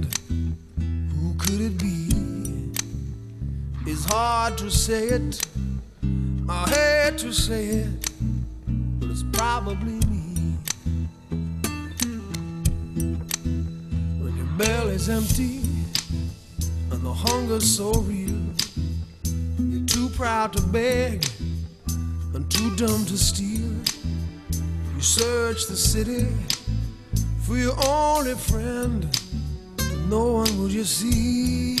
[4.11, 5.41] Hard to say it.
[6.49, 8.11] I hate to say it,
[8.99, 10.57] but it's probably me.
[14.21, 15.61] When your belly's empty
[16.91, 18.43] and the hunger's so real,
[19.59, 21.25] you're too proud to beg
[22.33, 23.71] and too dumb to steal.
[24.95, 26.27] You search the city
[27.43, 29.07] for your only friend
[30.09, 31.80] no one will you see.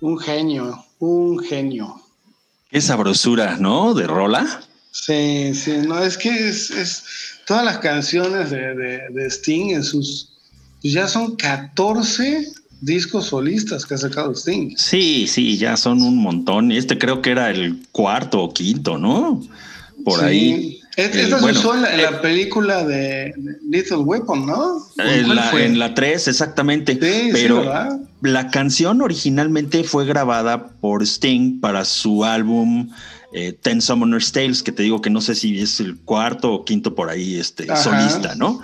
[0.00, 2.00] Un genio, un genio.
[2.70, 3.94] Qué sabrosura, ¿no?
[3.94, 4.60] De rola.
[4.92, 7.04] Sí, sí, no, es que es, es
[7.46, 10.32] todas las canciones de, de, de Sting en sus,
[10.80, 12.46] pues ya son 14
[12.80, 14.74] discos solistas que ha sacado Sting.
[14.76, 16.72] Sí, sí, ya son un montón.
[16.72, 19.42] Este creo que era el cuarto o quinto, ¿no?
[20.04, 20.24] Por Sí.
[20.24, 20.76] ahí.
[20.96, 23.32] Es- Eh, Esta se bueno, usó en la, eh, la película de
[23.70, 24.86] Little Weapon, ¿no?
[24.98, 25.64] En ¿Cuál la, fue?
[25.66, 26.94] en la 3, exactamente.
[26.94, 28.00] Sí, sí, pero ¿verdad?
[28.22, 32.90] La canción originalmente fue grabada por Sting para su álbum
[33.32, 36.64] eh, Ten Summoner's Tales, que te digo que no sé si es el cuarto o
[36.64, 37.76] quinto por ahí, este Ajá.
[37.76, 38.60] solista, ¿no?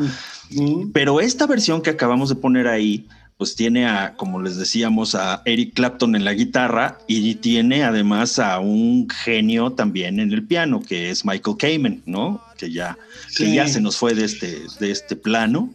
[0.92, 3.06] Pero esta versión que acabamos de poner ahí,
[3.36, 8.38] pues tiene a, como les decíamos, a Eric Clapton en la guitarra y tiene además
[8.38, 12.42] a un genio también en el piano, que es Michael Kamen, ¿no?
[12.58, 12.96] Que ya,
[13.36, 15.72] que ya se nos fue de este, de este plano,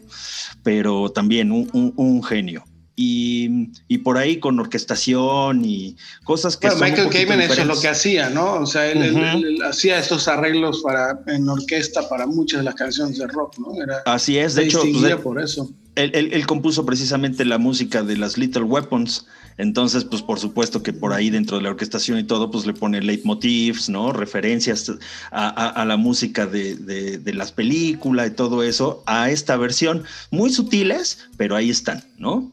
[0.64, 2.64] pero también un, un- un genio.
[3.04, 7.68] Y, y por ahí con orquestación y cosas que Bueno, son Michael Kamen eso es
[7.68, 8.54] lo que hacía, ¿no?
[8.62, 13.26] O sea, él, hacía estos arreglos para, en orquesta para muchas de las canciones de
[13.26, 13.74] rock, ¿no?
[13.82, 15.72] Era, Así es, de hecho, pues, por eso.
[15.96, 19.26] Él, él- él compuso precisamente la música de las Little Weapons.
[19.58, 22.74] Entonces, pues por supuesto que por ahí dentro de la orquestación y todo, pues le
[22.74, 24.14] pone leitmotivs, ¿no?
[24.14, 24.90] Referencias
[25.32, 29.58] a, a- a la música de, de- de las películas y todo eso, a esta
[29.58, 30.04] versión.
[30.32, 32.52] Muy sutiles, pero ahí están, ¿no?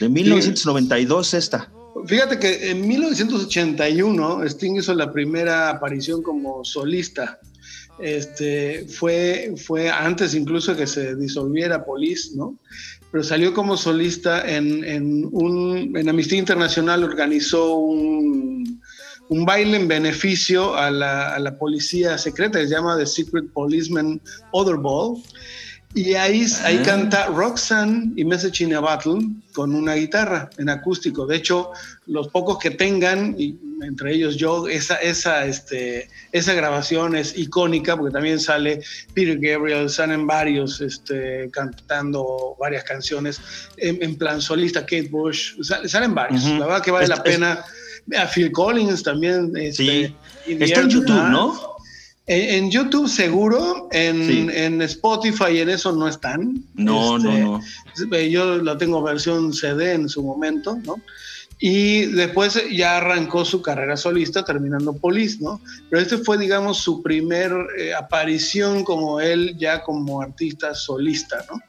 [0.00, 1.70] De 1992 esta.
[2.06, 7.38] Fíjate que en 1981 Sting hizo la primera aparición como solista.
[7.98, 12.58] Este, fue, fue antes incluso que se disolviera Police, ¿no?
[13.12, 18.80] Pero salió como solista en, en un, en Amnistía Internacional organizó un,
[19.28, 23.52] un baile en beneficio a la, a la policía secreta, que se llama The Secret
[23.52, 24.20] Policeman
[24.52, 25.22] Other Ball.
[25.92, 26.82] Y ahí, ahí Ah.
[26.84, 31.26] canta Roxanne y Message in a Battle con una guitarra en acústico.
[31.26, 31.70] De hecho,
[32.06, 37.96] los pocos que tengan, y entre ellos yo, esa, esa, este, esa grabación es icónica
[37.96, 38.82] porque también sale
[39.14, 43.40] Peter Gabriel, salen varios este, cantando varias canciones
[43.76, 47.16] en, en plan solista, Kate Bush, sal- salen varios, la verdad que vale Es- la
[47.16, 47.64] es- pena.
[48.16, 49.52] A Phil Collins también.
[49.56, 50.14] este,
[50.46, 50.54] Sí.
[50.58, 51.28] Está en YouTube.
[51.30, 51.69] ¿no?
[52.32, 54.46] En, en YouTube seguro, en, Sí.
[54.52, 56.64] en Spotify en eso no están.
[56.74, 57.60] No, Este, no,
[58.08, 58.18] no.
[58.28, 60.94] Yo la tengo versión CD en su momento, ¿no?
[61.58, 65.60] Y después ya arrancó su carrera solista terminando Police, ¿no?
[65.90, 71.60] Pero este fue, digamos, su primer eh, aparición como él ya como artista solista, ¿no?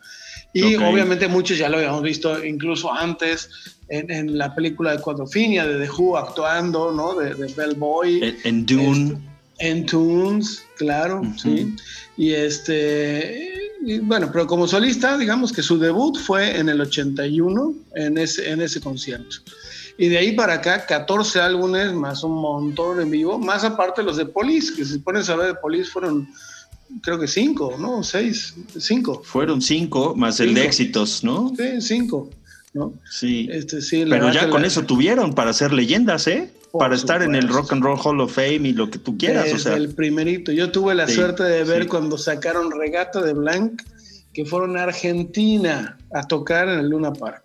[0.53, 0.83] Y Ok.
[0.83, 3.49] obviamente muchos ya lo habíamos visto incluso antes
[3.89, 7.15] en, en la película de Quadrofinia, de The Who actuando, ¿no?
[7.15, 8.19] De, de Bellboy.
[8.23, 9.30] En, en Dune.
[9.61, 11.75] En Tunes, claro, sí.
[12.17, 13.49] Y este,
[13.85, 18.49] y bueno, pero como solista, digamos que su debut fue en el 81, en ese,
[18.51, 19.37] en ese concierto.
[19.97, 24.17] Y de ahí para acá, 14 álbumes, más un montón en vivo, más aparte los
[24.17, 26.27] de Police, que si pones a ver de Police fueron,
[27.03, 28.01] creo que cinco, ¿no?
[28.03, 29.21] Seis, cinco.
[29.23, 30.67] Fueron cinco, más el de Cinco.
[30.67, 31.53] éxitos, ¿no?
[31.55, 32.29] Sí, cinco,
[32.73, 32.93] ¿no?
[33.11, 33.47] Sí.
[33.51, 36.51] Este, sí, Pero ya con la- eso tuvieron para ser leyendas, ¿eh?
[36.71, 37.47] Por para estar en el.
[37.49, 39.75] Rock and Roll Hall of Fame y lo que tú quieras, Desde o sea.
[39.75, 40.51] el primerito.
[40.51, 41.87] Yo tuve la Sí, suerte de ver sí.
[41.89, 43.81] cuando sacaron Regata de Blanc,
[44.33, 47.43] que fueron a Argentina a tocar en el Luna Park.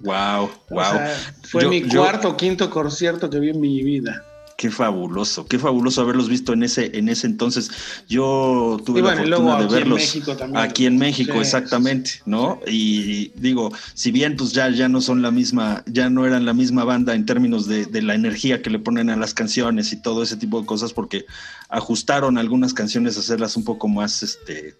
[0.00, 0.78] Wow, wow.
[0.78, 1.16] O sea,
[1.50, 4.22] fue Yo- mi cuarto o quinto concierto que vi en mi vida.
[4.56, 7.70] Qué fabuloso, qué fabuloso haberlos visto en ese, en ese entonces.
[8.08, 10.64] Yo tuve la fortuna de aquí en verlos México también.
[10.64, 12.60] aquí en México, Sí, exactamente, ¿no?
[12.66, 16.54] Y digo, si bien pues ya, ya no son la misma, ya no eran la
[16.54, 20.00] misma banda en términos de, de la energía que le ponen a las canciones y
[20.00, 21.26] todo ese tipo de cosas, porque
[21.68, 24.74] ajustaron algunas canciones a hacerlas un poco más, este,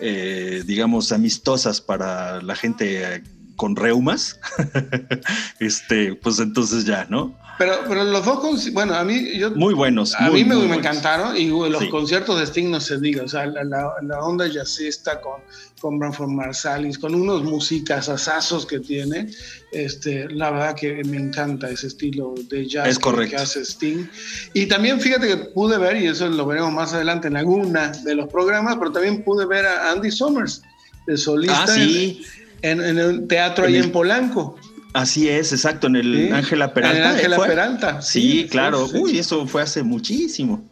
[0.00, 3.24] eh, digamos, amistosas para la gente
[3.56, 4.38] con reumas.
[5.58, 7.36] este, pues entonces ya, ¿no?
[7.56, 10.12] Pero, pero los dos, bueno, a mí, yo, Muy buenos.
[10.16, 11.88] a muy, mí me, me encantaron y los Sí.
[11.88, 15.40] conciertos de Sting no se diga, o sea, la, la- la onda jazzista con,
[15.80, 19.28] con Branford Marsalis, con unos músicas asazos que tiene,
[19.70, 24.06] este, la verdad que me encanta ese estilo de jazz Es que- hace Sting.
[24.52, 28.16] Y también fíjate que pude ver, y eso lo veremos más adelante en alguna de
[28.16, 30.60] los programas, pero también pude ver a Andy Summers,
[31.06, 32.24] de solista Ah, sí.
[32.62, 34.56] en, en, en el teatro En ahí el- en Polanco.
[34.94, 36.32] Así es, exacto, en el Sí.
[36.32, 36.96] Ángela Peralta.
[36.98, 37.46] En el Ángela.
[37.46, 38.00] Peralta.
[38.00, 38.88] Sí, claro.
[38.88, 38.96] sí.
[38.98, 40.64] Uy, eso fue hace muchísimo.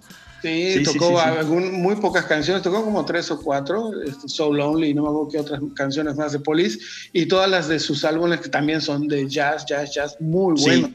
[0.43, 4.94] Sí, tocó algún- muy pocas canciones, tocó como tres o cuatro, este, So Lonely, y
[4.94, 6.78] no me acuerdo qué otras canciones más de Police,
[7.12, 10.65] y todas las de sus álbumes que también son de jazz, jazz, jazz, muy Sí,
[10.65, 10.90] buenos.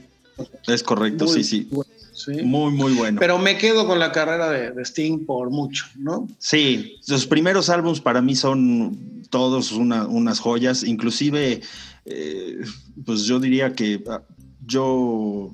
[0.67, 1.69] Es correcto, muy sí, sí.
[2.43, 3.19] Muy, muy bueno.
[3.21, 6.27] Pero me quedo con la carrera de, de Sting por mucho, ¿no?
[6.39, 8.97] Sí, los primeros álbumes para mí son
[9.29, 11.61] todos una- unas joyas, inclusive,
[12.09, 12.59] eh,
[13.05, 14.21] pues yo diría que ah,
[14.65, 15.53] yo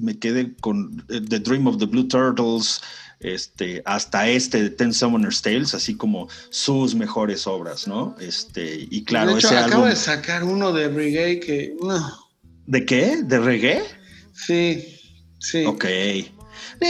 [0.00, 2.80] me quedé con eh, The Dream of the Blue Turtles,
[3.20, 8.14] este, hasta este de Ten Summoner's Tales, así como sus mejores obras, ¿no?
[8.20, 9.88] Este, y claro, de hecho, ese acabo álbum.
[9.88, 12.26] de sacar uno de reggae que, no,
[12.66, 13.22] ¿De qué?
[13.22, 13.82] ¿De reggae?
[14.32, 14.98] sí,
[15.38, 15.64] sí.
[15.64, 15.84] Ok.
[15.84, 16.30] Eh,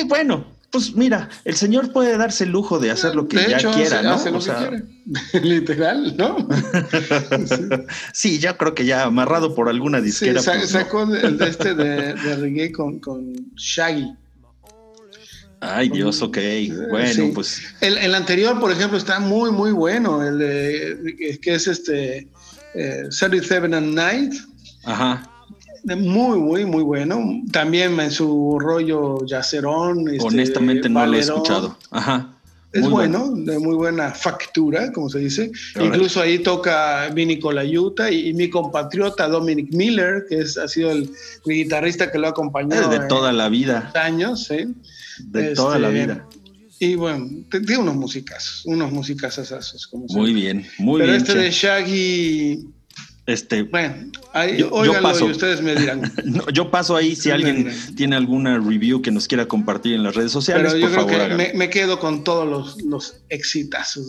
[0.07, 3.57] bueno, pues mira, el señor puede darse el lujo de hacer lo que de ya
[3.59, 4.13] hecho, quiera, ¿no?
[4.15, 4.85] hace lo O que sea, quiere.
[5.47, 6.49] Literal, ¿no?
[8.13, 10.43] sí, ya creo que ya amarrado por alguna disquera.
[10.43, 10.67] pues, no.
[10.67, 14.13] sacó de, de este de, de reggae con, con Shaggy.
[15.61, 16.37] Ay, Dios, ok.
[16.91, 17.31] Bueno, Sí.
[17.35, 20.23] pues El, el anterior, por ejemplo, está muy, muy bueno.
[20.23, 22.29] El de, que es este
[22.75, 24.35] eh, 37 and Night.
[24.85, 25.31] ajá.
[25.95, 27.43] Muy, muy, muy bueno.
[27.53, 30.09] También en su rollo yacerón.
[30.09, 31.77] este, Honestamente no lo he escuchado.
[31.91, 32.33] Ajá.
[32.73, 35.51] Es Muy bueno, de muy buena factura, como se dice.
[35.81, 40.91] Incluso ahí toca Vinny Colaiuta y, y mi compatriota Dominic Miller, que es, ha sido
[40.91, 41.09] el,
[41.47, 43.93] mi guitarrista que lo ha acompañado Es de toda la vida.
[43.95, 44.45] años.
[44.45, 44.75] ¿sí?
[45.25, 46.27] De toda la Este, vida.
[46.79, 51.23] Y bueno, tiene unos musicazos, unos musicazos, como Muy bien, muy Pero bien.
[51.23, 51.39] este che.
[51.39, 52.69] de Shaggy,
[53.27, 53.93] Este, bueno,
[54.35, 55.27] ahí, Yo- yo óiganlo paso.
[55.27, 56.13] y ustedes me dirán.
[56.25, 60.15] no, yo paso ahí si alguien tiene alguna review que nos quiera compartir en las
[60.15, 61.29] redes sociales, Pero yo por creo favor.
[61.31, 64.07] que me, me quedo con todos los, los exitazos.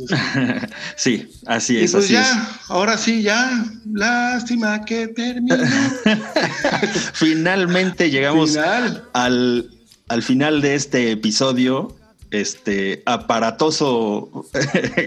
[0.95, 5.55] sí, así y es, pues así ya, ahora sí, ya, lástima que terminó.
[7.13, 9.03] Finalmente llegamos Final.
[9.13, 9.71] al,
[10.09, 11.95] al final de este episodio,
[12.31, 14.45] este aparatoso,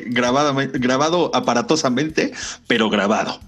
[0.06, 2.32] grabado, grabado aparatosamente,
[2.66, 3.40] pero grabado.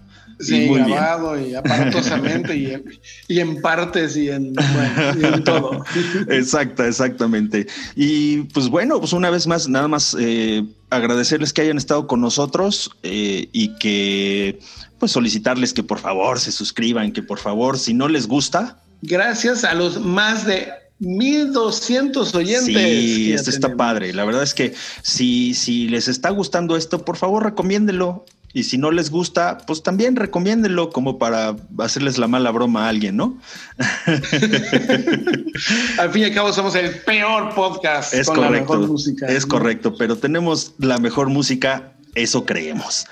[0.42, 0.84] Sí, y bien.
[0.86, 2.84] grabado y aparatosamente y, en-
[3.28, 5.84] y en partes y en, bueno, y en todo.
[6.28, 7.66] Exacta, exactamente.
[7.96, 12.20] Y pues bueno, pues una vez más, nada más eh, agradecerles que hayan estado con
[12.20, 14.58] nosotros eh, y que
[14.98, 19.64] pues solicitarles que por favor se suscriban, que por favor, si no les gusta, Gracias
[19.64, 20.68] a los más de
[21.00, 22.64] 1200 oyentes.
[22.66, 24.12] Sí, esto está padre.
[24.12, 28.24] La verdad es que si, si les está gustando esto, por favor recomiéndelo.
[28.54, 32.88] Y si no les gusta, pues también recomiéndelo como para hacerles la mala broma a
[32.90, 33.38] alguien, ¿no?
[35.98, 38.72] Al fin y al cabo somos el peor podcast Es con la correcto.
[38.74, 39.26] mejor música.
[39.26, 39.48] es ¿no?
[39.48, 43.06] correcto, pero tenemos la mejor música, eso creemos.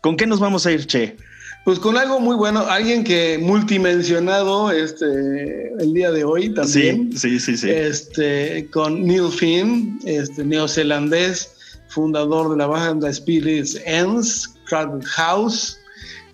[0.00, 1.16] ¿Con qué nos vamos a ir, Che?
[1.64, 7.10] Pues con algo muy bueno, alguien que multimensionado este el día de hoy también.
[7.12, 7.70] Sí, sí, sí, sí.
[7.70, 11.54] Este, con Neil Finn, este neozelandés,
[11.88, 15.78] fundador de la banda Spirits Ends, Crowded House,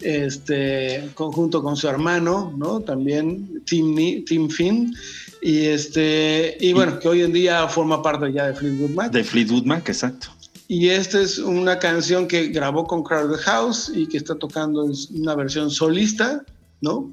[0.00, 2.80] este, conjunto con su hermano, ¿no?
[2.80, 4.94] También Tim, Tim Finn,
[5.42, 9.12] y este, y bueno, que hoy en día forma parte ya de Fleetwood Mac.
[9.12, 10.28] De Fleetwood Mac, exacto.
[10.68, 15.34] Y esta es una canción que grabó con Crowded House y que está tocando una
[15.34, 16.44] versión solista,
[16.80, 17.12] ¿no?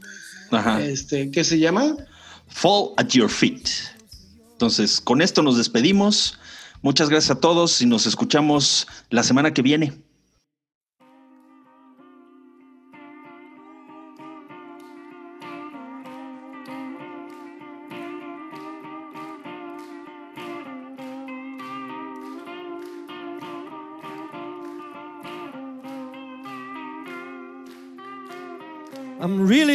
[0.51, 0.83] Ajá.
[0.83, 1.95] Este, ¿qué se llama?
[2.47, 3.67] Fall at Your Feet.
[4.51, 6.37] Entonces, con esto nos despedimos.
[6.81, 9.93] Muchas gracias a todos y nos escuchamos la semana que viene.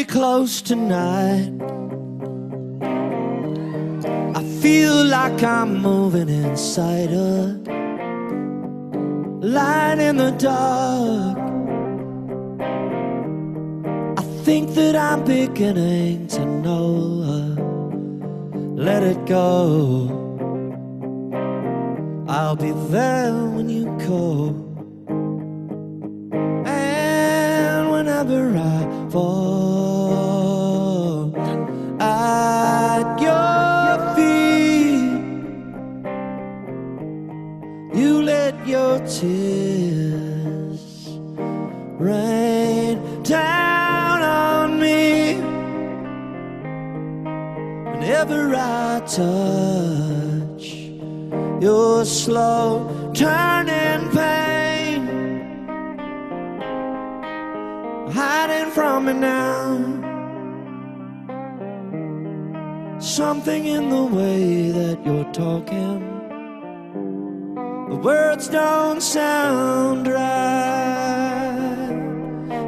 [0.09, 1.53] Close tonight.
[4.35, 7.59] I feel like I'm moving inside a
[9.41, 11.39] light in the dark.
[14.19, 17.23] I think that I'm beginning to know.
[17.23, 17.55] Her.
[18.75, 20.09] let it go.
[22.29, 24.51] I'll be there when you call.
[26.67, 29.92] And whenever I fall
[39.21, 40.83] tears
[41.99, 45.35] rain down on me.
[47.91, 50.65] Whenever I touch
[51.63, 54.53] your slow turning pain
[58.13, 60.01] hiding from me now.
[63.01, 66.12] Something in the way that you're talking,
[68.03, 70.19] words don't sound right,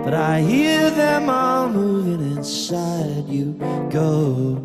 [0.05, 3.55] but I hear them all moving inside you.
[3.90, 4.61] Go.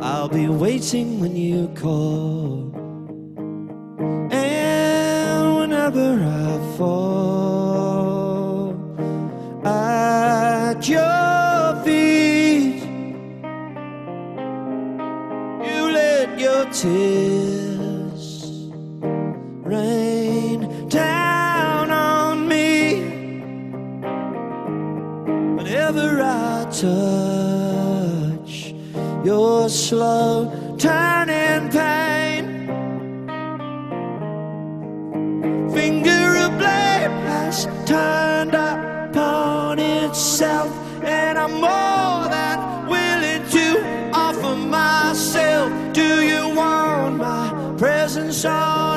[0.00, 2.70] I'll be waiting when you call.
[4.30, 8.74] And whenever I fall
[9.64, 12.82] at your feet,
[15.66, 17.37] you let your tears
[26.80, 28.72] touch
[29.24, 32.44] your slow turning pain.
[35.74, 40.70] Finger of blade has turned upon itself,
[41.02, 45.72] and I'm more than willing to offer myself.
[45.92, 48.87] Do you want my presence or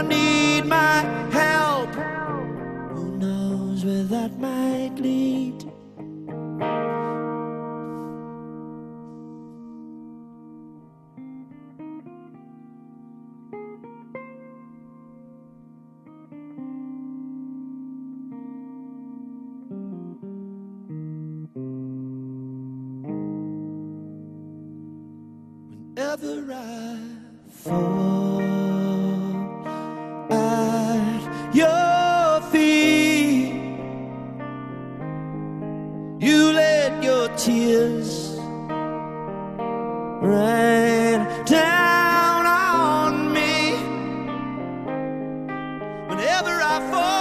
[26.12, 26.98] Whenever I
[27.52, 28.42] fall
[30.30, 33.54] at your feet,
[36.20, 38.36] you let your tears
[40.22, 43.78] rain down on me.
[46.10, 47.21] Whenever I fall,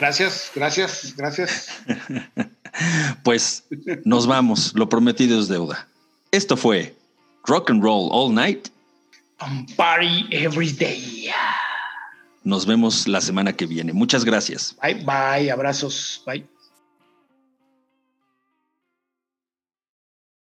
[0.00, 1.68] Gracias, gracias, gracias.
[3.24, 3.64] Pues
[4.04, 5.88] nos vamos, lo prometido es deuda.
[6.30, 6.96] Esto fue
[7.44, 8.68] Rock and Roll All Night.
[9.42, 11.30] Um, party every day.
[12.44, 13.92] Nos vemos la semana que viene.
[13.92, 14.76] Muchas gracias.
[14.80, 16.46] Bye, bye, abrazos, bye.